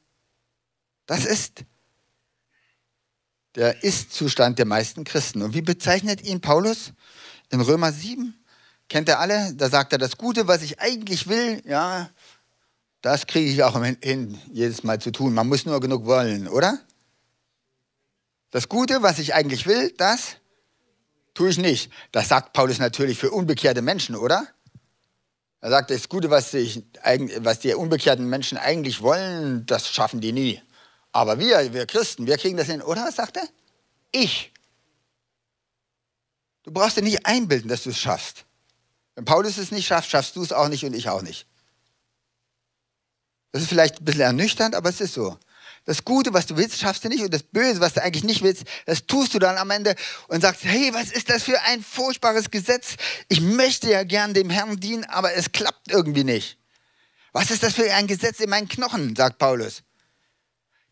Das 1.05 1.25
ist 1.25 1.63
der 3.57 3.83
Ist-Zustand 3.83 4.59
der 4.59 4.65
meisten 4.65 5.03
Christen. 5.03 5.41
Und 5.41 5.53
wie 5.55 5.63
bezeichnet 5.63 6.23
ihn 6.23 6.39
Paulus 6.39 6.93
in 7.49 7.59
Römer 7.59 7.91
7? 7.91 8.33
Kennt 8.87 9.09
ihr 9.09 9.19
alle? 9.19 9.53
Da 9.55 9.69
sagt 9.69 9.91
er, 9.91 9.97
das 9.97 10.17
Gute, 10.17 10.47
was 10.47 10.61
ich 10.61 10.79
eigentlich 10.79 11.27
will, 11.27 11.61
ja, 11.65 12.09
das 13.01 13.25
kriege 13.25 13.49
ich 13.49 13.63
auch 13.63 13.83
hin, 13.83 14.39
jedes 14.53 14.83
Mal 14.83 15.01
zu 15.01 15.11
tun. 15.11 15.33
Man 15.33 15.47
muss 15.47 15.65
nur 15.65 15.79
genug 15.79 16.05
wollen, 16.05 16.47
oder? 16.47 16.79
Das 18.51 18.69
Gute, 18.69 19.01
was 19.01 19.19
ich 19.19 19.33
eigentlich 19.33 19.65
will, 19.65 19.91
das 19.97 20.37
tue 21.33 21.49
ich 21.49 21.57
nicht. 21.57 21.91
Das 22.11 22.29
sagt 22.29 22.53
Paulus 22.53 22.79
natürlich 22.79 23.17
für 23.17 23.31
unbekehrte 23.31 23.81
Menschen, 23.81 24.15
oder? 24.15 24.47
Er 25.61 25.71
sagt, 25.71 25.89
das 25.89 26.07
Gute, 26.07 26.29
was, 26.29 26.53
ich, 26.53 26.83
was 27.39 27.59
die 27.59 27.73
unbekehrten 27.73 28.29
Menschen 28.29 28.59
eigentlich 28.59 29.01
wollen, 29.01 29.65
das 29.65 29.89
schaffen 29.89 30.21
die 30.21 30.31
nie. 30.31 30.61
Aber 31.17 31.39
wir, 31.39 31.73
wir 31.73 31.87
Christen, 31.87 32.27
wir 32.27 32.37
kriegen 32.37 32.57
das 32.57 32.67
hin, 32.67 32.79
oder? 32.79 33.11
Sagt 33.11 33.37
er? 33.37 33.49
Ich. 34.11 34.53
Du 36.61 36.69
brauchst 36.69 36.95
dir 36.95 37.01
nicht 37.01 37.25
einbilden, 37.25 37.69
dass 37.69 37.81
du 37.81 37.89
es 37.89 37.97
schaffst. 37.97 38.45
Wenn 39.15 39.25
Paulus 39.25 39.57
es 39.57 39.71
nicht 39.71 39.87
schafft, 39.87 40.11
schaffst 40.11 40.35
du 40.35 40.43
es 40.43 40.53
auch 40.53 40.67
nicht 40.67 40.85
und 40.85 40.93
ich 40.93 41.09
auch 41.09 41.23
nicht. 41.23 41.47
Das 43.51 43.63
ist 43.63 43.69
vielleicht 43.69 43.99
ein 43.99 44.05
bisschen 44.05 44.21
ernüchternd, 44.21 44.75
aber 44.75 44.89
es 44.89 45.01
ist 45.01 45.15
so. 45.15 45.39
Das 45.85 46.05
Gute, 46.05 46.35
was 46.35 46.45
du 46.45 46.55
willst, 46.55 46.77
schaffst 46.77 47.03
du 47.03 47.09
nicht. 47.09 47.23
Und 47.23 47.33
das 47.33 47.41
Böse, 47.41 47.79
was 47.79 47.93
du 47.93 48.03
eigentlich 48.03 48.23
nicht 48.23 48.43
willst, 48.43 48.65
das 48.85 49.07
tust 49.07 49.33
du 49.33 49.39
dann 49.39 49.57
am 49.57 49.71
Ende 49.71 49.95
und 50.27 50.41
sagst, 50.41 50.65
hey, 50.65 50.93
was 50.93 51.11
ist 51.11 51.31
das 51.31 51.41
für 51.41 51.59
ein 51.63 51.81
furchtbares 51.81 52.51
Gesetz? 52.51 52.95
Ich 53.27 53.41
möchte 53.41 53.89
ja 53.89 54.03
gern 54.03 54.35
dem 54.35 54.51
Herrn 54.51 54.79
dienen, 54.79 55.05
aber 55.05 55.33
es 55.33 55.51
klappt 55.51 55.89
irgendwie 55.89 56.25
nicht. 56.25 56.59
Was 57.31 57.49
ist 57.49 57.63
das 57.63 57.73
für 57.73 57.91
ein 57.91 58.05
Gesetz 58.05 58.39
in 58.39 58.51
meinen 58.51 58.67
Knochen, 58.67 59.15
sagt 59.15 59.39
Paulus 59.39 59.81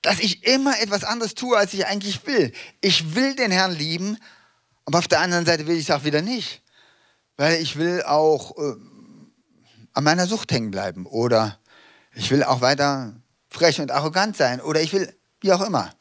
dass 0.05 0.19
ich 0.19 0.45
immer 0.45 0.79
etwas 0.81 1.03
anderes 1.03 1.33
tue, 1.33 1.57
als 1.57 1.73
ich 1.73 1.87
eigentlich 1.87 2.27
will. 2.27 2.53
Ich 2.79 3.15
will 3.15 3.35
den 3.35 3.49
Herrn 3.49 3.71
lieben, 3.71 4.19
aber 4.85 4.99
auf 4.99 5.07
der 5.07 5.19
anderen 5.19 5.47
Seite 5.47 5.65
will 5.65 5.77
ich 5.77 5.89
es 5.89 5.95
auch 5.95 6.03
wieder 6.03 6.21
nicht. 6.21 6.61
Weil 7.37 7.59
ich 7.59 7.75
will 7.75 8.03
auch 8.03 8.55
äh, 8.55 8.75
an 9.93 10.03
meiner 10.03 10.27
Sucht 10.27 10.51
hängen 10.51 10.69
bleiben 10.69 11.07
oder 11.07 11.59
ich 12.13 12.29
will 12.29 12.43
auch 12.43 12.61
weiter 12.61 13.19
frech 13.49 13.81
und 13.81 13.89
arrogant 13.89 14.37
sein 14.37 14.61
oder 14.61 14.79
ich 14.79 14.93
will, 14.93 15.11
wie 15.41 15.51
auch 15.51 15.61
immer. 15.61 15.91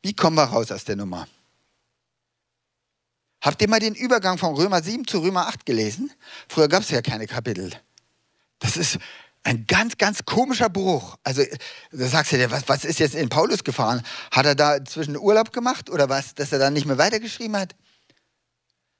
Wie 0.00 0.14
kommen 0.14 0.36
wir 0.36 0.44
raus 0.44 0.70
aus 0.70 0.84
der 0.84 0.94
Nummer? 0.94 1.26
Habt 3.40 3.60
ihr 3.60 3.68
mal 3.68 3.80
den 3.80 3.96
Übergang 3.96 4.38
von 4.38 4.54
Römer 4.54 4.80
7 4.80 5.08
zu 5.08 5.18
Römer 5.18 5.48
8 5.48 5.66
gelesen? 5.66 6.12
Früher 6.48 6.68
gab 6.68 6.82
es 6.82 6.90
ja 6.90 7.02
keine 7.02 7.26
Kapitel. 7.26 7.72
Das 8.60 8.76
ist, 8.76 8.98
ein 9.46 9.64
ganz, 9.68 9.96
ganz 9.96 10.24
komischer 10.24 10.68
Bruch. 10.68 11.16
Also, 11.22 11.42
da 11.92 12.08
sagst 12.08 12.32
du 12.32 12.36
dir, 12.36 12.50
was, 12.50 12.68
was 12.68 12.84
ist 12.84 12.98
jetzt 12.98 13.14
in 13.14 13.28
Paulus 13.28 13.62
gefahren? 13.62 14.02
Hat 14.32 14.44
er 14.44 14.56
da 14.56 14.84
zwischen 14.84 15.16
Urlaub 15.16 15.52
gemacht 15.52 15.88
oder 15.88 16.08
was, 16.08 16.34
dass 16.34 16.50
er 16.50 16.58
dann 16.58 16.72
nicht 16.72 16.84
mehr 16.84 16.98
weitergeschrieben 16.98 17.56
hat? 17.56 17.76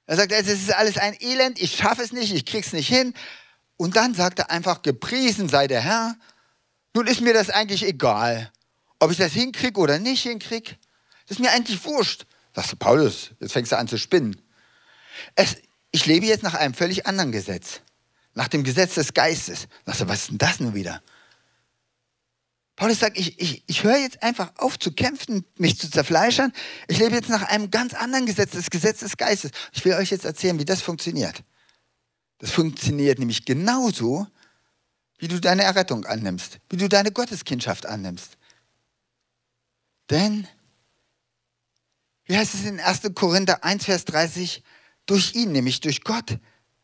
Er 0.05 0.15
sagt, 0.15 0.31
es 0.31 0.47
ist 0.47 0.73
alles 0.73 0.97
ein 0.97 1.17
Elend, 1.19 1.59
ich 1.59 1.75
schaffe 1.75 2.01
es 2.01 2.13
nicht, 2.13 2.33
ich 2.33 2.45
krieg's 2.45 2.71
nicht 2.71 2.87
hin. 2.87 3.13
Und 3.75 3.97
dann 3.97 4.13
sagt 4.13 4.39
er 4.39 4.49
einfach, 4.49 4.83
gepriesen 4.83 5.49
sei 5.49 5.67
der 5.67 5.81
Herr. 5.81 6.15
Nun 6.93 7.07
ist 7.07 7.19
mir 7.19 7.33
das 7.33 7.49
eigentlich 7.49 7.85
egal, 7.85 8.49
ob 8.99 9.11
ich 9.11 9.17
das 9.17 9.33
hinkriege 9.33 9.77
oder 9.77 9.99
nicht 9.99 10.23
hinkriege. 10.23 10.77
Das 11.27 11.37
ist 11.37 11.39
mir 11.39 11.51
eigentlich 11.51 11.83
wurscht. 11.83 12.25
Sagst 12.55 12.71
du, 12.71 12.77
Paulus, 12.77 13.31
jetzt 13.41 13.51
fängst 13.51 13.73
du 13.73 13.77
an 13.77 13.89
zu 13.89 13.97
spinnen. 13.97 14.41
Es, 15.35 15.57
ich 15.91 16.05
lebe 16.05 16.25
jetzt 16.25 16.43
nach 16.43 16.53
einem 16.53 16.73
völlig 16.73 17.05
anderen 17.05 17.33
Gesetz 17.33 17.81
nach 18.37 18.47
dem 18.47 18.63
Gesetz 18.63 18.93
des 18.93 19.15
Geistes. 19.15 19.67
Du, 19.85 19.91
was 20.07 20.21
ist 20.21 20.29
denn 20.29 20.37
das 20.37 20.59
nun 20.59 20.75
wieder? 20.75 21.01
Paulus 22.75 22.99
sagt, 22.99 23.17
ich, 23.17 23.39
ich, 23.41 23.63
ich 23.65 23.83
höre 23.83 23.97
jetzt 23.97 24.21
einfach 24.21 24.51
auf 24.57 24.77
zu 24.77 24.91
kämpfen, 24.91 25.43
mich 25.57 25.79
zu 25.79 25.89
zerfleischern. 25.89 26.53
Ich 26.87 26.99
lebe 26.99 27.15
jetzt 27.15 27.29
nach 27.29 27.41
einem 27.41 27.71
ganz 27.71 27.95
anderen 27.95 28.27
Gesetz, 28.27 28.51
das 28.51 28.69
Gesetz 28.69 28.99
des 28.99 29.17
Geistes. 29.17 29.49
Ich 29.73 29.83
will 29.83 29.95
euch 29.95 30.11
jetzt 30.11 30.23
erzählen, 30.23 30.59
wie 30.59 30.65
das 30.65 30.83
funktioniert. 30.83 31.43
Das 32.37 32.51
funktioniert 32.51 33.17
nämlich 33.17 33.43
genauso, 33.43 34.27
wie 35.17 35.27
du 35.27 35.41
deine 35.41 35.63
Errettung 35.63 36.05
annimmst, 36.05 36.59
wie 36.69 36.77
du 36.77 36.87
deine 36.87 37.11
Gotteskindschaft 37.11 37.87
annimmst. 37.87 38.37
Denn, 40.11 40.47
wie 42.25 42.37
heißt 42.37 42.53
es 42.53 42.65
in 42.65 42.79
1. 42.79 43.01
Korinther 43.15 43.63
1, 43.63 43.85
Vers 43.85 44.05
30, 44.05 44.63
durch 45.07 45.33
ihn, 45.33 45.53
nämlich 45.53 45.79
durch 45.81 46.03
Gott. 46.03 46.37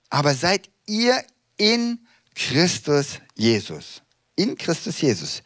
Aber 0.09 0.33
seid 0.33 0.71
ihr 0.87 1.23
in 1.57 2.05
Christus 2.35 3.19
Jesus. 3.35 4.01
In 4.35 4.57
Christus 4.57 5.01
Jesus. 5.01 5.43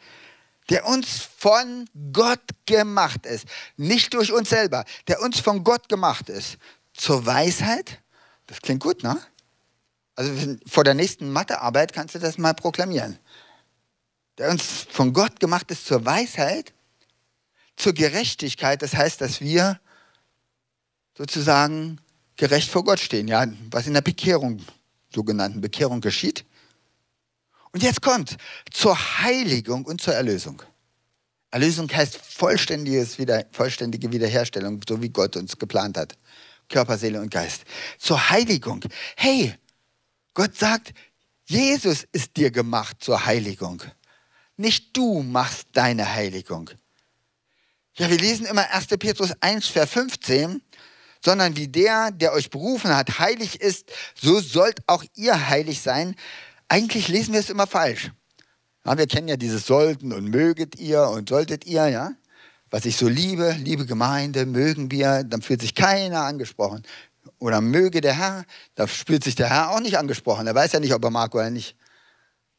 Der 0.70 0.86
uns 0.86 1.28
von 1.38 1.88
Gott 2.12 2.42
gemacht 2.66 3.24
ist. 3.26 3.46
Nicht 3.76 4.14
durch 4.14 4.32
uns 4.32 4.50
selber. 4.50 4.84
Der 5.06 5.22
uns 5.22 5.40
von 5.40 5.64
Gott 5.64 5.88
gemacht 5.88 6.28
ist. 6.28 6.58
Zur 6.92 7.24
Weisheit. 7.24 8.00
Das 8.46 8.60
klingt 8.60 8.82
gut, 8.82 9.02
ne? 9.02 9.20
Also 10.14 10.56
vor 10.66 10.82
der 10.82 10.94
nächsten 10.94 11.30
Mathearbeit 11.30 11.92
kannst 11.92 12.16
du 12.16 12.18
das 12.18 12.38
mal 12.38 12.52
proklamieren. 12.52 13.18
Der 14.36 14.50
uns 14.50 14.86
von 14.90 15.12
Gott 15.12 15.38
gemacht 15.38 15.70
ist 15.70 15.86
zur 15.86 16.04
Weisheit, 16.04 16.72
zur 17.76 17.92
Gerechtigkeit. 17.92 18.82
Das 18.82 18.94
heißt, 18.94 19.20
dass 19.20 19.40
wir 19.40 19.80
sozusagen 21.16 22.00
gerecht 22.36 22.70
vor 22.70 22.84
Gott 22.84 23.00
stehen. 23.00 23.28
Ja, 23.28 23.46
was 23.70 23.86
in 23.86 23.94
der 23.94 24.00
Bekehrung 24.00 24.64
sogenannten 25.14 25.60
Bekehrung 25.60 26.00
geschieht. 26.00 26.44
Und 27.72 27.82
jetzt 27.82 28.02
kommt 28.02 28.36
zur 28.70 28.96
Heiligung 29.20 29.84
und 29.84 30.00
zur 30.00 30.14
Erlösung. 30.14 30.62
Erlösung 31.50 31.90
heißt 31.90 32.16
vollständiges 32.16 33.18
Wieder, 33.18 33.46
vollständige 33.52 34.12
Wiederherstellung, 34.12 34.80
so 34.86 35.00
wie 35.00 35.08
Gott 35.08 35.36
uns 35.36 35.58
geplant 35.58 35.96
hat. 35.96 36.16
Körper, 36.68 36.98
Seele 36.98 37.20
und 37.20 37.30
Geist. 37.30 37.62
Zur 37.98 38.30
Heiligung. 38.30 38.84
Hey, 39.16 39.54
Gott 40.34 40.54
sagt, 40.56 40.92
Jesus 41.46 42.06
ist 42.12 42.36
dir 42.36 42.50
gemacht 42.50 42.98
zur 43.00 43.24
Heiligung. 43.24 43.82
Nicht 44.56 44.94
du 44.96 45.22
machst 45.22 45.68
deine 45.72 46.12
Heiligung. 46.12 46.70
Ja, 47.94 48.10
wir 48.10 48.18
lesen 48.18 48.46
immer 48.46 48.68
1. 48.70 48.86
Petrus 48.98 49.32
1, 49.40 49.68
Vers 49.68 49.90
15 49.90 50.62
sondern 51.24 51.56
wie 51.56 51.68
der, 51.68 52.10
der 52.10 52.32
euch 52.32 52.50
berufen 52.50 52.94
hat, 52.94 53.18
heilig 53.18 53.60
ist, 53.60 53.90
so 54.14 54.40
sollt 54.40 54.80
auch 54.86 55.04
ihr 55.14 55.48
heilig 55.48 55.80
sein. 55.80 56.14
Eigentlich 56.68 57.08
lesen 57.08 57.32
wir 57.32 57.40
es 57.40 57.50
immer 57.50 57.66
falsch. 57.66 58.10
Ja, 58.84 58.96
wir 58.96 59.06
kennen 59.06 59.28
ja 59.28 59.36
dieses 59.36 59.66
sollten 59.66 60.12
und 60.12 60.28
möget 60.30 60.78
ihr 60.78 61.02
und 61.08 61.28
solltet 61.28 61.66
ihr, 61.66 61.88
ja. 61.88 62.12
Was 62.70 62.84
ich 62.84 62.96
so 62.96 63.08
liebe, 63.08 63.52
liebe 63.58 63.86
Gemeinde, 63.86 64.44
mögen 64.44 64.90
wir, 64.90 65.24
dann 65.24 65.40
fühlt 65.42 65.62
sich 65.62 65.74
keiner 65.74 66.22
angesprochen. 66.22 66.82
Oder 67.38 67.60
möge 67.60 68.00
der 68.00 68.14
Herr, 68.14 68.44
da 68.74 68.86
fühlt 68.86 69.24
sich 69.24 69.34
der 69.34 69.48
Herr 69.48 69.70
auch 69.70 69.80
nicht 69.80 69.96
angesprochen. 69.96 70.46
Er 70.46 70.54
weiß 70.54 70.72
ja 70.72 70.80
nicht, 70.80 70.92
ob 70.92 71.02
er 71.04 71.10
mag 71.10 71.34
oder 71.34 71.50
nicht. 71.50 71.76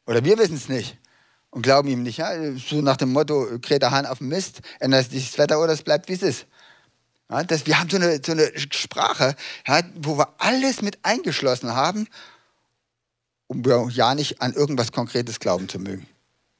Oder 0.06 0.24
wir 0.24 0.38
wissen 0.38 0.56
es 0.56 0.68
nicht. 0.68 0.98
und 1.50 1.62
glauben 1.62 1.88
ihm 1.88 2.02
nicht. 2.02 2.18
Ja? 2.18 2.30
So 2.56 2.80
nach 2.80 2.96
dem 2.96 3.12
Motto, 3.12 3.46
Greta 3.60 3.90
Hahn 3.90 4.06
auf 4.06 4.18
dem 4.18 4.28
Mist, 4.28 4.60
ändert 4.78 5.10
sich 5.10 5.30
das 5.30 5.38
Wetter 5.38 5.60
oder 5.60 5.72
es 5.72 5.82
bleibt, 5.82 6.08
wie 6.08 6.14
es 6.14 6.22
ist. 6.22 6.46
Ja, 7.30 7.44
das, 7.44 7.66
wir 7.66 7.78
haben 7.78 7.88
so 7.88 7.96
eine, 7.96 8.20
so 8.24 8.32
eine 8.32 8.50
Sprache, 8.56 9.36
ja, 9.66 9.82
wo 9.94 10.18
wir 10.18 10.34
alles 10.38 10.82
mit 10.82 10.98
eingeschlossen 11.04 11.74
haben, 11.74 12.08
um 13.46 13.62
ja 13.90 14.14
nicht 14.14 14.42
an 14.42 14.52
irgendwas 14.52 14.90
Konkretes 14.90 15.38
glauben 15.38 15.68
zu 15.68 15.78
mögen. 15.78 16.06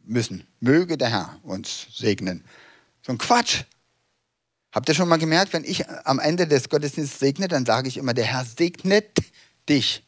Müssen. 0.05 0.47
Möge 0.61 0.97
der 0.97 1.11
Herr 1.11 1.41
uns 1.43 1.87
segnen. 1.93 2.45
So 3.03 3.13
ein 3.13 3.19
Quatsch. 3.19 3.65
Habt 4.73 4.89
ihr 4.89 4.95
schon 4.95 5.09
mal 5.09 5.19
gemerkt, 5.19 5.53
wenn 5.53 5.65
ich 5.65 5.89
am 5.89 6.21
Ende 6.21 6.47
des 6.47 6.69
Gottesdienstes 6.69 7.19
segne, 7.19 7.49
dann 7.49 7.67
sage 7.67 7.89
ich 7.89 7.97
immer, 7.97 8.15
der 8.15 8.27
Herr 8.27 8.45
segnet 8.45 9.19
dich. 9.69 10.05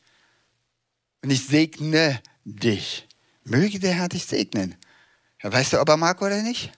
Und 1.22 1.30
ich 1.30 1.44
segne 1.44 2.20
dich. 2.44 3.08
Möge 3.44 3.80
der 3.80 3.94
Herr 3.94 4.08
dich 4.08 4.26
segnen. 4.26 4.76
Ja, 5.42 5.52
weißt 5.52 5.72
du, 5.72 5.80
ob 5.80 5.88
er 5.88 5.96
mag 5.96 6.22
oder 6.22 6.42
nicht? 6.42 6.72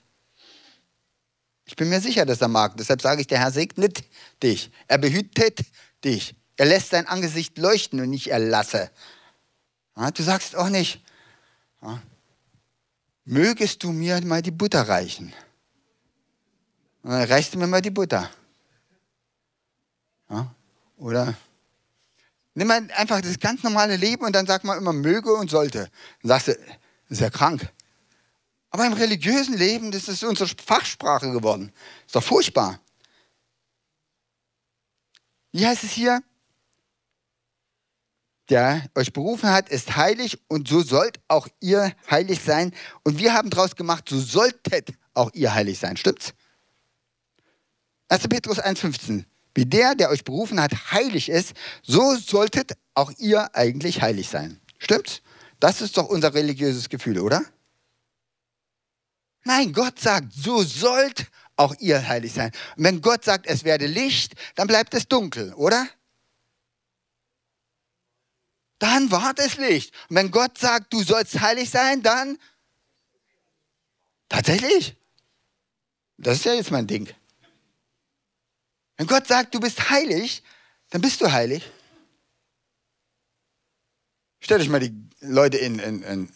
Ich 1.66 1.76
bin 1.76 1.88
mir 1.88 2.00
sicher, 2.00 2.26
dass 2.26 2.40
er 2.40 2.48
mag. 2.48 2.76
Deshalb 2.76 3.00
sage 3.00 3.20
ich, 3.20 3.26
der 3.26 3.38
Herr 3.38 3.50
segnet 3.50 4.04
dich. 4.42 4.70
Er 4.86 4.98
behütet 4.98 5.60
dich. 6.04 6.34
Er 6.56 6.66
lässt 6.66 6.90
sein 6.90 7.06
Angesicht 7.06 7.56
leuchten 7.58 8.00
und 8.00 8.10
nicht 8.10 8.28
erlasse. 8.28 8.90
Du 10.14 10.22
sagst 10.22 10.56
auch 10.56 10.68
nicht, 10.68 11.02
mögest 13.24 13.82
du 13.82 13.92
mir 13.92 14.20
mal 14.24 14.42
die 14.42 14.50
Butter 14.50 14.88
reichen? 14.88 15.32
Reichst 17.02 17.54
du 17.54 17.58
mir 17.58 17.66
mal 17.66 17.82
die 17.82 17.90
Butter. 17.90 18.30
Oder 20.96 21.34
nimm 22.54 22.68
mal 22.68 22.88
einfach 22.96 23.20
das 23.20 23.38
ganz 23.38 23.62
normale 23.62 23.96
Leben 23.96 24.24
und 24.24 24.34
dann 24.34 24.46
sag 24.46 24.64
mal 24.64 24.78
immer 24.78 24.92
möge 24.92 25.32
und 25.34 25.50
sollte. 25.50 25.90
Dann 26.22 26.28
sagst 26.28 26.48
du, 26.48 26.58
ist 27.08 27.20
ja 27.20 27.30
krank. 27.30 27.68
Aber 28.74 28.86
im 28.86 28.92
religiösen 28.92 29.56
Leben, 29.56 29.92
das 29.92 30.08
ist 30.08 30.24
unsere 30.24 30.50
Fachsprache 30.60 31.30
geworden. 31.30 31.70
Ist 32.06 32.16
doch 32.16 32.24
furchtbar. 32.24 32.80
Wie 35.52 35.64
heißt 35.64 35.84
es 35.84 35.92
hier? 35.92 36.24
Der 38.48 38.84
euch 38.96 39.12
berufen 39.12 39.48
hat, 39.48 39.68
ist 39.68 39.94
heilig 39.94 40.40
und 40.48 40.66
so 40.66 40.82
sollt 40.82 41.20
auch 41.28 41.46
ihr 41.60 41.94
heilig 42.10 42.40
sein. 42.42 42.74
Und 43.04 43.20
wir 43.20 43.32
haben 43.32 43.48
daraus 43.48 43.76
gemacht, 43.76 44.08
so 44.08 44.18
solltet 44.18 44.90
auch 45.12 45.30
ihr 45.34 45.54
heilig 45.54 45.78
sein. 45.78 45.96
Stimmt's? 45.96 46.34
1. 48.08 48.26
Petrus 48.26 48.58
1,15. 48.58 49.24
Wie 49.54 49.66
der, 49.66 49.94
der 49.94 50.10
euch 50.10 50.24
berufen 50.24 50.60
hat, 50.60 50.90
heilig 50.90 51.28
ist, 51.28 51.52
so 51.84 52.16
solltet 52.16 52.72
auch 52.94 53.12
ihr 53.18 53.54
eigentlich 53.54 54.02
heilig 54.02 54.28
sein. 54.28 54.60
Stimmt's? 54.78 55.22
Das 55.60 55.80
ist 55.80 55.96
doch 55.96 56.08
unser 56.08 56.34
religiöses 56.34 56.88
Gefühl, 56.88 57.20
oder? 57.20 57.53
Nein, 59.44 59.72
Gott 59.72 59.98
sagt, 59.98 60.32
so 60.32 60.62
sollt 60.62 61.30
auch 61.56 61.74
ihr 61.78 62.06
heilig 62.06 62.32
sein. 62.32 62.50
Und 62.76 62.84
wenn 62.84 63.00
Gott 63.00 63.24
sagt, 63.24 63.46
es 63.46 63.64
werde 63.64 63.86
Licht, 63.86 64.34
dann 64.54 64.66
bleibt 64.66 64.94
es 64.94 65.06
dunkel, 65.06 65.52
oder? 65.54 65.88
Dann 68.78 69.10
wart 69.10 69.38
es 69.38 69.56
Licht. 69.56 69.94
Und 70.08 70.16
wenn 70.16 70.30
Gott 70.30 70.58
sagt, 70.58 70.92
du 70.92 71.02
sollst 71.02 71.40
heilig 71.40 71.70
sein, 71.70 72.02
dann 72.02 72.38
tatsächlich. 74.28 74.96
Das 76.16 76.38
ist 76.38 76.44
ja 76.44 76.54
jetzt 76.54 76.70
mein 76.70 76.86
Ding. 76.86 77.08
Wenn 78.96 79.06
Gott 79.06 79.26
sagt, 79.26 79.54
du 79.54 79.60
bist 79.60 79.90
heilig, 79.90 80.42
dann 80.90 81.00
bist 81.00 81.20
du 81.20 81.30
heilig. 81.30 81.70
Stellt 84.40 84.60
euch 84.60 84.68
mal 84.68 84.80
die 84.80 84.94
Leute 85.20 85.56
in, 85.56 85.78
in, 85.78 86.02
in 86.02 86.32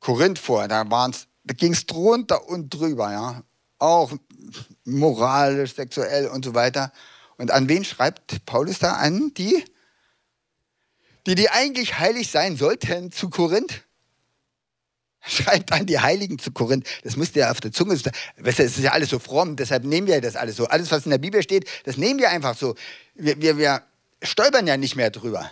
Korinth 0.00 0.38
vor, 0.38 0.66
da 0.66 0.90
waren 0.90 1.12
es 1.12 1.28
da 1.44 1.54
ging 1.54 1.72
es 1.72 1.86
drunter 1.86 2.48
und 2.48 2.70
drüber, 2.70 3.10
ja. 3.10 3.42
Auch 3.78 4.12
moralisch, 4.84 5.74
sexuell 5.74 6.28
und 6.28 6.44
so 6.44 6.54
weiter. 6.54 6.92
Und 7.36 7.50
an 7.50 7.68
wen 7.68 7.84
schreibt 7.84 8.44
Paulus 8.46 8.78
da 8.78 8.92
an? 8.92 9.34
Die, 9.34 9.64
die, 11.26 11.34
die 11.34 11.50
eigentlich 11.50 11.98
heilig 11.98 12.30
sein 12.30 12.56
sollten 12.56 13.10
zu 13.10 13.30
Korinth? 13.30 13.82
Schreibt 15.24 15.72
an 15.72 15.86
die 15.86 15.98
Heiligen 15.98 16.38
zu 16.38 16.52
Korinth. 16.52 16.86
Das 17.04 17.16
müsste 17.16 17.40
ja 17.40 17.50
auf 17.50 17.60
der 17.60 17.72
Zunge 17.72 17.96
sein. 17.96 18.12
Es 18.44 18.58
ist 18.58 18.78
ja 18.78 18.92
alles 18.92 19.10
so 19.10 19.18
fromm, 19.18 19.56
deshalb 19.56 19.84
nehmen 19.84 20.06
wir 20.06 20.20
das 20.20 20.36
alles 20.36 20.56
so. 20.56 20.66
Alles, 20.66 20.90
was 20.90 21.04
in 21.04 21.10
der 21.10 21.18
Bibel 21.18 21.42
steht, 21.42 21.68
das 21.84 21.96
nehmen 21.96 22.18
wir 22.18 22.30
einfach 22.30 22.56
so. 22.56 22.74
Wir, 23.14 23.40
wir, 23.40 23.56
wir 23.56 23.82
stolpern 24.22 24.66
ja 24.66 24.76
nicht 24.76 24.96
mehr 24.96 25.10
drüber. 25.10 25.50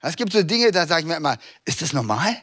Es 0.00 0.16
gibt 0.16 0.32
so 0.32 0.42
Dinge, 0.42 0.72
da 0.72 0.86
sage 0.86 1.02
ich 1.02 1.06
mir 1.06 1.16
immer, 1.16 1.36
ist 1.64 1.82
das 1.82 1.92
normal? 1.92 2.36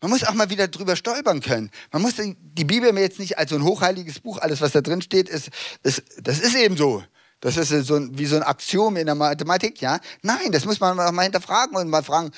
Man 0.00 0.10
muss 0.10 0.24
auch 0.24 0.34
mal 0.34 0.48
wieder 0.48 0.68
drüber 0.68 0.96
stolpern 0.96 1.40
können. 1.40 1.70
Man 1.92 2.02
muss 2.02 2.14
die 2.16 2.64
Bibel 2.64 2.92
mir 2.92 3.02
jetzt 3.02 3.18
nicht 3.18 3.36
als 3.38 3.50
so 3.50 3.56
ein 3.56 3.64
hochheiliges 3.64 4.20
Buch, 4.20 4.38
alles 4.38 4.60
was 4.60 4.72
da 4.72 4.80
drin 4.80 5.02
steht, 5.02 5.28
ist, 5.28 5.50
ist 5.82 6.02
das 6.22 6.40
ist 6.40 6.56
eben 6.56 6.76
so. 6.76 7.02
Das 7.40 7.56
ist 7.56 7.68
so 7.86 7.96
ein, 7.96 8.18
wie 8.18 8.26
so 8.26 8.36
ein 8.36 8.42
Axiom 8.42 8.96
in 8.96 9.06
der 9.06 9.14
Mathematik, 9.14 9.80
ja? 9.80 9.98
Nein, 10.22 10.52
das 10.52 10.64
muss 10.66 10.80
man 10.80 10.96
mal 10.96 11.22
hinterfragen 11.22 11.76
und 11.76 11.88
mal 11.88 12.02
fragen, 12.02 12.30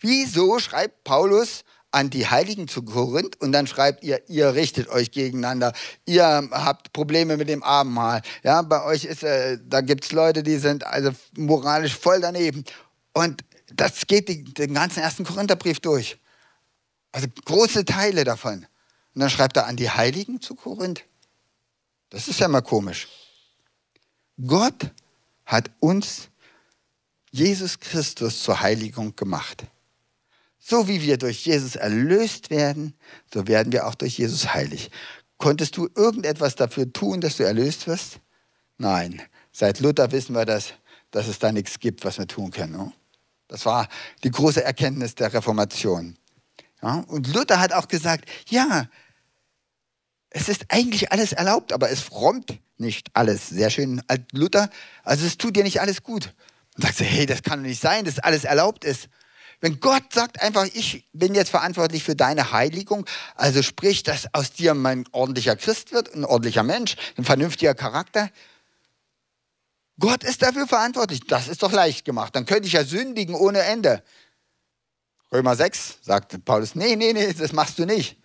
wieso 0.00 0.58
schreibt 0.58 1.04
Paulus 1.04 1.64
an 1.90 2.10
die 2.10 2.26
Heiligen 2.26 2.68
zu 2.68 2.82
Korinth 2.82 3.40
und 3.40 3.52
dann 3.52 3.66
schreibt 3.66 4.04
ihr, 4.04 4.22
ihr 4.28 4.54
richtet 4.54 4.88
euch 4.88 5.10
gegeneinander, 5.10 5.72
ihr 6.06 6.48
habt 6.50 6.92
Probleme 6.92 7.36
mit 7.36 7.48
dem 7.48 7.62
Abendmahl, 7.62 8.22
ja? 8.42 8.62
Bei 8.62 8.84
euch 8.84 9.04
ist, 9.04 9.22
äh, 9.22 9.58
da 9.62 9.82
gibt's 9.82 10.12
Leute, 10.12 10.42
die 10.42 10.56
sind 10.56 10.86
also 10.86 11.10
moralisch 11.36 11.96
voll 11.96 12.20
daneben 12.20 12.64
und 13.12 13.44
das 13.74 14.06
geht 14.06 14.28
den 14.58 14.74
ganzen 14.74 15.00
ersten 15.00 15.24
Korintherbrief 15.24 15.80
durch. 15.80 16.18
Also 17.12 17.28
große 17.44 17.84
Teile 17.84 18.24
davon. 18.24 18.66
Und 19.14 19.20
dann 19.20 19.30
schreibt 19.30 19.56
er 19.56 19.66
an 19.66 19.76
die 19.76 19.90
Heiligen 19.90 20.40
zu 20.40 20.54
Korinth. 20.54 21.04
Das 22.10 22.28
ist 22.28 22.40
ja 22.40 22.48
mal 22.48 22.62
komisch. 22.62 23.08
Gott 24.46 24.90
hat 25.44 25.70
uns 25.80 26.28
Jesus 27.30 27.78
Christus 27.78 28.42
zur 28.42 28.60
Heiligung 28.60 29.14
gemacht. 29.16 29.64
So 30.58 30.88
wie 30.88 31.02
wir 31.02 31.18
durch 31.18 31.44
Jesus 31.44 31.76
erlöst 31.76 32.50
werden, 32.50 32.94
so 33.32 33.46
werden 33.48 33.72
wir 33.72 33.86
auch 33.86 33.94
durch 33.94 34.18
Jesus 34.18 34.54
heilig. 34.54 34.90
Konntest 35.38 35.76
du 35.76 35.88
irgendetwas 35.96 36.54
dafür 36.54 36.92
tun, 36.92 37.20
dass 37.20 37.36
du 37.36 37.42
erlöst 37.42 37.86
wirst? 37.86 38.20
Nein. 38.78 39.20
Seit 39.50 39.80
Luther 39.80 40.12
wissen 40.12 40.34
wir 40.34 40.46
das, 40.46 40.74
dass 41.10 41.26
es 41.26 41.38
da 41.38 41.52
nichts 41.52 41.78
gibt, 41.78 42.04
was 42.04 42.18
wir 42.18 42.26
tun 42.26 42.50
können. 42.50 42.72
Ne? 42.72 42.92
Das 43.48 43.66
war 43.66 43.88
die 44.24 44.30
große 44.30 44.62
Erkenntnis 44.62 45.14
der 45.14 45.32
Reformation. 45.32 46.16
Ja, 46.82 47.04
und 47.06 47.32
Luther 47.32 47.60
hat 47.60 47.72
auch 47.72 47.88
gesagt, 47.88 48.28
ja, 48.48 48.88
es 50.30 50.48
ist 50.48 50.66
eigentlich 50.68 51.12
alles 51.12 51.32
erlaubt, 51.32 51.72
aber 51.72 51.90
es 51.90 52.00
frommt 52.00 52.58
nicht 52.78 53.08
alles. 53.14 53.48
Sehr 53.48 53.70
schön, 53.70 54.02
Luther. 54.32 54.70
Also 55.04 55.26
es 55.26 55.38
tut 55.38 55.56
dir 55.56 55.62
nicht 55.62 55.80
alles 55.80 56.02
gut. 56.02 56.34
Und 56.74 56.84
sagt 56.84 56.96
sie, 56.96 57.04
hey, 57.04 57.26
das 57.26 57.42
kann 57.42 57.60
doch 57.60 57.68
nicht 57.68 57.80
sein, 57.80 58.04
dass 58.04 58.18
alles 58.18 58.44
erlaubt 58.44 58.84
ist. 58.84 59.08
Wenn 59.60 59.78
Gott 59.78 60.12
sagt 60.12 60.42
einfach, 60.42 60.66
ich 60.74 61.08
bin 61.12 61.36
jetzt 61.36 61.50
verantwortlich 61.50 62.02
für 62.02 62.16
deine 62.16 62.50
Heiligung, 62.50 63.06
also 63.36 63.62
sprich, 63.62 64.02
dass 64.02 64.34
aus 64.34 64.52
dir 64.52 64.74
mein 64.74 65.04
ordentlicher 65.12 65.54
Christ 65.54 65.92
wird, 65.92 66.12
ein 66.14 66.24
ordentlicher 66.24 66.64
Mensch, 66.64 66.96
ein 67.16 67.24
vernünftiger 67.24 67.74
Charakter. 67.74 68.28
Gott 70.00 70.24
ist 70.24 70.42
dafür 70.42 70.66
verantwortlich. 70.66 71.20
Das 71.28 71.46
ist 71.46 71.62
doch 71.62 71.70
leicht 71.70 72.04
gemacht. 72.04 72.34
Dann 72.34 72.44
könnte 72.44 72.66
ich 72.66 72.72
ja 72.72 72.84
sündigen 72.84 73.36
ohne 73.36 73.60
Ende. 73.60 74.02
Römer 75.32 75.56
6 75.56 75.98
sagt 76.02 76.44
Paulus, 76.44 76.74
nee, 76.74 76.94
nee, 76.94 77.12
nee, 77.12 77.32
das 77.32 77.52
machst 77.52 77.78
du 77.78 77.86
nicht. 77.86 78.18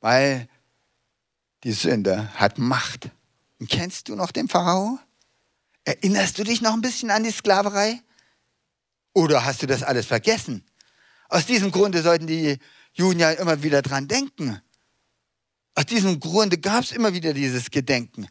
Weil 0.00 0.48
die 1.64 1.72
Sünde 1.72 2.32
hat 2.34 2.58
Macht. 2.58 3.10
Und 3.58 3.68
kennst 3.68 4.08
du 4.08 4.14
noch 4.14 4.30
den 4.30 4.48
Pharao? 4.48 5.00
Erinnerst 5.84 6.38
du 6.38 6.44
dich 6.44 6.60
noch 6.60 6.72
ein 6.72 6.80
bisschen 6.80 7.10
an 7.10 7.24
die 7.24 7.32
Sklaverei? 7.32 8.00
Oder 9.12 9.44
hast 9.44 9.62
du 9.62 9.66
das 9.66 9.82
alles 9.82 10.06
vergessen? 10.06 10.64
Aus 11.28 11.46
diesem 11.46 11.72
Grunde 11.72 12.02
sollten 12.02 12.28
die 12.28 12.58
Juden 12.92 13.18
ja 13.18 13.32
immer 13.32 13.62
wieder 13.64 13.82
dran 13.82 14.06
denken. 14.06 14.62
Aus 15.74 15.86
diesem 15.86 16.20
Grunde 16.20 16.58
gab 16.58 16.84
es 16.84 16.92
immer 16.92 17.12
wieder 17.12 17.32
dieses 17.32 17.70
Gedenken. 17.70 18.28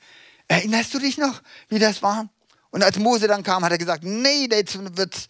Erinnerst 0.47 0.93
du 0.93 0.99
dich 0.99 1.18
noch, 1.18 1.41
wie 1.68 1.80
das 1.80 2.01
war? 2.01 2.30
Und 2.70 2.84
als 2.84 2.97
Mose 2.97 3.28
dann 3.28 3.43
kam, 3.43 3.63
hat 3.65 3.72
er 3.72 3.78
gesagt, 3.78 4.03
nee, 4.03 4.47
jetzt 4.49 4.78
wird's 4.97 5.28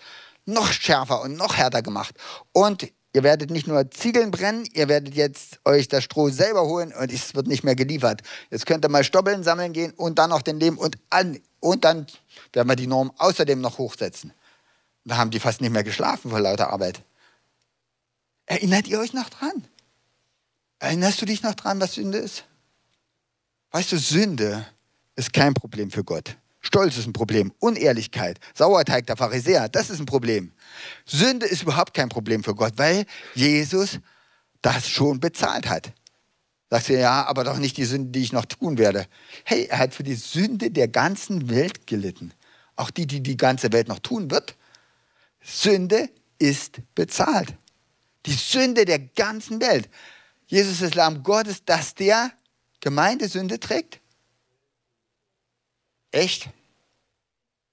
noch 0.48 0.72
schärfer 0.72 1.22
und 1.22 1.36
noch 1.36 1.58
härter 1.58 1.82
gemacht. 1.82 2.16
Und 2.52 2.92
ihr 3.14 3.24
werdet 3.24 3.52
nicht 3.52 3.68
nur 3.68 3.90
Ziegeln 3.92 4.32
brennen, 4.32 4.68
ihr 4.74 4.88
werdet 4.88 5.16
jetzt 5.16 5.60
euch 5.66 5.88
das 5.88 6.04
Stroh 6.04 6.30
selber 6.30 6.66
holen 6.66 6.94
und 6.94 7.12
es 7.12 7.36
wird 7.36 7.48
nicht 7.48 7.64
mehr 7.64 7.76
geliefert. 7.76 8.22
Jetzt 8.50 8.66
könnt 8.66 8.86
ihr 8.86 8.90
mal 8.90 9.04
Stoppeln 9.04 9.44
sammeln 9.44 9.74
gehen 9.74 9.92
und 9.92 10.20
dann 10.20 10.30
noch 10.30 10.42
den 10.42 10.60
Lehm 10.60 10.78
und 10.78 10.98
an. 11.10 11.40
Und 11.60 11.84
dann 11.84 12.08
werden 12.54 12.68
wir 12.68 12.76
die 12.76 12.88
Norm 12.88 13.12
außerdem 13.18 13.60
noch 13.60 13.78
hochsetzen. 13.78 14.34
Da 15.06 15.18
haben 15.18 15.32
die 15.32 15.40
fast 15.40 15.62
nicht 15.62 15.72
mehr 15.72 15.84
geschlafen 15.84 16.32
vor 16.32 16.40
lauter 16.40 16.72
Arbeit. 16.72 17.02
Erinnert 18.46 18.88
ihr 18.88 19.00
euch 19.00 19.14
noch 19.14 19.30
dran? 19.30 19.68
Erinnerst 20.80 21.22
du 21.22 21.26
dich 21.26 21.44
noch 21.44 21.56
dran, 21.56 21.82
was 21.82 21.94
Sünde 21.94 22.20
ist? 22.20 22.46
Weißt 23.72 23.92
du, 23.92 23.98
Sünde 23.98 24.66
ist 25.16 25.34
kein 25.34 25.54
Problem 25.54 25.92
für 25.92 26.04
Gott. 26.04 26.38
Stolz 26.68 26.98
ist 26.98 27.08
ein 27.08 27.14
Problem. 27.14 27.54
Unehrlichkeit, 27.60 28.42
Sauerteig 28.54 29.08
der 29.08 29.16
Pharisäer, 29.16 29.70
das 29.70 29.90
ist 29.90 30.02
ein 30.02 30.06
Problem. 30.06 30.52
Sünde 31.06 31.46
ist 31.46 31.62
überhaupt 31.62 31.94
kein 31.94 32.10
Problem 32.10 32.44
für 32.44 32.56
Gott, 32.56 32.74
weil 32.76 33.06
Jesus 33.36 34.00
das 34.62 34.90
schon 34.90 35.22
bezahlt 35.22 35.70
hat. 35.70 35.94
Sagst 36.70 36.90
du, 36.90 37.00
ja, 37.00 37.26
aber 37.26 37.46
doch 37.46 37.58
nicht 37.58 37.78
die 37.78 37.86
Sünde, 37.86 38.12
die 38.12 38.22
ich 38.22 38.34
noch 38.34 38.44
tun 38.44 38.78
werde. 38.78 39.08
Hey, 39.46 39.68
er 39.70 39.80
hat 39.80 39.94
für 39.94 40.04
die 40.04 40.16
Sünde 40.16 40.70
der 40.70 40.90
ganzen 40.90 41.50
Welt 41.50 41.88
gelitten. 41.88 42.34
Auch 42.76 42.92
die, 42.92 43.08
die 43.08 43.24
die 43.24 43.38
ganze 43.38 43.72
Welt 43.72 43.88
noch 43.88 44.00
tun 44.00 44.30
wird. 44.30 44.58
Sünde 45.42 46.10
ist 46.38 46.82
bezahlt. 46.96 47.56
Die 48.26 48.34
Sünde 48.34 48.84
der 48.84 49.00
ganzen 49.00 49.62
Welt. 49.62 49.88
Jesus 50.48 50.82
ist 50.82 50.96
Lamm 50.96 51.24
Gottes, 51.24 51.64
dass 51.64 51.96
der 51.96 52.34
Gemeinde 52.82 53.30
Sünde 53.30 53.58
trägt? 53.58 54.02
Echt? 56.18 56.50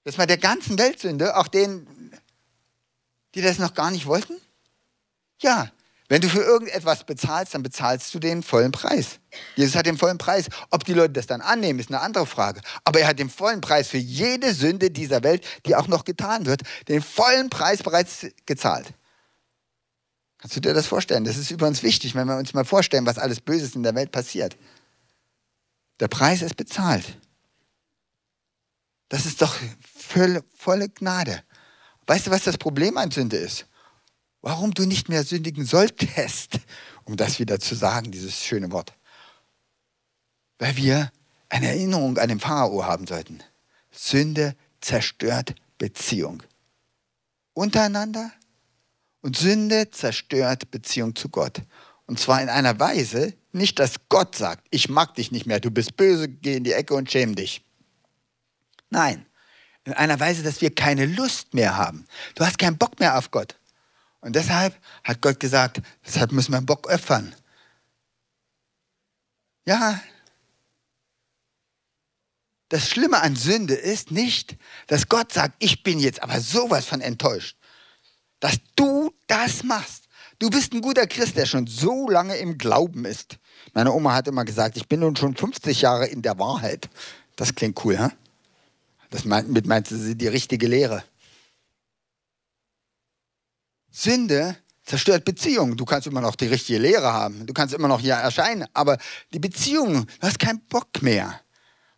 Das 0.03 0.19
war 0.19 0.27
der 0.27 0.37
ganzen 0.37 0.77
Welt 0.77 0.99
Sünde, 0.99 1.35
auch 1.35 1.47
denen, 1.47 2.11
die 3.33 3.41
das 3.41 3.57
noch 3.57 3.73
gar 3.73 3.89
nicht 3.89 4.05
wollten? 4.05 4.35
Ja, 5.41 5.71
wenn 6.09 6.21
du 6.21 6.29
für 6.29 6.43
irgendetwas 6.43 7.05
bezahlst, 7.05 7.55
dann 7.55 7.63
bezahlst 7.63 8.13
du 8.13 8.19
den 8.19 8.43
vollen 8.43 8.71
Preis. 8.71 9.19
Jesus 9.55 9.75
hat 9.75 9.87
den 9.87 9.97
vollen 9.97 10.19
Preis. 10.19 10.45
Ob 10.69 10.83
die 10.85 10.93
Leute 10.93 11.13
das 11.13 11.25
dann 11.25 11.41
annehmen, 11.41 11.79
ist 11.79 11.89
eine 11.89 12.01
andere 12.01 12.27
Frage. 12.27 12.61
Aber 12.83 12.99
er 12.99 13.07
hat 13.07 13.17
den 13.17 13.31
vollen 13.31 13.61
Preis 13.61 13.87
für 13.87 13.97
jede 13.97 14.53
Sünde 14.53 14.91
dieser 14.91 15.23
Welt, 15.23 15.43
die 15.65 15.75
auch 15.75 15.87
noch 15.87 16.05
getan 16.05 16.45
wird, 16.45 16.61
den 16.87 17.01
vollen 17.01 17.49
Preis 17.49 17.81
bereits 17.81 18.27
gezahlt. 18.45 18.93
Kannst 20.37 20.55
du 20.55 20.59
dir 20.59 20.75
das 20.75 20.85
vorstellen? 20.85 21.23
Das 21.23 21.37
ist 21.37 21.49
übrigens 21.49 21.81
wichtig, 21.81 22.13
wenn 22.13 22.27
wir 22.27 22.37
uns 22.37 22.53
mal 22.53 22.63
vorstellen, 22.63 23.07
was 23.07 23.17
alles 23.17 23.41
Böses 23.41 23.73
in 23.75 23.81
der 23.81 23.95
Welt 23.95 24.11
passiert. 24.11 24.55
Der 25.99 26.09
Preis 26.09 26.43
ist 26.43 26.57
bezahlt. 26.57 27.17
Das 29.15 29.25
ist 29.25 29.41
doch 29.41 29.55
volle, 30.57 30.89
Gnade. 30.89 31.41
Weißt 32.05 32.27
du, 32.27 32.31
was 32.31 32.43
das 32.43 32.57
Problem 32.57 32.97
an 32.97 33.11
Sünde 33.11 33.37
ist? 33.37 33.65
warum 34.45 34.75
du 34.75 34.85
nicht 34.85 35.09
mehr 35.09 35.23
sündigen 35.23 35.65
solltest, 35.65 36.59
um 37.03 37.17
das 37.17 37.39
wieder 37.39 37.59
zu 37.59 37.73
sagen, 37.73 38.11
dieses 38.11 38.43
schöne 38.43 38.71
Wort. 38.71 38.93
Weil 40.59 40.77
wir 40.77 41.11
eine 41.49 41.69
Erinnerung 41.69 42.19
an 42.19 42.29
den 42.29 42.39
Pharao 42.39 42.85
haben 42.85 43.07
sollten. 43.07 43.39
Sünde 43.91 44.55
zerstört 44.81 45.55
Beziehung. 45.79 46.43
Untereinander 47.53 48.31
und 49.21 49.35
Sünde 49.35 49.89
zerstört 49.89 50.69
Beziehung 50.69 51.15
zu 51.15 51.29
Gott. 51.29 51.63
Und 52.05 52.19
zwar 52.19 52.39
in 52.39 52.49
einer 52.49 52.79
Weise, 52.79 53.33
nicht, 53.51 53.79
dass 53.79 53.95
Gott 54.09 54.35
sagt, 54.35 54.67
ich 54.69 54.89
mag 54.89 55.15
dich 55.15 55.31
nicht 55.31 55.47
mehr, 55.47 55.59
du 55.59 55.71
bist 55.71 55.97
böse, 55.97 56.29
geh 56.29 56.57
in 56.57 56.63
die 56.63 56.73
Ecke 56.73 56.93
und 56.93 57.09
schäm 57.09 57.35
dich. 57.35 57.64
Nein, 58.89 59.25
in 59.83 59.93
einer 59.93 60.19
Weise, 60.19 60.43
dass 60.43 60.61
wir 60.61 60.73
keine 60.73 61.05
Lust 61.05 61.53
mehr 61.53 61.77
haben. 61.77 62.07
Du 62.35 62.45
hast 62.45 62.57
keinen 62.57 62.77
Bock 62.77 62.99
mehr 62.99 63.17
auf 63.17 63.31
Gott. 63.31 63.57
Und 64.21 64.35
deshalb 64.35 64.75
hat 65.03 65.21
Gott 65.21 65.39
gesagt, 65.39 65.81
deshalb 66.05 66.31
müssen 66.31 66.51
wir 66.51 66.61
Bock 66.61 66.91
opfern. 66.91 67.35
Ja, 69.67 69.99
das 72.69 72.89
Schlimme 72.89 73.21
an 73.21 73.35
Sünde 73.35 73.75
ist 73.75 74.11
nicht, 74.11 74.57
dass 74.87 75.07
Gott 75.07 75.31
sagt, 75.31 75.55
ich 75.59 75.83
bin 75.83 75.99
jetzt 75.99 76.23
aber 76.23 76.39
sowas 76.39 76.85
von 76.85 77.01
enttäuscht, 77.01 77.57
dass 78.39 78.57
du 78.75 79.13
das 79.27 79.63
machst. 79.63 80.05
Du 80.39 80.49
bist 80.49 80.73
ein 80.73 80.81
guter 80.81 81.07
Christ, 81.07 81.37
der 81.37 81.45
schon 81.45 81.67
so 81.67 82.09
lange 82.09 82.35
im 82.37 82.57
Glauben 82.57 83.05
ist. 83.05 83.37
Meine 83.73 83.93
Oma 83.93 84.13
hat 84.13 84.27
immer 84.27 84.43
gesagt, 84.43 84.77
ich 84.77 84.87
bin 84.87 84.99
nun 84.99 85.15
schon 85.15 85.35
50 85.35 85.81
Jahre 85.81 86.07
in 86.07 86.21
der 86.21 86.37
Wahrheit. 86.39 86.89
Das 87.35 87.53
klingt 87.53 87.83
cool, 87.85 87.97
hä? 87.97 88.09
Das 89.15 89.23
meint, 89.23 89.49
mit 89.49 89.65
meinte 89.65 89.95
sie 89.95 90.17
die 90.17 90.27
richtige 90.27 90.67
Lehre. 90.67 91.01
Sünde 93.89 94.57
zerstört 94.83 95.23
Beziehungen. 95.23 95.77
Du 95.77 95.85
kannst 95.85 96.05
immer 96.05 96.19
noch 96.19 96.35
die 96.35 96.47
richtige 96.47 96.79
Lehre 96.79 97.13
haben, 97.13 97.45
du 97.45 97.53
kannst 97.53 97.73
immer 97.73 97.87
noch 97.87 98.01
hier 98.01 98.15
erscheinen, 98.15 98.67
aber 98.73 98.97
die 99.31 99.39
Beziehungen, 99.39 100.05
du 100.19 100.27
hast 100.27 100.37
keinen 100.37 100.59
Bock 100.67 101.01
mehr 101.01 101.39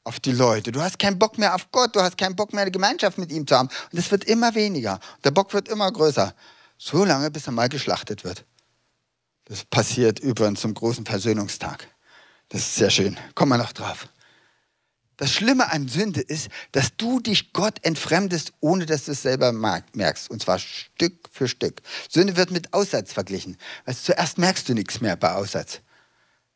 auf 0.03 0.19
die 0.19 0.31
Leute, 0.31 0.71
du 0.71 0.79
hast 0.79 0.99
keinen 0.99 1.17
Bock 1.17 1.39
mehr 1.39 1.55
auf 1.55 1.71
Gott, 1.71 1.95
du 1.95 2.01
hast 2.01 2.19
keinen 2.19 2.35
Bock 2.35 2.53
mehr 2.53 2.61
eine 2.61 2.71
Gemeinschaft 2.71 3.17
mit 3.17 3.31
ihm 3.31 3.47
zu 3.47 3.57
haben. 3.57 3.69
Und 3.91 3.97
es 3.97 4.11
wird 4.11 4.25
immer 4.25 4.53
weniger. 4.53 4.99
Der 5.23 5.31
Bock 5.31 5.55
wird 5.55 5.69
immer 5.69 5.91
größer. 5.91 6.35
So 6.77 7.03
lange, 7.03 7.31
bis 7.31 7.47
er 7.47 7.53
mal 7.53 7.67
geschlachtet 7.67 8.25
wird. 8.25 8.45
Das 9.45 9.65
passiert 9.65 10.19
übrigens 10.19 10.61
zum 10.61 10.75
großen 10.75 11.03
Versöhnungstag. 11.03 11.87
Das 12.49 12.61
ist 12.61 12.75
sehr 12.75 12.91
schön. 12.91 13.17
Kommen 13.33 13.53
wir 13.53 13.57
noch 13.57 13.73
drauf. 13.73 14.07
Das 15.17 15.33
Schlimme 15.33 15.71
an 15.71 15.87
Sünde 15.87 16.21
ist, 16.21 16.49
dass 16.71 16.95
du 16.95 17.19
dich 17.19 17.51
Gott 17.51 17.83
entfremdest, 17.83 18.53
ohne 18.59 18.85
dass 18.85 19.05
du 19.05 19.11
es 19.11 19.23
selber 19.23 19.51
merkst. 19.51 20.29
Und 20.29 20.43
zwar 20.43 20.59
Stück 20.59 21.27
für 21.31 21.47
Stück. 21.47 21.81
Sünde 22.07 22.37
wird 22.37 22.51
mit 22.51 22.73
Aussatz 22.73 23.13
verglichen. 23.13 23.57
Also 23.83 23.99
zuerst 24.03 24.37
merkst 24.37 24.69
du 24.69 24.75
nichts 24.75 25.01
mehr 25.01 25.15
bei 25.15 25.33
Aussatz. 25.33 25.81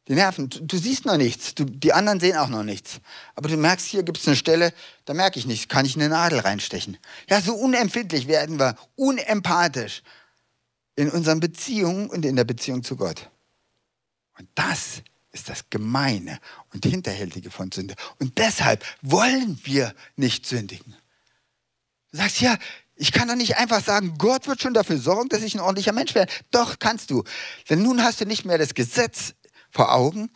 Die 0.07 0.13
Nerven, 0.13 0.49
du, 0.49 0.59
du 0.59 0.77
siehst 0.77 1.05
noch 1.05 1.17
nichts, 1.17 1.55
du, 1.55 1.65
die 1.65 1.93
anderen 1.93 2.19
sehen 2.19 2.37
auch 2.37 2.49
noch 2.49 2.63
nichts. 2.63 2.99
Aber 3.35 3.49
du 3.49 3.57
merkst, 3.57 3.85
hier 3.85 4.03
gibt 4.03 4.19
es 4.19 4.27
eine 4.27 4.35
Stelle, 4.35 4.73
da 5.05 5.13
merke 5.13 5.39
ich 5.39 5.45
nichts, 5.45 5.67
kann 5.67 5.85
ich 5.85 5.95
eine 5.95 6.09
Nadel 6.09 6.39
reinstechen. 6.39 6.97
Ja, 7.29 7.41
so 7.41 7.53
unempfindlich 7.55 8.27
werden 8.27 8.59
wir, 8.59 8.75
unempathisch 8.95 10.03
in 10.95 11.09
unseren 11.09 11.39
Beziehungen 11.39 12.09
und 12.09 12.25
in 12.25 12.35
der 12.35 12.43
Beziehung 12.43 12.83
zu 12.83 12.95
Gott. 12.95 13.29
Und 14.37 14.49
das 14.55 15.01
ist 15.31 15.49
das 15.49 15.69
Gemeine 15.69 16.39
und 16.73 16.85
Hinterhältige 16.85 17.51
von 17.51 17.71
Sünde. 17.71 17.95
Und 18.19 18.37
deshalb 18.37 18.85
wollen 19.01 19.59
wir 19.63 19.93
nicht 20.15 20.45
sündigen. 20.45 20.95
Du 22.11 22.17
sagst, 22.17 22.41
ja, 22.41 22.57
ich 22.95 23.11
kann 23.11 23.27
doch 23.27 23.35
nicht 23.35 23.57
einfach 23.57 23.83
sagen, 23.83 24.17
Gott 24.17 24.47
wird 24.47 24.61
schon 24.61 24.73
dafür 24.73 24.97
sorgen, 24.97 25.29
dass 25.29 25.41
ich 25.41 25.55
ein 25.55 25.61
ordentlicher 25.61 25.93
Mensch 25.93 26.13
werde. 26.13 26.31
Doch, 26.51 26.77
kannst 26.79 27.09
du. 27.09 27.23
Denn 27.69 27.81
nun 27.81 28.03
hast 28.03 28.21
du 28.21 28.25
nicht 28.25 28.45
mehr 28.45 28.57
das 28.57 28.73
Gesetz 28.73 29.33
vor 29.71 29.93
Augen 29.93 30.29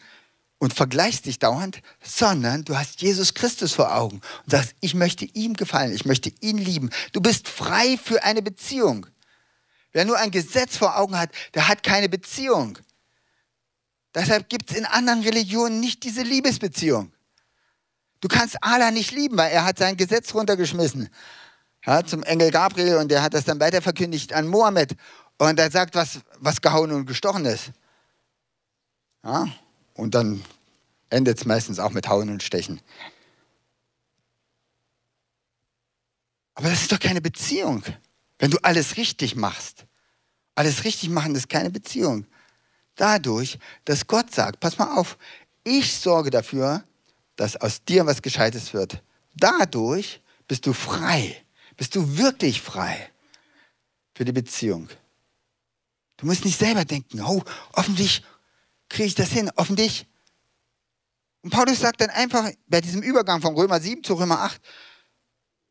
und 0.57 0.73
vergleichst 0.73 1.25
dich 1.25 1.37
dauernd, 1.37 1.81
sondern 2.01 2.63
du 2.63 2.77
hast 2.77 3.01
Jesus 3.01 3.33
Christus 3.33 3.73
vor 3.73 3.95
Augen 3.95 4.21
und 4.45 4.49
sagst, 4.51 4.73
ich 4.79 4.95
möchte 4.95 5.25
ihm 5.25 5.53
gefallen, 5.55 5.93
ich 5.93 6.05
möchte 6.05 6.31
ihn 6.39 6.57
lieben. 6.57 6.89
Du 7.11 7.21
bist 7.21 7.49
frei 7.49 7.99
für 8.01 8.23
eine 8.23 8.41
Beziehung. 8.41 9.05
Wer 9.91 10.05
nur 10.05 10.17
ein 10.17 10.31
Gesetz 10.31 10.77
vor 10.77 10.97
Augen 10.97 11.17
hat, 11.17 11.31
der 11.53 11.67
hat 11.67 11.83
keine 11.83 12.09
Beziehung. 12.09 12.79
Deshalb 14.15 14.47
gibt 14.47 14.71
es 14.71 14.77
in 14.77 14.85
anderen 14.85 15.21
Religionen 15.21 15.81
nicht 15.81 16.03
diese 16.05 16.23
Liebesbeziehung. 16.23 17.11
Du 18.21 18.29
kannst 18.29 18.55
Allah 18.63 18.89
nicht 18.89 19.11
lieben, 19.11 19.37
weil 19.37 19.51
er 19.51 19.65
hat 19.65 19.77
sein 19.77 19.97
Gesetz 19.97 20.33
runtergeschmissen. 20.33 21.09
Ja, 21.85 22.03
zum 22.03 22.23
Engel 22.23 22.49
Gabriel 22.49 22.95
und 22.95 23.09
der 23.09 23.21
hat 23.21 23.33
das 23.33 23.43
dann 23.43 23.59
weiterverkündigt 23.59 24.31
an 24.31 24.47
Mohammed. 24.47 24.95
Und 25.37 25.59
er 25.59 25.69
sagt, 25.69 25.95
was, 25.95 26.21
was 26.39 26.61
gehauen 26.61 26.93
und 26.93 27.05
gestochen 27.05 27.43
ist. 27.43 27.71
Ja, 29.23 29.49
und 29.95 30.15
dann 30.15 30.43
endet 31.09 31.37
es 31.37 31.45
meistens 31.45 31.77
auch 31.77 31.91
mit 31.91 32.07
Hauen 32.07 32.29
und 32.29 32.41
Stechen. 32.41 32.79
Aber 36.53 36.69
das 36.69 36.83
ist 36.83 36.91
doch 36.93 36.99
keine 36.99 37.21
Beziehung, 37.21 37.83
wenn 38.39 38.49
du 38.49 38.57
alles 38.63 38.95
richtig 38.95 39.35
machst. 39.35 39.85
Alles 40.55 40.85
richtig 40.85 41.09
machen 41.09 41.35
ist 41.35 41.49
keine 41.49 41.69
Beziehung 41.69 42.25
dadurch, 42.95 43.59
dass 43.85 44.07
Gott 44.07 44.33
sagt, 44.33 44.59
pass 44.59 44.77
mal 44.77 44.97
auf, 44.97 45.17
ich 45.63 45.93
sorge 45.93 46.29
dafür, 46.29 46.83
dass 47.35 47.55
aus 47.57 47.83
dir 47.83 48.05
was 48.05 48.21
Gescheites 48.21 48.73
wird. 48.73 49.01
Dadurch 49.35 50.21
bist 50.47 50.65
du 50.65 50.73
frei, 50.73 51.43
bist 51.75 51.95
du 51.95 52.17
wirklich 52.17 52.61
frei 52.61 53.11
für 54.13 54.25
die 54.25 54.31
Beziehung. 54.31 54.89
Du 56.17 56.25
musst 56.25 56.45
nicht 56.45 56.57
selber 56.57 56.85
denken, 56.85 57.21
oh, 57.21 57.43
hoffentlich 57.75 58.23
kriege 58.87 59.07
ich 59.07 59.15
das 59.15 59.31
hin, 59.31 59.51
hoffentlich. 59.57 60.07
Und 61.41 61.49
Paulus 61.49 61.79
sagt 61.79 62.01
dann 62.01 62.09
einfach 62.09 62.49
bei 62.67 62.81
diesem 62.81 63.01
Übergang 63.01 63.41
von 63.41 63.55
Römer 63.55 63.79
7 63.79 64.03
zu 64.03 64.13
Römer 64.13 64.41
8, 64.41 64.61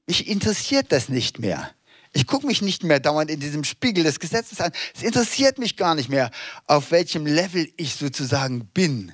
mich 0.06 0.28
interessiert 0.28 0.92
das 0.92 1.08
nicht 1.08 1.38
mehr. 1.38 1.74
Ich 2.16 2.28
gucke 2.28 2.46
mich 2.46 2.62
nicht 2.62 2.84
mehr 2.84 3.00
dauernd 3.00 3.28
in 3.28 3.40
diesem 3.40 3.64
Spiegel 3.64 4.04
des 4.04 4.20
Gesetzes 4.20 4.60
an. 4.60 4.70
Es 4.94 5.02
interessiert 5.02 5.58
mich 5.58 5.76
gar 5.76 5.96
nicht 5.96 6.08
mehr, 6.08 6.30
auf 6.66 6.92
welchem 6.92 7.26
Level 7.26 7.68
ich 7.76 7.96
sozusagen 7.96 8.66
bin. 8.66 9.12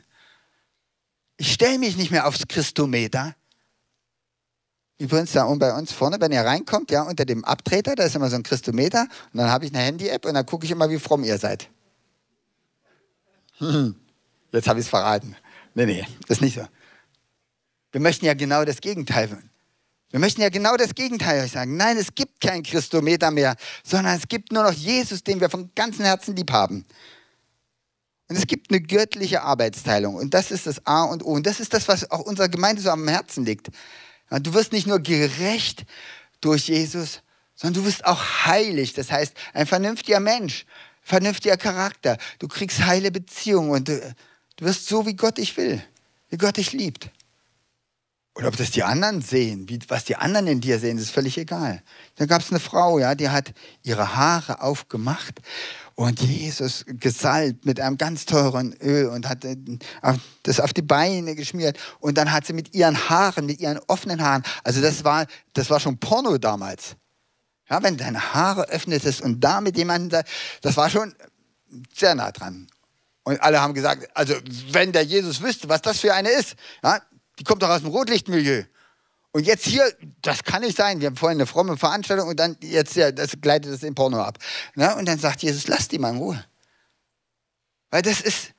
Ich 1.38 1.54
stelle 1.54 1.78
mich 1.78 1.96
nicht 1.96 2.10
mehr 2.10 2.26
aufs 2.26 2.46
Christometer. 2.46 3.34
Übrigens, 4.98 5.32
da 5.32 5.46
bei 5.54 5.72
uns 5.72 5.92
vorne, 5.92 6.18
wenn 6.20 6.30
ihr 6.30 6.42
reinkommt, 6.42 6.90
ja, 6.90 7.00
unter 7.02 7.24
dem 7.24 7.42
Abtreter, 7.42 7.94
da 7.94 8.04
ist 8.04 8.14
immer 8.14 8.28
so 8.28 8.36
ein 8.36 8.42
Christometer. 8.42 9.06
Und 9.32 9.38
dann 9.38 9.50
habe 9.50 9.64
ich 9.64 9.72
eine 9.72 9.82
Handy-App 9.82 10.26
und 10.26 10.34
dann 10.34 10.44
gucke 10.44 10.66
ich 10.66 10.70
immer, 10.70 10.90
wie 10.90 10.98
fromm 10.98 11.24
ihr 11.24 11.38
seid. 11.38 11.70
Hm, 13.56 13.96
jetzt 14.52 14.68
habe 14.68 14.78
ich 14.78 14.84
es 14.84 14.90
verraten. 14.90 15.36
Nee, 15.74 15.86
nee, 15.86 16.06
ist 16.28 16.42
nicht 16.42 16.54
so. 16.54 16.66
Wir 17.92 18.00
möchten 18.02 18.26
ja 18.26 18.34
genau 18.34 18.66
das 18.66 18.82
Gegenteil. 18.82 19.42
Wir 20.10 20.18
möchten 20.18 20.40
ja 20.40 20.48
genau 20.48 20.76
das 20.76 20.94
Gegenteil 20.94 21.44
euch 21.44 21.52
sagen. 21.52 21.76
Nein, 21.76 21.96
es 21.96 22.14
gibt 22.14 22.40
kein 22.40 22.62
Christometer 22.62 23.30
mehr, 23.30 23.56
sondern 23.84 24.16
es 24.16 24.26
gibt 24.26 24.52
nur 24.52 24.64
noch 24.64 24.72
Jesus, 24.72 25.22
den 25.22 25.40
wir 25.40 25.48
von 25.48 25.70
ganzem 25.74 26.04
Herzen 26.04 26.34
lieb 26.34 26.50
haben. 26.50 26.84
Und 28.28 28.36
es 28.36 28.46
gibt 28.46 28.70
eine 28.70 28.80
göttliche 28.80 29.42
Arbeitsteilung. 29.42 30.16
Und 30.16 30.34
das 30.34 30.50
ist 30.50 30.66
das 30.66 30.86
A 30.86 31.04
und 31.04 31.24
O. 31.24 31.30
Und 31.30 31.46
das 31.46 31.60
ist 31.60 31.74
das, 31.74 31.88
was 31.88 32.10
auch 32.10 32.20
unserer 32.20 32.48
Gemeinde 32.48 32.82
so 32.82 32.90
am 32.90 33.06
Herzen 33.08 33.44
liegt. 33.44 33.70
Du 34.30 34.54
wirst 34.54 34.72
nicht 34.72 34.86
nur 34.86 35.00
gerecht 35.00 35.84
durch 36.40 36.68
Jesus, 36.68 37.22
sondern 37.54 37.82
du 37.82 37.88
wirst 37.88 38.04
auch 38.04 38.46
heilig. 38.46 38.92
Das 38.94 39.10
heißt, 39.10 39.34
ein 39.52 39.66
vernünftiger 39.66 40.20
Mensch. 40.20 40.64
vernünftiger 41.02 41.56
Charakter, 41.56 42.18
du 42.38 42.46
kriegst 42.46 42.84
heile 42.84 43.10
Beziehungen 43.10 43.70
und 43.70 43.88
du, 43.88 44.14
du 44.56 44.64
wirst 44.64 44.86
so, 44.86 45.06
wie 45.06 45.14
Gott 45.14 45.38
dich 45.38 45.56
will, 45.56 45.82
wie 46.28 46.36
Gott 46.36 46.56
dich 46.56 46.72
liebt. 46.72 47.10
Oder 48.34 48.48
ob 48.48 48.56
das 48.56 48.70
die 48.70 48.84
anderen 48.84 49.22
sehen, 49.22 49.68
wie, 49.68 49.80
was 49.88 50.04
die 50.04 50.16
anderen 50.16 50.46
in 50.46 50.60
dir 50.60 50.78
sehen, 50.78 50.98
ist 50.98 51.10
völlig 51.10 51.36
egal. 51.36 51.82
Da 52.14 52.26
gab 52.26 52.42
es 52.42 52.50
eine 52.50 52.60
Frau, 52.60 52.98
ja, 52.98 53.14
die 53.14 53.28
hat 53.28 53.52
ihre 53.82 54.14
Haare 54.14 54.62
aufgemacht 54.62 55.40
und 55.96 56.20
Jesus 56.20 56.84
gesalbt 56.86 57.66
mit 57.66 57.80
einem 57.80 57.98
ganz 57.98 58.26
teuren 58.26 58.72
Öl 58.80 59.08
und 59.08 59.28
hat 59.28 59.44
äh, 59.44 59.56
das 60.44 60.60
auf 60.60 60.72
die 60.72 60.82
Beine 60.82 61.34
geschmiert. 61.34 61.76
Und 61.98 62.16
dann 62.18 62.32
hat 62.32 62.46
sie 62.46 62.52
mit 62.52 62.72
ihren 62.72 63.10
Haaren, 63.10 63.46
mit 63.46 63.60
ihren 63.60 63.80
offenen 63.88 64.22
Haaren, 64.22 64.44
also 64.62 64.80
das 64.80 65.02
war, 65.04 65.26
das 65.52 65.68
war 65.68 65.80
schon 65.80 65.98
Porno 65.98 66.38
damals. 66.38 66.96
Ja, 67.68 67.82
wenn 67.82 67.96
deine 67.96 68.32
Haare 68.32 68.68
öffnetest 68.68 69.20
und 69.20 69.40
da 69.40 69.60
mit 69.60 69.76
jemandem, 69.76 70.22
das 70.62 70.76
war 70.76 70.88
schon 70.88 71.14
sehr 71.94 72.14
nah 72.14 72.30
dran. 72.32 72.68
Und 73.24 73.40
alle 73.42 73.60
haben 73.60 73.74
gesagt, 73.74 74.08
also 74.14 74.34
wenn 74.70 74.92
der 74.92 75.02
Jesus 75.02 75.42
wüsste, 75.42 75.68
was 75.68 75.82
das 75.82 76.00
für 76.00 76.14
eine 76.14 76.30
ist, 76.30 76.56
ja, 76.82 77.00
die 77.40 77.44
kommt 77.44 77.62
doch 77.62 77.70
aus 77.70 77.80
dem 77.80 77.90
Rotlichtmilieu. 77.90 78.64
Und 79.32 79.46
jetzt 79.46 79.64
hier, 79.64 79.84
das 80.22 80.44
kann 80.44 80.62
nicht 80.62 80.76
sein. 80.76 81.00
Wir 81.00 81.06
haben 81.06 81.16
vorhin 81.16 81.38
eine 81.38 81.46
fromme 81.46 81.76
Veranstaltung 81.76 82.28
und 82.28 82.38
dann 82.38 82.56
jetzt 82.60 82.96
ja, 82.96 83.12
das 83.12 83.40
gleitet 83.40 83.72
das 83.72 83.82
in 83.82 83.94
Porno 83.94 84.20
ab. 84.20 84.38
Na, 84.74 84.94
und 84.98 85.06
dann 85.06 85.18
sagt 85.18 85.42
Jesus, 85.42 85.68
lass 85.68 85.88
die 85.88 85.98
mal 85.98 86.10
in 86.10 86.18
Ruhe. 86.18 86.44
Weil 87.90 88.02
das 88.02 88.20
ist 88.20 88.52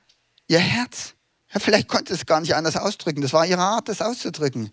ihr 0.48 0.58
Herz. 0.58 1.14
Ja, 1.52 1.60
vielleicht 1.60 1.88
konnte 1.88 2.14
es 2.14 2.26
gar 2.26 2.40
nicht 2.40 2.54
anders 2.54 2.76
ausdrücken. 2.76 3.20
Das 3.20 3.32
war 3.32 3.46
ihre 3.46 3.60
Art, 3.60 3.88
das 3.88 4.00
auszudrücken. 4.00 4.72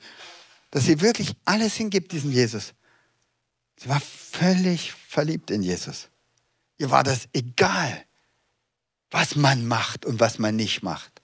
Dass 0.72 0.86
sie 0.86 1.02
wirklich 1.02 1.36
alles 1.46 1.76
hingibt, 1.76 2.12
diesem 2.14 2.32
Jesus. 2.32 2.74
Sie 3.78 3.90
war 3.90 4.02
völlig 4.02 4.94
verliebt 4.94 5.52
in 5.52 5.62
Jesus. 5.62 6.10
Ihr 6.78 6.90
war 6.90 7.04
das 7.04 7.28
egal, 7.34 8.06
was 9.12 9.36
man 9.36 9.68
macht 9.68 10.06
und 10.06 10.20
was 10.20 10.40
man 10.40 10.56
nicht 10.56 10.82
macht. 10.82 11.19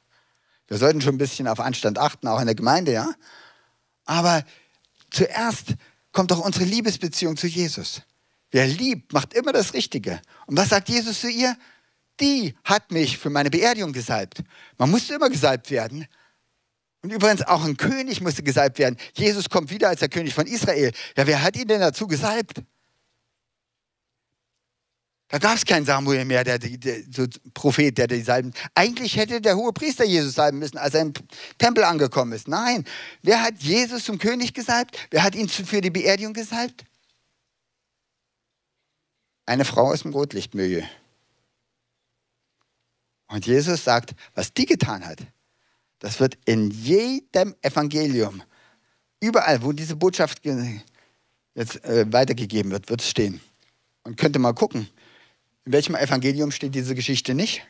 Wir 0.68 0.78
sollten 0.78 1.02
schon 1.02 1.16
ein 1.16 1.20
bisschen 1.20 1.48
auf 1.48 1.60
Anstand 1.60 2.00
achten, 2.00 2.28
auch 2.28 2.40
in 2.40 2.48
der 2.48 2.56
Gemeinde, 2.56 2.92
ja. 2.92 3.14
Aber 4.06 4.44
zuerst 5.12 5.76
kommt 6.12 6.32
doch 6.32 6.40
unsere 6.40 6.66
Liebesbeziehung 6.66 7.38
zu 7.38 7.48
Jesus. 7.48 8.02
Wer 8.52 8.68
liebt, 8.68 9.14
macht 9.14 9.34
immer 9.34 9.52
das 9.52 9.74
Richtige. 9.74 10.22
Und 10.46 10.58
was 10.58 10.70
sagt 10.70 10.90
Jesus 10.90 11.22
zu 11.22 11.30
ihr? 11.30 11.58
Die 12.20 12.56
hat 12.64 12.92
mich 12.92 13.18
für 13.18 13.30
meine 13.30 13.50
Beerdigung 13.50 13.92
gesalbt. 13.92 14.44
Man 14.78 14.90
musste 14.90 15.16
immer 15.16 15.30
gesalbt 15.30 15.70
werden. 15.70 16.08
Und 17.02 17.12
übrigens 17.12 17.42
auch 17.44 17.64
ein 17.66 17.78
König 17.78 18.22
musste 18.22 18.42
gesalbt 18.42 18.80
werden. 18.80 18.98
Jesus 19.14 19.50
kommt 19.50 19.70
wieder 19.70 19.90
als 19.90 20.00
der 20.00 20.10
König 20.10 20.34
von 20.34 20.48
Israel. 20.48 20.92
Ja, 21.18 21.28
wer 21.28 21.44
hat 21.44 21.56
ihn 21.58 21.68
denn 21.68 21.82
dazu 21.82 22.08
gesalbt? 22.08 22.62
Da 25.28 25.40
gab 25.40 25.56
es 25.56 25.66
keinen 25.66 25.86
Samuel 25.86 26.24
mehr, 26.24 26.44
der, 26.44 26.60
der, 26.60 27.02
so 27.12 27.26
Prophet, 27.54 27.98
der 27.98 28.08
die 28.08 28.22
salben. 28.22 28.54
Eigentlich 28.76 29.18
hätte 29.18 29.42
der 29.42 29.56
hohe 29.56 29.74
Priester 29.74 30.06
Jesus 30.06 30.36
salben 30.36 30.60
müssen, 30.60 30.78
als 30.78 30.94
er 30.94 31.02
im 31.02 31.14
Tempel 31.58 31.84
angekommen 31.84 32.32
ist. 32.34 32.48
Nein, 32.48 32.86
wer 33.24 33.42
hat 33.42 33.56
Jesus 33.58 34.06
zum 34.06 34.20
König 34.20 34.54
gesalbt? 34.54 34.98
Wer 35.10 35.24
hat 35.24 35.34
ihn 35.34 35.50
für 35.50 35.82
die 35.82 35.90
Beerdigung 35.90 36.34
gesalbt? 36.34 36.86
Eine 39.48 39.66
Frau 39.66 39.92
aus 39.92 40.04
dem 40.04 40.12
Rotlichtmilieu. 40.12 40.84
Und 43.28 43.48
Jesus 43.48 43.84
sagt, 43.84 44.14
was 44.36 44.54
die 44.54 44.66
getan 44.66 45.06
hat, 45.06 45.20
das 46.00 46.20
wird 46.20 46.38
in 46.46 46.70
jedem 46.70 47.56
Evangelium, 47.62 48.44
überall, 49.20 49.64
wo 49.64 49.72
diese 49.72 49.96
Botschaft 49.96 50.42
jetzt 51.56 51.84
äh, 51.84 52.06
weitergegeben 52.14 52.72
wird, 52.72 52.90
wird 52.90 53.02
es 53.02 53.10
stehen. 53.10 53.42
Und 54.04 54.18
könnte 54.18 54.38
mal 54.38 54.54
gucken, 54.54 54.88
in 55.66 55.72
welchem 55.72 55.96
Evangelium 55.96 56.52
steht 56.52 56.76
diese 56.76 56.96
Geschichte 56.96 57.34
nicht? 57.34 57.64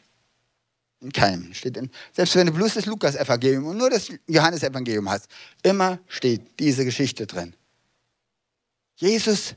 In 1.02 1.12
keinem. 1.12 1.54
Steht 1.54 1.78
in, 1.78 1.90
selbst 2.14 2.36
wenn 2.36 2.48
du 2.48 2.54
bloß 2.54 2.76
das 2.76 2.86
Lukas-Evangelium 2.86 3.66
und 3.66 3.78
nur 3.78 3.90
das 3.90 4.10
Johannes-Evangelium 4.28 5.10
hast, 5.10 5.28
immer 5.64 6.00
steht 6.08 6.60
diese 6.60 6.86
Geschichte 6.86 7.26
drin. 7.26 7.56
Jesus 8.96 9.56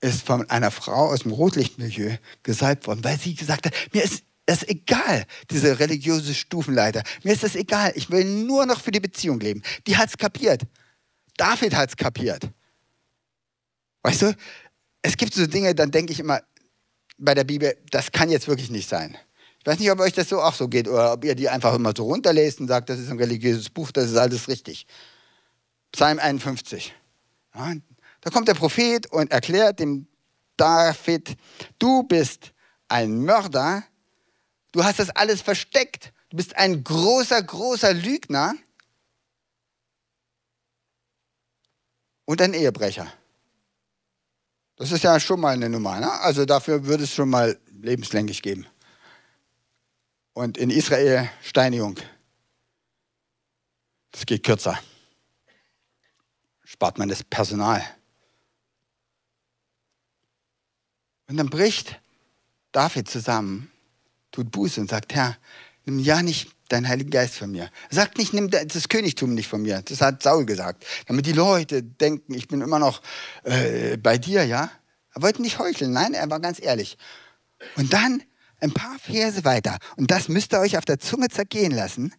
ist 0.00 0.22
von 0.22 0.48
einer 0.50 0.70
Frau 0.70 1.10
aus 1.10 1.20
dem 1.20 1.32
Rotlichtmilieu 1.32 2.16
gesalbt 2.42 2.86
worden, 2.86 3.02
weil 3.02 3.18
sie 3.18 3.34
gesagt 3.34 3.66
hat, 3.66 3.74
mir 3.92 4.04
ist 4.04 4.24
das 4.44 4.62
egal, 4.62 5.26
diese 5.50 5.78
religiöse 5.80 6.32
Stufenleiter. 6.32 7.02
Mir 7.24 7.32
ist 7.32 7.42
das 7.42 7.56
egal. 7.56 7.92
Ich 7.96 8.10
will 8.10 8.24
nur 8.24 8.64
noch 8.64 8.80
für 8.80 8.92
die 8.92 9.00
Beziehung 9.00 9.40
leben. 9.40 9.62
Die 9.88 9.96
hat 9.96 10.08
es 10.08 10.16
kapiert. 10.16 10.62
David 11.36 11.74
hat 11.74 11.88
es 11.90 11.96
kapiert. 11.96 12.48
Weißt 14.02 14.22
du, 14.22 14.36
es 15.02 15.16
gibt 15.16 15.34
so 15.34 15.46
Dinge, 15.46 15.74
dann 15.74 15.90
denke 15.90 16.12
ich 16.12 16.20
immer, 16.20 16.40
bei 17.18 17.34
der 17.34 17.44
Bibel, 17.44 17.76
das 17.90 18.12
kann 18.12 18.28
jetzt 18.28 18.48
wirklich 18.48 18.70
nicht 18.70 18.88
sein. 18.88 19.16
Ich 19.60 19.66
weiß 19.66 19.78
nicht, 19.78 19.90
ob 19.90 19.98
euch 20.00 20.12
das 20.12 20.28
so 20.28 20.40
auch 20.40 20.54
so 20.54 20.68
geht 20.68 20.86
oder 20.86 21.14
ob 21.14 21.24
ihr 21.24 21.34
die 21.34 21.48
einfach 21.48 21.74
immer 21.74 21.92
so 21.96 22.04
runterlest 22.04 22.60
und 22.60 22.68
sagt, 22.68 22.88
das 22.88 22.98
ist 22.98 23.10
ein 23.10 23.18
religiöses 23.18 23.68
Buch, 23.68 23.90
das 23.90 24.10
ist 24.10 24.16
alles 24.16 24.48
richtig. 24.48 24.86
Psalm 25.92 26.18
51. 26.18 26.94
Ja, 27.54 27.74
da 28.20 28.30
kommt 28.30 28.48
der 28.48 28.54
Prophet 28.54 29.10
und 29.10 29.32
erklärt 29.32 29.80
dem 29.80 30.06
David, 30.56 31.36
du 31.78 32.02
bist 32.04 32.52
ein 32.88 33.24
Mörder, 33.24 33.82
du 34.72 34.84
hast 34.84 34.98
das 34.98 35.10
alles 35.10 35.42
versteckt, 35.42 36.12
du 36.30 36.36
bist 36.36 36.56
ein 36.56 36.84
großer, 36.84 37.42
großer 37.42 37.92
Lügner 37.92 38.54
und 42.24 42.40
ein 42.42 42.54
Ehebrecher. 42.54 43.12
Das 44.76 44.92
ist 44.92 45.02
ja 45.02 45.18
schon 45.18 45.40
mal 45.40 45.54
eine 45.54 45.68
Nummer. 45.68 45.98
Ne? 45.98 46.12
Also 46.20 46.44
dafür 46.44 46.84
würde 46.84 47.04
es 47.04 47.14
schon 47.14 47.30
mal 47.30 47.58
lebenslänglich 47.70 48.42
geben. 48.42 48.66
Und 50.34 50.58
in 50.58 50.70
Israel 50.70 51.30
Steinigung. 51.42 51.98
Das 54.10 54.26
geht 54.26 54.44
kürzer. 54.44 54.78
Spart 56.64 56.98
man 56.98 57.08
das 57.08 57.22
Personal. 57.24 57.82
Und 61.28 61.38
dann 61.38 61.50
bricht 61.50 62.00
David 62.72 63.08
zusammen, 63.08 63.70
tut 64.30 64.50
Buße 64.50 64.80
und 64.80 64.90
sagt, 64.90 65.14
Herr, 65.14 65.36
nimm 65.84 65.98
ja 65.98 66.22
nicht 66.22 66.55
deinen 66.68 66.88
Heiligen 66.88 67.10
Geist 67.10 67.36
von 67.36 67.50
mir. 67.50 67.70
Sagt 67.90 68.18
nicht, 68.18 68.32
nimm 68.32 68.50
das 68.50 68.88
Königtum 68.88 69.34
nicht 69.34 69.48
von 69.48 69.62
mir. 69.62 69.82
Das 69.82 70.00
hat 70.00 70.22
Saul 70.22 70.46
gesagt. 70.46 70.84
Damit 71.06 71.26
die 71.26 71.32
Leute 71.32 71.82
denken, 71.82 72.34
ich 72.34 72.48
bin 72.48 72.60
immer 72.60 72.78
noch 72.78 73.02
äh, 73.44 73.96
bei 73.96 74.18
dir, 74.18 74.44
ja. 74.44 74.70
Er 75.14 75.22
wollte 75.22 75.42
nicht 75.42 75.58
heucheln, 75.58 75.92
nein, 75.92 76.12
er 76.14 76.28
war 76.30 76.40
ganz 76.40 76.60
ehrlich. 76.60 76.98
Und 77.76 77.92
dann 77.92 78.22
ein 78.60 78.72
paar 78.72 78.98
Verse 78.98 79.44
weiter, 79.44 79.78
und 79.96 80.10
das 80.10 80.28
müsst 80.28 80.52
ihr 80.52 80.60
euch 80.60 80.76
auf 80.76 80.84
der 80.84 80.98
Zunge 80.98 81.28
zergehen 81.28 81.72
lassen, 81.72 82.14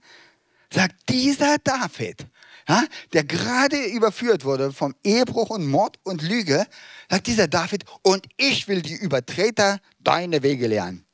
sagt 0.72 0.96
dieser 1.10 1.58
David, 1.60 2.28
ja, 2.68 2.84
der 3.14 3.24
gerade 3.24 3.78
überführt 3.86 4.44
wurde 4.44 4.74
vom 4.74 4.94
Ehebruch 5.04 5.50
und 5.50 5.68
Mord 5.68 6.00
und 6.04 6.22
Lüge, 6.22 6.66
sagt 7.10 7.28
dieser 7.28 7.48
David, 7.48 7.86
und 8.02 8.28
ich 8.36 8.68
will 8.68 8.82
die 8.82 8.96
Übertreter 8.96 9.80
deine 10.00 10.44
Wege 10.44 10.68
lernen. 10.68 11.06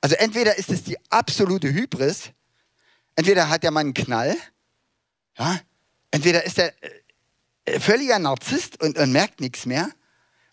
Also 0.00 0.16
entweder 0.16 0.56
ist 0.58 0.70
es 0.70 0.84
die 0.84 0.98
absolute 1.10 1.72
Hybris, 1.72 2.30
Entweder 3.20 3.50
hat 3.50 3.62
der 3.62 3.70
Mann 3.70 3.88
einen 3.88 3.92
Knall, 3.92 4.34
ja, 5.36 5.60
entweder 6.10 6.42
ist 6.42 6.56
er 6.56 6.72
äh, 7.66 7.78
völliger 7.78 8.18
Narzisst 8.18 8.80
und, 8.80 8.96
und 8.96 9.12
merkt 9.12 9.42
nichts 9.42 9.66
mehr, 9.66 9.90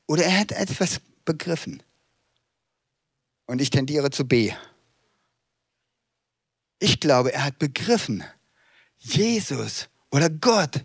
oder 0.05 0.25
er 0.25 0.37
hat 0.37 0.51
etwas 0.51 0.99
begriffen. 1.23 1.81
Und 3.45 3.61
ich 3.61 3.69
tendiere 3.69 4.09
zu 4.09 4.27
B. 4.27 4.51
Ich 6.79 6.99
glaube, 6.99 7.31
er 7.31 7.45
hat 7.45 7.57
begriffen, 7.57 8.25
Jesus 8.97 9.87
oder 10.11 10.29
Gott 10.29 10.83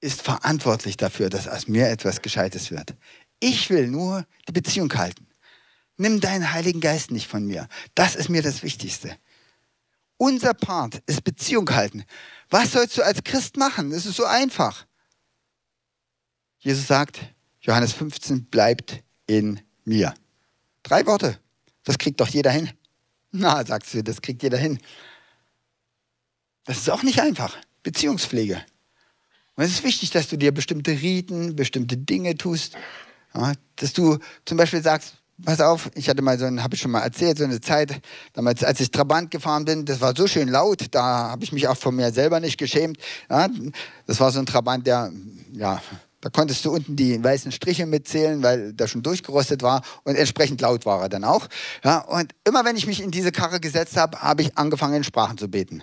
ist 0.00 0.20
verantwortlich 0.20 0.96
dafür, 0.96 1.30
dass 1.30 1.46
aus 1.46 1.68
mir 1.68 1.90
etwas 1.90 2.22
Gescheites 2.22 2.72
wird. 2.72 2.96
Ich 3.38 3.70
will 3.70 3.86
nur 3.86 4.26
die 4.48 4.52
Beziehung 4.52 4.92
halten. 4.94 5.28
Nimm 5.96 6.18
deinen 6.18 6.52
Heiligen 6.52 6.80
Geist 6.80 7.12
nicht 7.12 7.28
von 7.28 7.46
mir. 7.46 7.68
Das 7.94 8.16
ist 8.16 8.28
mir 8.28 8.42
das 8.42 8.64
Wichtigste. 8.64 9.16
Unser 10.22 10.54
Part 10.54 11.02
ist 11.06 11.24
Beziehung 11.24 11.68
halten. 11.70 12.04
Was 12.48 12.70
sollst 12.70 12.96
du 12.96 13.02
als 13.02 13.24
Christ 13.24 13.56
machen? 13.56 13.90
Es 13.90 14.06
ist 14.06 14.14
so 14.14 14.24
einfach. 14.24 14.86
Jesus 16.60 16.86
sagt, 16.86 17.18
Johannes 17.60 17.92
15, 17.92 18.44
bleibt 18.44 19.02
in 19.26 19.60
mir. 19.84 20.14
Drei 20.84 21.04
Worte. 21.06 21.40
Das 21.82 21.98
kriegt 21.98 22.20
doch 22.20 22.28
jeder 22.28 22.52
hin. 22.52 22.70
Na, 23.32 23.66
sagst 23.66 23.94
du, 23.94 24.04
das 24.04 24.22
kriegt 24.22 24.44
jeder 24.44 24.58
hin. 24.58 24.78
Das 26.66 26.76
ist 26.78 26.88
auch 26.88 27.02
nicht 27.02 27.20
einfach. 27.20 27.58
Beziehungspflege. 27.82 28.64
Und 29.56 29.64
es 29.64 29.72
ist 29.72 29.82
wichtig, 29.82 30.10
dass 30.10 30.28
du 30.28 30.36
dir 30.36 30.54
bestimmte 30.54 30.92
Riten, 30.92 31.56
bestimmte 31.56 31.96
Dinge 31.96 32.36
tust. 32.36 32.76
Ja, 33.34 33.54
dass 33.74 33.92
du 33.92 34.20
zum 34.44 34.56
Beispiel 34.56 34.84
sagst, 34.84 35.16
pass 35.44 35.60
auf, 35.60 35.90
ich 35.94 36.08
hatte 36.08 36.22
mal 36.22 36.38
so 36.38 36.44
ein, 36.44 36.62
habe 36.62 36.74
ich 36.74 36.80
schon 36.80 36.90
mal 36.90 37.00
erzählt, 37.00 37.38
so 37.38 37.44
eine 37.44 37.60
Zeit, 37.60 38.00
damals, 38.32 38.62
als 38.64 38.80
ich 38.80 38.90
Trabant 38.90 39.30
gefahren 39.30 39.64
bin, 39.64 39.84
das 39.84 40.00
war 40.00 40.14
so 40.16 40.26
schön 40.26 40.48
laut, 40.48 40.86
da 40.90 41.30
habe 41.30 41.44
ich 41.44 41.52
mich 41.52 41.68
auch 41.68 41.76
von 41.76 41.94
mir 41.94 42.12
selber 42.12 42.40
nicht 42.40 42.58
geschämt. 42.58 42.98
Ja, 43.30 43.48
das 44.06 44.20
war 44.20 44.30
so 44.30 44.38
ein 44.38 44.46
Trabant, 44.46 44.86
der, 44.86 45.10
ja, 45.52 45.80
Da 46.22 46.30
konntest 46.30 46.64
du 46.64 46.70
unten 46.70 46.94
die 46.94 47.22
weißen 47.22 47.50
Striche 47.50 47.84
mitzählen, 47.84 48.42
weil 48.44 48.72
der 48.72 48.86
schon 48.86 49.02
durchgerostet 49.02 49.62
war 49.62 49.82
und 50.04 50.14
entsprechend 50.14 50.60
laut 50.60 50.86
war 50.86 51.02
er 51.02 51.08
dann 51.08 51.24
auch. 51.24 51.48
Ja, 51.82 51.98
und 51.98 52.32
immer 52.46 52.64
wenn 52.64 52.76
ich 52.76 52.86
mich 52.86 53.02
in 53.02 53.10
diese 53.10 53.32
Karre 53.32 53.58
gesetzt 53.58 53.96
habe, 53.96 54.22
habe 54.22 54.42
ich 54.42 54.56
angefangen 54.56 54.94
in 54.94 55.04
Sprachen 55.04 55.36
zu 55.36 55.48
beten. 55.48 55.82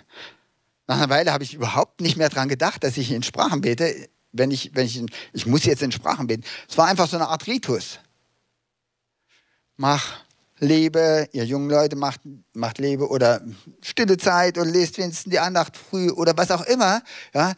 Nach 0.87 0.97
einer 0.97 1.09
Weile 1.09 1.33
habe 1.33 1.43
ich 1.43 1.53
überhaupt 1.53 1.99
nicht 1.99 2.15
mehr 2.15 2.29
daran 2.29 2.47
gedacht, 2.47 2.83
dass 2.85 2.97
ich 2.97 3.11
in 3.11 3.21
Sprachen 3.21 3.61
bete. 3.61 3.93
Wenn 4.31 4.49
ich, 4.49 4.71
wenn 4.75 4.85
ich, 4.85 5.03
ich 5.33 5.45
muss 5.45 5.65
jetzt 5.65 5.83
in 5.83 5.91
Sprachen 5.91 6.27
beten. 6.27 6.43
Es 6.69 6.77
war 6.77 6.87
einfach 6.87 7.09
so 7.09 7.17
eine 7.17 7.27
Art 7.27 7.45
Ritus. 7.45 7.99
Mach, 9.81 10.19
lebe, 10.57 11.29
ihr 11.31 11.45
jungen 11.45 11.69
Leute 11.69 11.95
macht, 11.95 12.19
macht 12.51 12.79
lebe 12.79 13.07
oder 13.07 13.41
stille 13.81 14.17
Zeit 14.17 14.57
und 14.57 14.67
lest 14.67 14.97
wenigstens 14.97 15.31
die 15.31 15.39
Andacht 15.39 15.77
früh 15.77 16.09
oder 16.09 16.35
was 16.35 16.51
auch 16.51 16.65
immer. 16.65 17.01
Ja, 17.33 17.53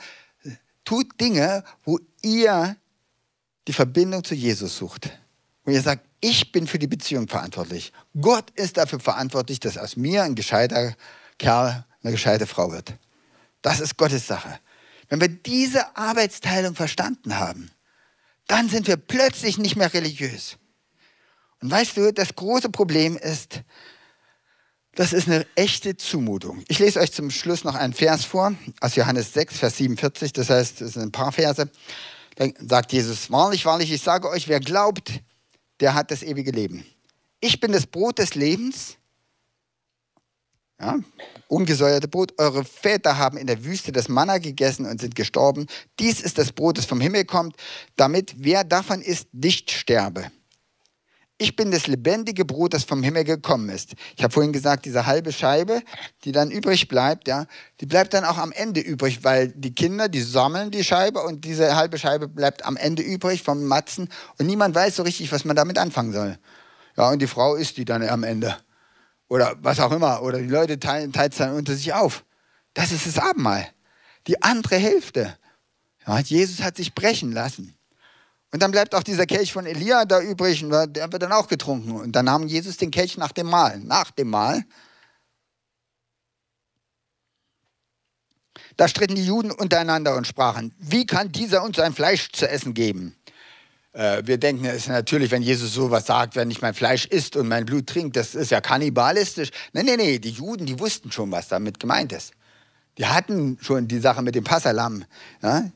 tut 0.86 1.20
Dinge, 1.20 1.64
wo 1.84 1.98
ihr 2.22 2.78
die 3.68 3.74
Verbindung 3.74 4.24
zu 4.24 4.36
Jesus 4.36 4.78
sucht. 4.78 5.10
Wo 5.64 5.72
ihr 5.72 5.82
sagt, 5.82 6.06
ich 6.20 6.52
bin 6.52 6.68
für 6.68 6.78
die 6.78 6.86
Beziehung 6.86 7.28
verantwortlich. 7.28 7.92
Gott 8.22 8.52
ist 8.52 8.78
dafür 8.78 9.00
verantwortlich, 9.00 9.60
dass 9.60 9.80
aus 9.80 9.96
mir 9.96 10.22
ein 10.22 10.36
gescheiter 10.36 10.94
Kerl, 11.40 11.86
eine 12.04 12.12
gescheite 12.12 12.46
Frau 12.46 12.72
wird. 12.72 12.94
Das 13.64 13.80
ist 13.80 13.98
Gottes 13.98 14.28
Sache. 14.28 14.60
Wenn 15.10 15.22
wir 15.22 15.30
diese 15.30 15.98
Arbeitsteilung 15.98 16.76
verstanden 16.76 17.40
haben, 17.40 17.72
dann 18.46 18.70
sind 18.70 18.86
wir 18.86 18.98
plötzlich 18.98 19.58
nicht 19.58 19.76
mehr 19.76 19.92
religiös. 19.92 20.60
Und 21.62 21.70
weißt 21.70 21.98
du, 21.98 22.12
das 22.12 22.36
große 22.36 22.70
Problem 22.70 23.18
ist, 23.18 23.62
das 24.96 25.14
ist 25.14 25.28
eine 25.28 25.46
echte 25.56 25.96
Zumutung. 25.96 26.64
Ich 26.68 26.80
lese 26.80 27.00
euch 27.00 27.14
zum 27.14 27.30
Schluss 27.30 27.64
noch 27.64 27.76
einen 27.76 27.94
Vers 27.94 28.26
vor, 28.26 28.54
aus 28.82 28.96
Johannes 28.96 29.34
6, 29.34 29.58
Vers 29.58 29.78
47, 29.78 30.34
das 30.34 30.50
heißt, 30.50 30.82
es 30.82 30.94
sind 30.94 31.04
ein 31.04 31.12
paar 31.12 31.32
Verse. 31.32 31.70
Da 32.36 32.48
sagt 32.60 32.92
Jesus, 32.92 33.32
wahrlich, 33.32 33.66
wahrlich, 33.66 33.92
ich 33.92 34.02
sage 34.02 34.28
euch, 34.28 34.48
wer 34.48 34.60
glaubt, 34.60 35.12
der 35.80 35.94
hat 35.94 36.12
das 36.12 36.24
ewige 36.24 36.52
Leben. 36.52 36.86
Ich 37.40 37.60
bin 37.60 37.72
das 37.72 37.88
Brot 37.88 38.20
des 38.20 38.36
Lebens. 38.36 38.98
Ja, 40.80 41.00
ungesäuerte 41.48 42.08
Brot. 42.08 42.34
Eure 42.40 42.66
Väter 42.66 43.18
haben 43.18 43.38
in 43.38 43.46
der 43.46 43.64
Wüste 43.64 43.92
das 43.92 44.10
Manna 44.10 44.40
gegessen 44.40 44.88
und 44.88 45.00
sind 45.00 45.16
gestorben. 45.16 45.68
Dies 46.00 46.22
ist 46.22 46.40
das 46.40 46.52
Brot, 46.52 46.80
das 46.80 46.86
vom 46.86 47.00
Himmel 47.00 47.26
kommt, 47.26 47.56
damit 47.98 48.34
wer 48.38 48.64
davon 48.64 49.02
isst, 49.02 49.32
nicht 49.32 49.72
sterbe 49.72 50.32
ich 51.42 51.56
bin 51.56 51.72
das 51.72 51.88
lebendige 51.88 52.46
Brot, 52.46 52.74
das 52.74 52.84
vom 52.84 53.02
Himmel 53.02 53.24
gekommen 53.24 53.70
ist. 53.70 53.94
Ich 54.16 54.24
habe 54.24 54.32
vorhin 54.32 54.54
gesagt, 54.54 54.86
diese 54.86 55.08
halbe 55.08 55.32
Scheibe, 55.32 55.82
die 56.24 56.32
dann 56.32 56.52
übrig 56.52 56.88
bleibt, 56.88 57.28
ja, 57.28 57.48
die 57.80 57.88
bleibt 57.88 58.14
dann 58.14 58.26
auch 58.26 58.38
am 58.38 58.52
Ende 58.52 58.80
übrig, 58.80 59.24
weil 59.24 59.48
die 59.48 59.74
Kinder, 59.74 60.08
die 60.08 60.22
sammeln 60.22 60.70
die 60.70 60.84
Scheibe 60.84 61.22
und 61.22 61.44
diese 61.44 61.76
halbe 61.76 61.98
Scheibe 61.98 62.28
bleibt 62.28 62.64
am 62.64 62.78
Ende 62.78 63.02
übrig 63.02 63.42
vom 63.42 63.66
Matzen 63.66 64.08
und 64.38 64.46
niemand 64.46 64.76
weiß 64.76 64.96
so 64.96 65.04
richtig, 65.04 65.32
was 65.32 65.44
man 65.44 65.56
damit 65.56 65.80
anfangen 65.80 66.14
soll. 66.14 66.38
Ja, 66.96 67.10
und 67.10 67.20
die 67.20 67.28
Frau 67.28 67.56
isst 67.56 67.78
die 67.78 67.86
dann 67.86 68.08
am 68.08 68.24
Ende. 68.24 68.56
Oder 69.28 69.56
was 69.62 69.80
auch 69.80 69.92
immer. 69.92 70.22
Oder 70.22 70.40
die 70.40 70.48
Leute 70.48 70.80
teilen 70.80 71.12
es 71.16 71.38
dann 71.38 71.54
unter 71.54 71.74
sich 71.74 71.94
auf. 71.94 72.26
Das 72.74 72.92
ist 72.92 73.08
das 73.08 73.18
Abendmahl. 73.18 73.68
Die 74.28 74.44
andere 74.44 74.76
Hälfte. 74.76 75.38
Ja, 76.06 76.20
Jesus 76.20 76.62
hat 76.62 76.76
sich 76.76 76.94
brechen 76.94 77.32
lassen. 77.32 77.76
Und 78.54 78.62
dann 78.62 78.72
bleibt 78.72 78.94
auch 78.94 79.04
dieser 79.04 79.26
Kelch 79.26 79.54
von 79.54 79.66
Elia 79.66 80.06
da 80.06 80.22
übrig, 80.22 80.64
und 80.64 80.72
der 80.72 81.12
wird 81.12 81.24
dann 81.24 81.32
auch 81.32 81.48
getrunken. 81.48 81.92
Und 81.92 82.12
dann 82.12 82.26
nahm 82.26 82.48
Jesus 82.48 82.78
den 82.78 82.92
Kelch 82.92 83.18
nach 83.18 83.32
dem 83.32 83.48
Mahl. 83.48 83.80
Nach 83.80 84.12
dem 84.12 84.30
Mahl. 84.30 84.66
Da 88.76 88.88
stritten 88.88 89.16
die 89.16 89.26
Juden 89.26 89.52
untereinander 89.52 90.16
und 90.16 90.28
sprachen, 90.28 90.74
wie 90.80 91.06
kann 91.06 91.32
dieser 91.32 91.64
uns 91.64 91.78
sein 91.78 91.94
Fleisch 91.94 92.32
zu 92.32 92.50
essen 92.50 92.74
geben? 92.74 93.16
Äh, 93.94 94.24
wir 94.26 94.38
denken, 94.38 94.66
es 94.66 94.78
ist 94.78 94.88
natürlich, 94.90 95.32
wenn 95.32 95.42
Jesus 95.42 95.74
sowas 95.74 96.06
sagt, 96.06 96.36
wenn 96.36 96.50
ich 96.52 96.62
mein 96.62 96.74
Fleisch 96.74 97.06
isst 97.06 97.36
und 97.36 97.48
mein 97.48 97.66
Blut 97.66 97.88
trinkt, 97.88 98.16
das 98.16 98.36
ist 98.36 98.52
ja 98.52 98.62
kannibalistisch. 98.62 99.52
Nein, 99.74 99.86
nein, 99.86 99.98
nein, 99.98 100.22
die 100.22 100.32
Juden, 100.32 100.66
die 100.66 100.80
wussten 100.80 101.12
schon, 101.12 101.32
was 101.32 101.48
damit 101.48 101.80
gemeint 101.80 102.12
ist. 102.12 102.32
Die 102.98 103.06
hatten 103.06 103.58
schon 103.62 103.88
die 103.88 104.00
Sache 104.00 104.22
mit 104.22 104.36
dem 104.36 104.44
Passalam. 104.44 105.06
Ja? 105.42 105.70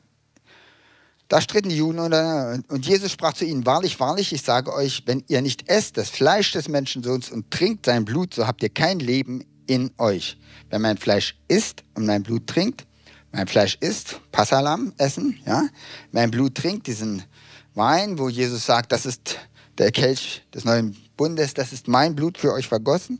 Da 1.28 1.40
stritten 1.40 1.70
die 1.70 1.76
Juden 1.76 1.98
und 1.98 2.86
Jesus 2.86 3.10
sprach 3.10 3.32
zu 3.32 3.44
ihnen, 3.44 3.66
wahrlich, 3.66 3.98
wahrlich, 3.98 4.32
ich 4.32 4.42
sage 4.42 4.72
euch, 4.72 5.02
wenn 5.06 5.24
ihr 5.26 5.42
nicht 5.42 5.68
esst 5.68 5.96
das 5.96 6.08
Fleisch 6.08 6.52
des 6.52 6.68
Menschensohns 6.68 7.30
und 7.30 7.50
trinkt 7.50 7.86
sein 7.86 8.04
Blut, 8.04 8.34
so 8.34 8.46
habt 8.46 8.62
ihr 8.62 8.68
kein 8.68 9.00
Leben 9.00 9.44
in 9.66 9.90
euch. 9.98 10.38
Wenn 10.70 10.82
mein 10.82 10.98
Fleisch 10.98 11.36
isst 11.48 11.82
und 11.94 12.06
mein 12.06 12.22
Blut 12.22 12.46
trinkt, 12.46 12.86
mein 13.32 13.48
Fleisch 13.48 13.76
isst, 13.80 14.20
Passalam 14.30 14.92
essen, 14.98 15.36
ja, 15.44 15.68
mein 16.12 16.30
Blut 16.30 16.54
trinkt 16.54 16.86
diesen 16.86 17.24
Wein, 17.74 18.18
wo 18.18 18.28
Jesus 18.28 18.64
sagt, 18.64 18.92
das 18.92 19.04
ist 19.04 19.36
der 19.78 19.90
Kelch 19.90 20.44
des 20.54 20.64
neuen 20.64 20.96
Bundes, 21.16 21.54
das 21.54 21.72
ist 21.72 21.88
mein 21.88 22.14
Blut 22.14 22.38
für 22.38 22.52
euch 22.52 22.68
vergossen, 22.68 23.18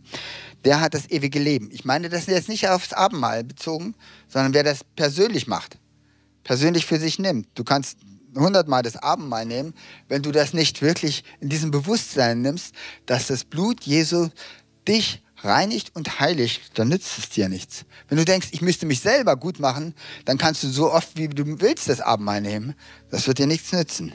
der 0.64 0.80
hat 0.80 0.94
das 0.94 1.10
ewige 1.10 1.40
Leben. 1.40 1.70
Ich 1.72 1.84
meine 1.84 2.08
das 2.08 2.20
ist 2.20 2.28
jetzt 2.28 2.48
nicht 2.48 2.68
aufs 2.68 2.92
Abendmahl 2.92 3.42
bezogen, 3.42 3.96
sondern 4.28 4.54
wer 4.54 4.62
das 4.62 4.84
persönlich 4.94 5.48
macht 5.48 5.76
persönlich 6.46 6.86
für 6.86 7.00
sich 7.00 7.18
nimmt. 7.18 7.48
Du 7.56 7.64
kannst 7.64 7.98
hundertmal 8.36 8.84
das 8.84 8.96
Abendmahl 8.96 9.44
nehmen, 9.44 9.74
wenn 10.08 10.22
du 10.22 10.30
das 10.30 10.52
nicht 10.52 10.80
wirklich 10.80 11.24
in 11.40 11.48
diesem 11.48 11.72
Bewusstsein 11.72 12.40
nimmst, 12.40 12.72
dass 13.04 13.26
das 13.26 13.44
Blut 13.44 13.82
Jesu 13.82 14.28
dich 14.86 15.22
reinigt 15.38 15.94
und 15.96 16.20
heiligt, 16.20 16.78
dann 16.78 16.88
nützt 16.88 17.18
es 17.18 17.30
dir 17.30 17.48
nichts. 17.48 17.84
Wenn 18.08 18.18
du 18.18 18.24
denkst, 18.24 18.48
ich 18.52 18.62
müsste 18.62 18.86
mich 18.86 19.00
selber 19.00 19.36
gut 19.36 19.58
machen, 19.58 19.92
dann 20.24 20.38
kannst 20.38 20.62
du 20.62 20.68
so 20.68 20.92
oft, 20.92 21.16
wie 21.16 21.28
du 21.28 21.60
willst, 21.60 21.88
das 21.88 22.00
Abendmahl 22.00 22.40
nehmen. 22.40 22.74
Das 23.10 23.26
wird 23.26 23.38
dir 23.38 23.48
nichts 23.48 23.72
nützen. 23.72 24.12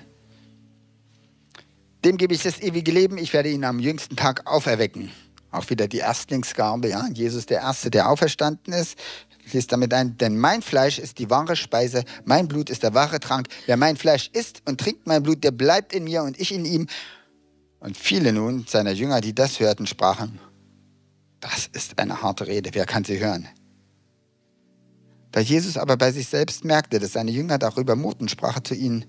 Dem 2.05 2.17
gebe 2.17 2.33
ich 2.33 2.43
das 2.43 2.61
ewige 2.61 2.91
Leben, 2.91 3.17
ich 3.17 3.33
werde 3.33 3.49
ihn 3.49 3.65
am 3.65 3.79
jüngsten 3.79 4.15
Tag 4.15 4.47
auferwecken. 4.47 5.11
Auch 5.51 5.69
wieder 5.69 5.89
die 5.89 5.97
Erstlingsgabe, 5.97 6.89
ja. 6.89 7.07
Jesus 7.13 7.45
der 7.45 7.59
Erste, 7.59 7.91
der 7.91 8.09
auferstanden 8.09 8.73
ist, 8.73 8.97
schließt 9.51 9.71
damit 9.71 9.93
ein, 9.93 10.17
denn 10.17 10.37
mein 10.37 10.61
Fleisch 10.61 10.97
ist 10.97 11.19
die 11.19 11.29
wahre 11.29 11.55
Speise, 11.55 12.03
mein 12.25 12.47
Blut 12.47 12.69
ist 12.69 12.83
der 12.83 12.93
wahre 12.93 13.19
Trank. 13.19 13.47
Wer 13.65 13.77
mein 13.77 13.97
Fleisch 13.97 14.29
isst 14.33 14.61
und 14.65 14.79
trinkt 14.79 15.07
mein 15.07 15.21
Blut, 15.23 15.43
der 15.43 15.51
bleibt 15.51 15.93
in 15.93 16.05
mir 16.05 16.23
und 16.23 16.39
ich 16.39 16.53
in 16.53 16.65
ihm. 16.65 16.87
Und 17.79 17.97
viele 17.97 18.31
nun 18.31 18.65
seiner 18.67 18.91
Jünger, 18.91 19.21
die 19.21 19.35
das 19.35 19.59
hörten, 19.59 19.87
sprachen, 19.87 20.39
das 21.41 21.67
ist 21.67 21.99
eine 21.99 22.21
harte 22.21 22.47
Rede, 22.47 22.69
wer 22.73 22.85
kann 22.85 23.03
sie 23.03 23.19
hören? 23.19 23.47
Da 25.31 25.39
Jesus 25.39 25.77
aber 25.77 25.97
bei 25.97 26.11
sich 26.11 26.27
selbst 26.27 26.63
merkte, 26.63 26.99
dass 26.99 27.13
seine 27.13 27.31
Jünger 27.31 27.57
darüber 27.57 27.95
murrten, 27.95 28.29
sprach 28.29 28.57
er 28.57 28.63
zu 28.63 28.75
ihnen, 28.75 29.05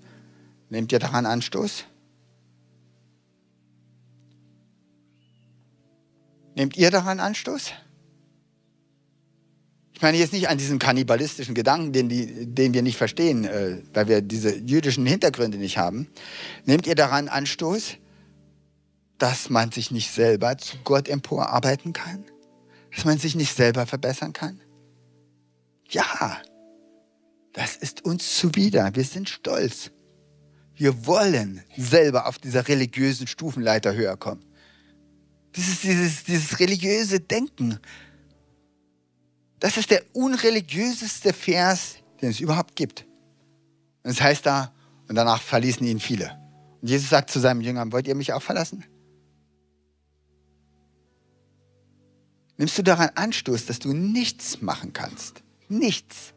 nehmt 0.70 0.90
ihr 0.92 0.98
daran 0.98 1.26
Anstoß? 1.26 1.84
Nehmt 6.54 6.76
ihr 6.76 6.90
daran 6.90 7.20
Anstoß? 7.20 7.72
Ich 10.02 10.04
meine 10.04 10.18
jetzt 10.18 10.32
nicht 10.32 10.48
an 10.48 10.58
diesen 10.58 10.80
kannibalistischen 10.80 11.54
Gedanken, 11.54 11.92
den, 11.92 12.08
die, 12.08 12.44
den 12.44 12.74
wir 12.74 12.82
nicht 12.82 12.96
verstehen, 12.96 13.44
äh, 13.44 13.82
weil 13.94 14.08
wir 14.08 14.20
diese 14.20 14.56
jüdischen 14.56 15.06
Hintergründe 15.06 15.58
nicht 15.58 15.78
haben. 15.78 16.08
Nehmt 16.64 16.88
ihr 16.88 16.96
daran 16.96 17.28
Anstoß, 17.28 17.98
dass 19.18 19.48
man 19.48 19.70
sich 19.70 19.92
nicht 19.92 20.10
selber 20.10 20.58
zu 20.58 20.78
Gott 20.82 21.08
emporarbeiten 21.08 21.92
kann? 21.92 22.24
Dass 22.92 23.04
man 23.04 23.18
sich 23.18 23.36
nicht 23.36 23.54
selber 23.54 23.86
verbessern 23.86 24.32
kann? 24.32 24.60
Ja, 25.88 26.42
das 27.52 27.76
ist 27.76 28.04
uns 28.04 28.36
zuwider. 28.36 28.90
Wir 28.96 29.04
sind 29.04 29.28
stolz. 29.28 29.92
Wir 30.74 31.06
wollen 31.06 31.62
selber 31.76 32.26
auf 32.26 32.38
dieser 32.38 32.66
religiösen 32.66 33.28
Stufenleiter 33.28 33.94
höher 33.94 34.16
kommen. 34.16 34.44
Dieses, 35.54 35.82
dieses, 35.82 36.24
dieses 36.24 36.58
religiöse 36.58 37.20
Denken, 37.20 37.78
das 39.62 39.76
ist 39.76 39.92
der 39.92 40.02
unreligiöseste 40.12 41.32
Vers, 41.32 41.94
den 42.20 42.30
es 42.30 42.40
überhaupt 42.40 42.74
gibt. 42.74 43.06
Und 44.02 44.10
es 44.10 44.20
heißt 44.20 44.44
da, 44.44 44.74
und 45.08 45.14
danach 45.14 45.40
verließen 45.40 45.86
ihn 45.86 46.00
viele. 46.00 46.36
Und 46.80 46.88
Jesus 46.88 47.10
sagt 47.10 47.30
zu 47.30 47.38
seinem 47.38 47.60
Jüngern, 47.60 47.92
wollt 47.92 48.08
ihr 48.08 48.16
mich 48.16 48.32
auch 48.32 48.42
verlassen? 48.42 48.84
Nimmst 52.56 52.76
du 52.76 52.82
daran 52.82 53.10
Anstoß, 53.14 53.66
dass 53.66 53.78
du 53.78 53.92
nichts 53.92 54.62
machen 54.62 54.92
kannst? 54.92 55.44
Nichts, 55.68 56.34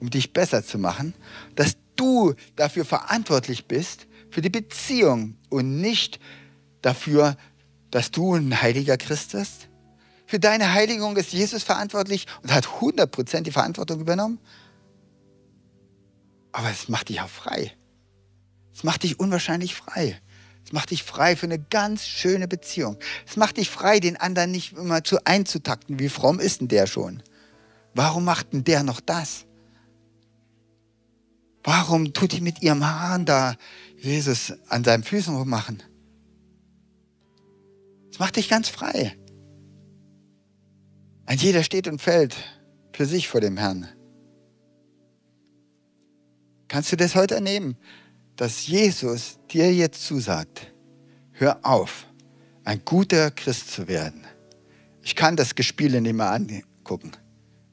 um 0.00 0.10
dich 0.10 0.32
besser 0.32 0.64
zu 0.64 0.78
machen, 0.78 1.14
dass 1.54 1.76
du 1.94 2.34
dafür 2.56 2.84
verantwortlich 2.84 3.66
bist, 3.66 4.08
für 4.32 4.42
die 4.42 4.50
Beziehung 4.50 5.36
und 5.48 5.80
nicht 5.80 6.18
dafür, 6.82 7.36
dass 7.92 8.10
du 8.10 8.34
ein 8.34 8.60
heiliger 8.60 8.96
Christ 8.96 9.30
bist? 9.30 9.69
Für 10.30 10.38
deine 10.38 10.72
Heiligung 10.74 11.16
ist 11.16 11.32
Jesus 11.32 11.64
verantwortlich 11.64 12.24
und 12.44 12.54
hat 12.54 12.64
100% 12.64 13.40
die 13.40 13.50
Verantwortung 13.50 13.98
übernommen. 13.98 14.38
Aber 16.52 16.70
es 16.70 16.88
macht 16.88 17.08
dich 17.08 17.20
auch 17.20 17.28
frei. 17.28 17.76
Es 18.72 18.84
macht 18.84 19.02
dich 19.02 19.18
unwahrscheinlich 19.18 19.74
frei. 19.74 20.20
Es 20.64 20.70
macht 20.70 20.92
dich 20.92 21.02
frei 21.02 21.34
für 21.34 21.46
eine 21.46 21.58
ganz 21.58 22.06
schöne 22.06 22.46
Beziehung. 22.46 22.96
Es 23.26 23.34
macht 23.34 23.56
dich 23.56 23.70
frei, 23.70 23.98
den 23.98 24.18
anderen 24.18 24.52
nicht 24.52 24.74
immer 24.74 25.02
zu 25.02 25.18
einzutakten. 25.24 25.98
Wie 25.98 26.08
fromm 26.08 26.38
ist 26.38 26.60
denn 26.60 26.68
der 26.68 26.86
schon? 26.86 27.24
Warum 27.94 28.24
macht 28.24 28.52
denn 28.52 28.62
der 28.62 28.84
noch 28.84 29.00
das? 29.00 29.46
Warum 31.64 32.12
tut 32.12 32.30
die 32.30 32.40
mit 32.40 32.62
ihrem 32.62 32.86
Hahn 32.86 33.26
da 33.26 33.56
Jesus 33.98 34.52
an 34.68 34.84
seinen 34.84 35.02
Füßen 35.02 35.34
rummachen? 35.34 35.82
Das 38.10 38.20
macht 38.20 38.36
dich 38.36 38.48
ganz 38.48 38.68
frei. 38.68 39.16
Ein 41.30 41.38
jeder 41.38 41.62
steht 41.62 41.86
und 41.86 42.02
fällt 42.02 42.36
für 42.92 43.06
sich 43.06 43.28
vor 43.28 43.40
dem 43.40 43.56
Herrn. 43.56 43.86
Kannst 46.66 46.90
du 46.90 46.96
das 46.96 47.14
heute 47.14 47.36
ernehmen, 47.36 47.76
dass 48.34 48.66
Jesus 48.66 49.38
dir 49.48 49.72
jetzt 49.72 50.04
zusagt, 50.04 50.72
hör 51.30 51.60
auf, 51.62 52.08
ein 52.64 52.84
guter 52.84 53.30
Christ 53.30 53.70
zu 53.70 53.86
werden. 53.86 54.24
Ich 55.02 55.14
kann 55.14 55.36
das 55.36 55.54
Gespiele 55.54 56.00
nicht 56.00 56.14
mehr 56.14 56.32
angucken. 56.32 57.12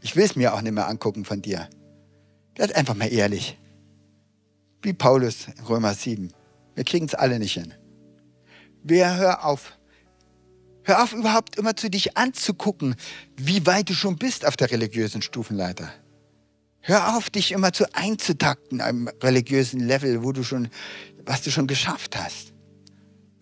Ich 0.02 0.16
will 0.16 0.26
es 0.26 0.36
mir 0.36 0.54
auch 0.54 0.62
nicht 0.62 0.74
mehr 0.74 0.88
angucken 0.88 1.26
von 1.26 1.42
dir. 1.42 1.68
Werd 2.58 2.76
einfach 2.76 2.94
mal 2.94 3.12
ehrlich. 3.12 3.58
Wie 4.84 4.94
Paulus 4.94 5.48
in 5.48 5.64
Römer 5.66 5.96
7. 5.96 6.32
Wir 6.76 6.84
kriegen 6.84 7.08
es 7.08 7.16
alle 7.16 7.40
nicht 7.40 7.54
hin. 7.54 7.74
Wer 8.84 9.18
hör 9.18 9.46
auf. 9.46 9.76
Hör 10.88 11.04
auf, 11.04 11.12
überhaupt 11.12 11.58
immer 11.58 11.76
zu 11.76 11.90
dich 11.90 12.16
anzugucken, 12.16 12.96
wie 13.36 13.66
weit 13.66 13.90
du 13.90 13.94
schon 13.94 14.16
bist 14.16 14.46
auf 14.46 14.56
der 14.56 14.72
religiösen 14.72 15.22
Stufenleiter. 15.22 15.92
Hör 16.80 17.18
auf, 17.18 17.30
dich 17.30 17.52
immer 17.52 17.74
zu 17.74 17.94
einzutakten 17.94 18.80
am 18.80 19.10
religiösen 19.22 19.82
Level, 19.82 20.24
wo 20.24 20.32
du 20.32 20.44
schon, 20.44 20.70
was 21.26 21.42
du 21.42 21.52
schon 21.52 21.68
geschafft 21.68 22.18
hast 22.18 22.54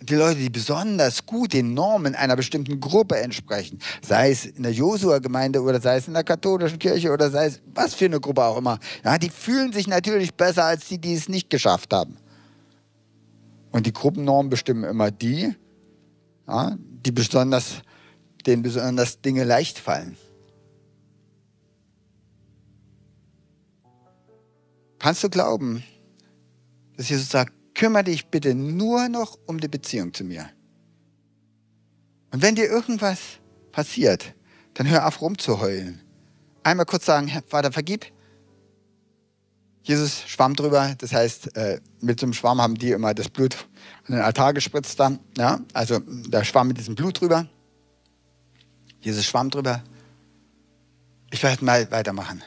die 0.06 0.16
Leute, 0.16 0.40
die 0.40 0.50
besonders 0.50 1.26
gut 1.26 1.54
den 1.54 1.74
Normen 1.74 2.16
einer 2.16 2.36
bestimmten 2.36 2.80
Gruppe 2.80 3.18
entsprechen, 3.18 3.80
sei 4.02 4.32
es 4.32 4.46
in 4.46 4.64
der 4.64 4.72
Josua-Gemeinde 4.72 5.62
oder 5.62 5.82
sei 5.82 5.98
es 5.98 6.08
in 6.08 6.14
der 6.14 6.24
katholischen 6.24 6.80
Kirche 6.80 7.12
oder 7.12 7.30
sei 7.32 7.48
es 7.48 7.62
was 7.74 7.96
für 7.96 8.06
eine 8.06 8.20
Gruppe 8.20 8.44
auch 8.44 8.58
immer, 8.58 8.80
ja, 9.04 9.18
die 9.18 9.30
fühlen 9.30 9.74
sich 9.74 9.88
natürlich 9.88 10.34
besser 10.36 10.66
als 10.66 10.88
die, 10.88 11.00
die 11.00 11.14
es 11.14 11.28
nicht 11.28 11.50
geschafft 11.50 11.94
haben. 11.94 12.18
Und 13.72 13.86
die 13.86 13.94
Gruppennormen 13.94 14.50
bestimmen 14.50 14.84
immer 14.84 15.12
die, 15.12 15.56
ja, 16.48 16.78
die 17.06 17.12
besonders, 17.12 17.82
denen 18.46 18.64
besonders 18.64 19.22
Dinge 19.22 19.44
leicht 19.44 19.80
fallen. 19.80 20.18
Kannst 25.00 25.24
du 25.24 25.30
glauben, 25.30 25.84
dass 26.98 27.10
Jesus 27.10 27.30
sagt, 27.30 27.54
kümmere 27.76 28.06
dich 28.06 28.28
bitte 28.28 28.56
nur 28.56 29.08
noch 29.10 29.38
um 29.46 29.60
die 29.60 29.68
Beziehung 29.68 30.14
zu 30.14 30.24
mir. 30.24 30.50
Und 32.32 32.42
wenn 32.42 32.56
dir 32.56 32.66
irgendwas 32.66 33.20
passiert, 33.72 34.34
dann 34.74 34.90
hör 34.90 35.08
auf 35.08 35.22
rumzuheulen. 35.22 36.02
Einmal 36.64 36.86
kurz 36.86 37.06
sagen, 37.06 37.32
Vater, 37.48 37.72
vergib. 37.72 38.08
Jesus 39.84 40.24
schwamm 40.26 40.56
drüber, 40.56 40.96
das 40.98 41.14
heißt, 41.14 41.56
äh, 41.56 41.80
mit 42.02 42.20
so 42.20 42.26
einem 42.26 42.34
Schwamm 42.34 42.60
haben 42.60 42.76
die 42.76 42.90
immer 42.92 43.14
das 43.14 43.30
Blut 43.30 43.68
an 44.08 44.16
den 44.16 44.22
Altar 44.22 44.54
gespritzt 44.54 45.00
dann. 45.00 45.20
Ja? 45.38 45.60
Also 45.74 46.00
da 46.28 46.44
schwamm 46.44 46.68
mit 46.70 46.78
diesem 46.78 46.96
Blut 46.96 47.20
drüber. 47.20 47.48
Jesus 49.02 49.26
schwamm 49.26 49.50
drüber. 49.50 49.84
Ich 51.32 51.42
werde 51.44 51.66
mal 51.66 51.90
weitermachen. 51.92 52.44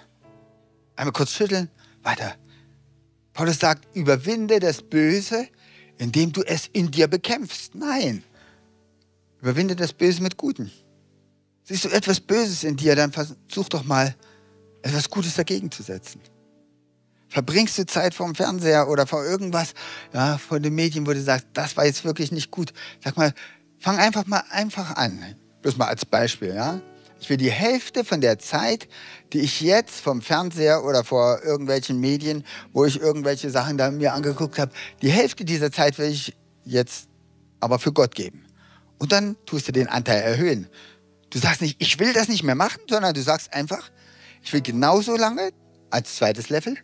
Einmal 0.97 1.13
kurz 1.13 1.33
schütteln, 1.33 1.69
weiter. 2.03 2.35
Paulus 3.33 3.59
sagt, 3.59 3.95
überwinde 3.95 4.59
das 4.59 4.83
Böse, 4.83 5.47
indem 5.99 6.33
du 6.33 6.43
es 6.43 6.69
in 6.73 6.91
dir 6.91 7.07
bekämpfst. 7.07 7.75
Nein, 7.75 8.25
überwinde 9.41 9.77
das 9.77 9.93
Böse 9.93 10.23
mit 10.23 10.37
Guten. 10.37 10.73
Siehst 11.65 11.85
du 11.85 11.89
etwas 11.91 12.21
Böses 12.21 12.65
in 12.65 12.77
dir, 12.77 12.97
dann 12.97 13.13
versuch 13.13 13.69
doch 13.69 13.85
mal, 13.85 14.15
etwas 14.83 15.11
Gutes 15.11 15.35
dagegen 15.35 15.71
zu 15.71 15.83
setzen. 15.83 16.21
Verbringst 17.29 17.77
du 17.79 17.87
Zeit 17.87 18.15
vorm 18.15 18.35
Fernseher 18.35 18.89
oder 18.89 19.07
vor 19.07 19.25
irgendwas, 19.25 19.75
ja, 20.13 20.39
vor 20.39 20.61
den 20.61 20.75
Medien, 20.75 21.07
wo 21.07 21.13
du 21.13 21.21
sagst, 21.21 21.47
das 21.53 21.77
war 21.77 21.85
jetzt 21.85 22.05
wirklich 22.05 22.33
nicht 22.33 22.51
gut. 22.51 22.73
Sag 23.05 23.17
mal, 23.17 23.35
fang 23.79 23.99
einfach 23.99 24.27
mal 24.27 24.43
einfach 24.51 24.97
an. 24.97 25.37
Bloß 25.63 25.77
mal 25.77 25.89
als 25.89 26.07
Beispiel, 26.07 26.55
ja. 26.55 26.81
Ich 27.21 27.29
will 27.29 27.37
die 27.37 27.51
Hälfte 27.51 28.05
von 28.05 28.21
der 28.21 28.39
Zeit, 28.39 28.89
die 29.33 29.41
ich 29.41 29.61
jetzt 29.61 30.01
vom 30.01 30.23
Fernseher 30.23 30.85
oder 30.85 31.05
vor 31.05 31.43
irgendwelchen 31.43 32.01
Medien, 32.01 32.45
wo 32.73 32.85
ich 32.85 33.01
irgendwelche 33.01 33.51
Sachen 33.51 33.77
da 33.77 33.91
mir 33.91 34.15
angeguckt 34.15 34.59
habe, 34.59 34.73
die 35.03 35.11
Hälfte 35.11 35.45
dieser 35.45 35.73
Zeit 35.73 35.99
will 35.99 36.11
ich 36.11 36.37
jetzt 36.65 37.09
aber 37.61 37.79
für 37.79 37.93
Gott 37.93 38.15
geben. 38.15 38.45
Und 38.99 39.13
dann 39.13 39.37
tust 39.47 39.69
du 39.69 39.73
den 39.73 39.89
Anteil 39.89 40.23
erhöhen. 40.23 40.69
Du 41.31 41.39
sagst 41.39 41.61
nicht, 41.61 41.77
ich 41.81 41.99
will 41.99 42.13
das 42.13 42.29
nicht 42.29 42.43
mehr 42.43 42.55
machen, 42.55 42.81
sondern 42.89 43.15
du 43.15 43.23
sagst 43.23 43.53
einfach, 43.53 43.91
ich 44.43 44.53
will 44.53 44.61
genauso 44.61 45.17
lange 45.17 45.51
als 45.91 46.17
zweites 46.17 46.49
Level, 46.49 46.77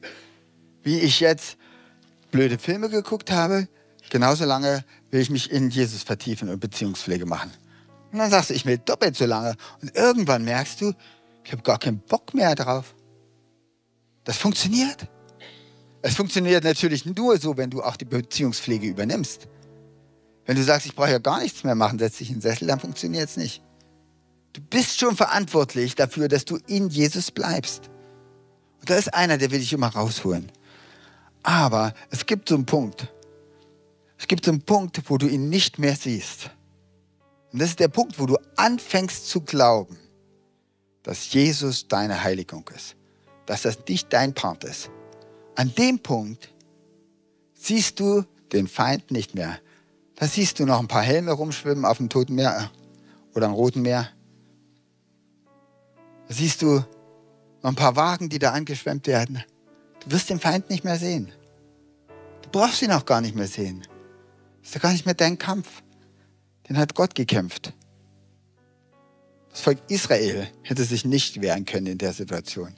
wie 0.84 1.00
ich 1.00 1.20
jetzt 1.20 1.56
blöde 2.30 2.58
Filme 2.58 2.88
geguckt 2.88 3.30
habe, 3.30 3.68
genauso 4.10 4.44
lange 4.44 4.84
will 5.10 5.20
ich 5.20 5.30
mich 5.30 5.50
in 5.50 5.70
Jesus 5.70 6.02
vertiefen 6.02 6.48
und 6.48 6.60
Beziehungspflege 6.60 7.26
machen. 7.26 7.50
Und 8.12 8.18
dann 8.18 8.30
sagst 8.30 8.50
du, 8.50 8.54
ich 8.54 8.64
will 8.64 8.78
doppelt 8.78 9.16
so 9.16 9.26
lange. 9.26 9.56
Und 9.82 9.96
irgendwann 9.96 10.44
merkst 10.44 10.80
du, 10.80 10.92
ich 11.44 11.52
habe 11.52 11.62
gar 11.62 11.78
keinen 11.78 11.98
Bock 11.98 12.32
mehr 12.32 12.54
drauf. 12.54 12.94
Das 14.22 14.36
funktioniert. 14.36 15.08
Es 16.02 16.14
funktioniert 16.14 16.64
natürlich 16.64 17.06
nur 17.06 17.38
so, 17.38 17.56
wenn 17.56 17.70
du 17.70 17.82
auch 17.82 17.96
die 17.96 18.04
Beziehungspflege 18.04 18.86
übernimmst. 18.86 19.48
Wenn 20.46 20.56
du 20.56 20.62
sagst, 20.62 20.86
ich 20.86 20.94
brauche 20.94 21.10
ja 21.10 21.18
gar 21.18 21.40
nichts 21.40 21.64
mehr 21.64 21.74
machen, 21.74 21.98
setz 21.98 22.18
dich 22.18 22.28
in 22.28 22.36
den 22.36 22.42
Sessel, 22.42 22.68
dann 22.68 22.78
funktioniert 22.78 23.30
es 23.30 23.36
nicht. 23.36 23.62
Du 24.52 24.60
bist 24.60 25.00
schon 25.00 25.16
verantwortlich 25.16 25.94
dafür, 25.94 26.28
dass 26.28 26.44
du 26.44 26.58
in 26.66 26.88
Jesus 26.90 27.30
bleibst. 27.30 27.90
Und 28.80 28.90
da 28.90 28.96
ist 28.96 29.14
einer, 29.14 29.38
der 29.38 29.50
will 29.50 29.60
dich 29.60 29.72
immer 29.72 29.88
rausholen. 29.88 30.52
Aber 31.44 31.94
es 32.10 32.26
gibt 32.26 32.48
so 32.48 32.56
einen 32.56 32.66
Punkt. 32.66 33.12
Es 34.18 34.26
gibt 34.26 34.46
so 34.46 34.50
einen 34.50 34.62
Punkt, 34.62 35.02
wo 35.08 35.18
du 35.18 35.28
ihn 35.28 35.50
nicht 35.50 35.78
mehr 35.78 35.94
siehst. 35.94 36.50
Und 37.52 37.60
das 37.60 37.68
ist 37.70 37.80
der 37.80 37.88
Punkt, 37.88 38.18
wo 38.18 38.26
du 38.26 38.36
anfängst 38.56 39.28
zu 39.28 39.42
glauben, 39.42 39.96
dass 41.02 41.32
Jesus 41.32 41.86
deine 41.86 42.24
Heiligung 42.24 42.68
ist, 42.74 42.96
dass 43.46 43.62
das 43.62 43.78
nicht 43.86 44.12
dein 44.12 44.34
Part 44.34 44.64
ist. 44.64 44.90
An 45.54 45.72
dem 45.74 45.98
Punkt 46.00 46.52
siehst 47.52 48.00
du 48.00 48.24
den 48.52 48.66
Feind 48.66 49.10
nicht 49.10 49.34
mehr. 49.34 49.58
Da 50.16 50.26
siehst 50.26 50.58
du 50.58 50.64
noch 50.64 50.80
ein 50.80 50.88
paar 50.88 51.02
Helme 51.02 51.32
rumschwimmen 51.32 51.84
auf 51.84 51.98
dem 51.98 52.08
Toten 52.08 52.34
Meer 52.34 52.70
oder 53.34 53.46
am 53.46 53.52
Roten 53.52 53.82
Meer. 53.82 54.08
Da 56.26 56.34
siehst 56.34 56.62
du 56.62 56.82
noch 57.62 57.70
ein 57.70 57.76
paar 57.76 57.96
Wagen, 57.96 58.30
die 58.30 58.38
da 58.38 58.52
angeschwemmt 58.52 59.06
werden. 59.06 59.44
Du 60.04 60.12
wirst 60.12 60.30
den 60.30 60.40
Feind 60.40 60.70
nicht 60.70 60.84
mehr 60.84 60.98
sehen. 60.98 61.32
Du 62.42 62.50
brauchst 62.50 62.82
ihn 62.82 62.92
auch 62.92 63.06
gar 63.06 63.20
nicht 63.20 63.34
mehr 63.34 63.48
sehen. 63.48 63.86
Das 64.60 64.68
ist 64.68 64.74
ja 64.74 64.80
gar 64.80 64.92
nicht 64.92 65.06
mehr 65.06 65.14
dein 65.14 65.38
Kampf 65.38 65.82
den 66.68 66.78
hat 66.78 66.94
Gott 66.94 67.14
gekämpft. 67.14 67.72
Das 69.50 69.60
Volk 69.60 69.78
Israel 69.88 70.48
hätte 70.62 70.84
sich 70.84 71.04
nicht 71.04 71.40
wehren 71.40 71.64
können 71.64 71.86
in 71.86 71.98
der 71.98 72.12
Situation. 72.12 72.74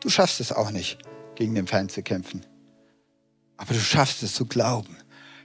Du 0.00 0.08
schaffst 0.08 0.40
es 0.40 0.52
auch 0.52 0.70
nicht, 0.70 0.98
gegen 1.36 1.54
den 1.54 1.66
Feind 1.66 1.92
zu 1.92 2.02
kämpfen. 2.02 2.44
Aber 3.56 3.74
du 3.74 3.80
schaffst 3.80 4.22
es 4.22 4.34
zu 4.34 4.46
glauben, 4.46 4.96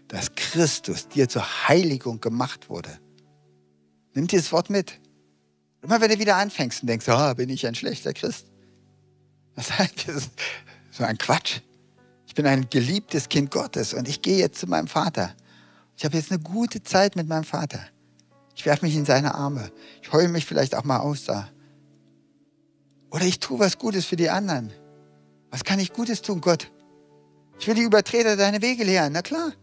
dass 0.08 0.36
Christus 0.36 1.08
dir 1.08 1.30
zur 1.30 1.68
Heiligung 1.68 2.20
gemacht 2.20 2.70
wurde. 2.70 3.00
Nimm 4.14 4.28
dieses 4.28 4.52
Wort 4.52 4.70
mit. 4.70 5.00
Immer 5.82 6.02
wenn 6.02 6.12
du 6.12 6.20
wieder 6.20 6.38
anfängst 6.38 6.82
und 6.82 6.88
denkst, 6.88 7.08
oh, 7.10 7.34
bin 7.36 7.50
ich 7.50 7.68
ein 7.68 7.76
schlechter 7.76 8.14
Christ. 8.14 8.48
Das 9.56 9.70
ist 10.08 10.32
so 10.94 11.04
ein 11.04 11.18
Quatsch. 11.18 11.62
Ich 12.28 12.36
bin 12.36 12.46
ein 12.46 12.70
geliebtes 12.70 13.28
Kind 13.28 13.52
Gottes 13.52 13.94
und 13.94 14.08
ich 14.08 14.22
gehe 14.22 14.38
jetzt 14.38 14.60
zu 14.60 14.68
meinem 14.68 14.88
Vater. 14.88 15.34
Ich 15.98 16.06
habe 16.06 16.16
jetzt 16.16 16.32
eine 16.32 16.42
gute 16.42 16.84
Zeit 16.84 17.16
mit 17.16 17.28
meinem 17.28 17.44
Vater. 17.44 17.80
Ich 18.56 18.66
werfe 18.66 18.86
mich 18.86 18.96
in 18.96 19.06
seine 19.06 19.34
Arme. 19.34 19.72
Ich 20.02 20.12
heule 20.12 20.28
mich 20.28 20.46
vielleicht 20.46 20.76
auch 20.76 20.84
mal 20.84 21.00
aus 21.00 21.26
da. 21.26 21.50
Oder 23.10 23.26
ich 23.26 23.40
tue 23.40 23.60
was 23.60 23.78
Gutes 23.78 24.06
für 24.06 24.16
die 24.16 24.30
anderen. 24.30 24.72
Was 25.50 25.64
kann 25.64 25.80
ich 25.80 25.94
Gutes 25.94 26.22
tun, 26.22 26.42
Gott? 26.42 26.72
Ich 27.60 27.68
will 27.68 27.76
die 27.76 27.84
Übertreter 27.84 28.36
deine 28.36 28.62
Wege 28.62 28.84
lehren. 28.84 29.14
Na 29.14 29.22
klar. 29.22 29.54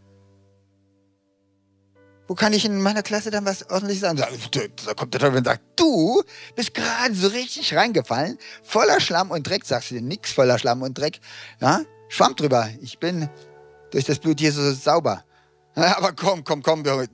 Wo 2.30 2.36
kann 2.36 2.52
ich 2.52 2.64
in 2.64 2.80
meiner 2.80 3.02
Klasse 3.02 3.32
dann 3.32 3.44
was 3.44 3.68
ordentliches 3.70 4.02
sagen? 4.02 4.16
Da 4.16 4.94
kommt 4.94 5.12
der 5.12 5.20
Teufel 5.20 5.38
und 5.38 5.44
sagt, 5.44 5.62
du 5.74 6.22
bist 6.54 6.72
gerade 6.74 7.12
so 7.12 7.26
richtig 7.26 7.74
reingefallen, 7.74 8.38
voller 8.62 9.00
Schlamm 9.00 9.32
und 9.32 9.44
Dreck. 9.48 9.64
Sagst 9.64 9.90
du 9.90 9.96
dir 9.96 10.00
nichts 10.00 10.30
voller 10.30 10.56
Schlamm 10.56 10.82
und 10.82 10.96
Dreck? 10.96 11.18
Ja? 11.60 11.80
Schwamm 12.08 12.36
drüber. 12.36 12.70
Ich 12.82 13.00
bin 13.00 13.28
durch 13.90 14.04
das 14.04 14.20
Blut 14.20 14.40
Jesus 14.40 14.84
sauber. 14.84 15.24
Aber 15.74 16.12
komm, 16.12 16.44
komm, 16.44 16.62
komm, 16.62 16.84
du 16.84 17.08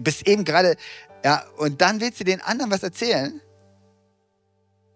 bist 0.00 0.26
eben 0.26 0.44
gerade, 0.46 0.76
ja, 1.22 1.44
und 1.58 1.82
dann 1.82 2.00
willst 2.00 2.20
du 2.20 2.24
den 2.24 2.40
anderen 2.40 2.70
was 2.70 2.82
erzählen? 2.82 3.42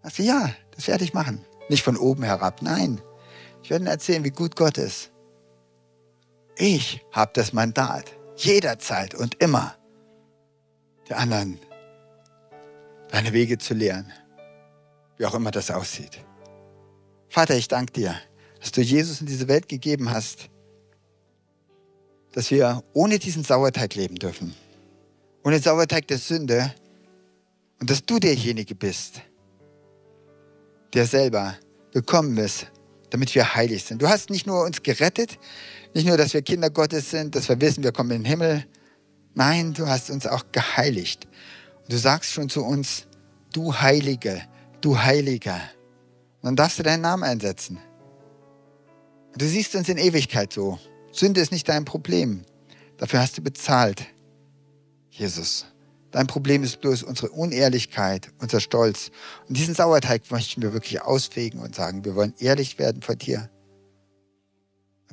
Sagst 0.02 0.18
du, 0.18 0.22
ja, 0.22 0.50
das 0.76 0.88
werde 0.88 1.04
ich 1.04 1.12
machen. 1.12 1.44
Nicht 1.68 1.82
von 1.82 1.98
oben 1.98 2.22
herab, 2.22 2.62
nein. 2.62 3.02
Ich 3.62 3.68
werde 3.68 3.82
ihnen 3.82 3.92
erzählen, 3.92 4.24
wie 4.24 4.30
gut 4.30 4.56
Gott 4.56 4.78
ist. 4.78 5.10
Ich 6.56 7.04
habe 7.12 7.32
das 7.34 7.52
Mandat, 7.52 8.06
jederzeit 8.38 9.14
und 9.14 9.42
immer, 9.42 9.76
der 11.08 11.18
anderen 11.18 11.58
deine 13.10 13.32
Wege 13.32 13.58
zu 13.58 13.74
lehren, 13.74 14.12
wie 15.16 15.26
auch 15.26 15.34
immer 15.34 15.50
das 15.50 15.70
aussieht. 15.70 16.24
Vater, 17.28 17.56
ich 17.56 17.68
danke 17.68 17.92
dir, 17.92 18.14
dass 18.60 18.72
du 18.72 18.80
Jesus 18.80 19.20
in 19.20 19.26
diese 19.26 19.48
Welt 19.48 19.68
gegeben 19.68 20.10
hast, 20.10 20.50
dass 22.32 22.50
wir 22.50 22.82
ohne 22.92 23.18
diesen 23.18 23.44
Sauerteig 23.44 23.94
leben 23.94 24.16
dürfen. 24.16 24.54
Ohne 25.44 25.58
Sauerteig 25.60 26.06
der 26.08 26.18
Sünde. 26.18 26.74
Und 27.80 27.90
dass 27.90 28.04
du 28.04 28.18
derjenige 28.18 28.74
bist, 28.74 29.22
der 30.94 31.06
selber 31.06 31.56
gekommen 31.92 32.36
ist, 32.36 32.66
damit 33.10 33.34
wir 33.34 33.54
heilig 33.54 33.84
sind. 33.84 34.02
Du 34.02 34.08
hast 34.08 34.30
nicht 34.30 34.46
nur 34.46 34.64
uns 34.64 34.82
gerettet, 34.82 35.38
nicht 35.98 36.06
nur, 36.06 36.16
dass 36.16 36.32
wir 36.32 36.42
Kinder 36.42 36.70
Gottes 36.70 37.10
sind, 37.10 37.34
dass 37.34 37.48
wir 37.48 37.60
wissen, 37.60 37.82
wir 37.82 37.90
kommen 37.90 38.12
in 38.12 38.22
den 38.22 38.24
Himmel. 38.24 38.64
Nein, 39.34 39.74
du 39.74 39.88
hast 39.88 40.10
uns 40.10 40.28
auch 40.28 40.44
geheiligt. 40.52 41.26
Und 41.82 41.92
du 41.92 41.98
sagst 41.98 42.32
schon 42.32 42.48
zu 42.48 42.64
uns, 42.64 43.06
du 43.52 43.74
Heilige, 43.74 44.40
du 44.80 44.96
Heiliger. 44.96 45.60
Und 46.40 46.44
dann 46.44 46.56
darfst 46.56 46.78
du 46.78 46.84
deinen 46.84 47.00
Namen 47.00 47.24
einsetzen. 47.24 47.78
Du 49.36 49.44
siehst 49.44 49.74
uns 49.74 49.88
in 49.88 49.98
Ewigkeit 49.98 50.52
so. 50.52 50.78
Sünde 51.10 51.40
ist 51.40 51.50
nicht 51.50 51.68
dein 51.68 51.84
Problem. 51.84 52.44
Dafür 52.96 53.20
hast 53.20 53.36
du 53.36 53.42
bezahlt, 53.42 54.06
Jesus. 55.10 55.66
Dein 56.12 56.28
Problem 56.28 56.62
ist 56.62 56.80
bloß 56.80 57.02
unsere 57.02 57.30
Unehrlichkeit, 57.30 58.30
unser 58.38 58.60
Stolz. 58.60 59.10
Und 59.48 59.56
diesen 59.56 59.74
Sauerteig 59.74 60.30
möchten 60.30 60.62
wir 60.62 60.72
wirklich 60.72 61.02
ausfegen 61.02 61.58
und 61.58 61.74
sagen, 61.74 62.04
wir 62.04 62.14
wollen 62.14 62.34
ehrlich 62.38 62.78
werden 62.78 63.02
vor 63.02 63.16
dir. 63.16 63.50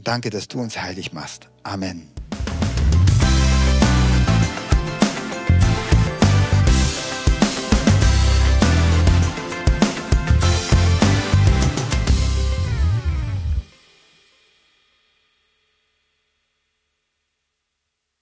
Danke, 0.01 0.29
dass 0.29 0.47
du 0.47 0.59
uns 0.59 0.81
heilig 0.81 1.13
machst. 1.13 1.49
Amen. 1.63 2.14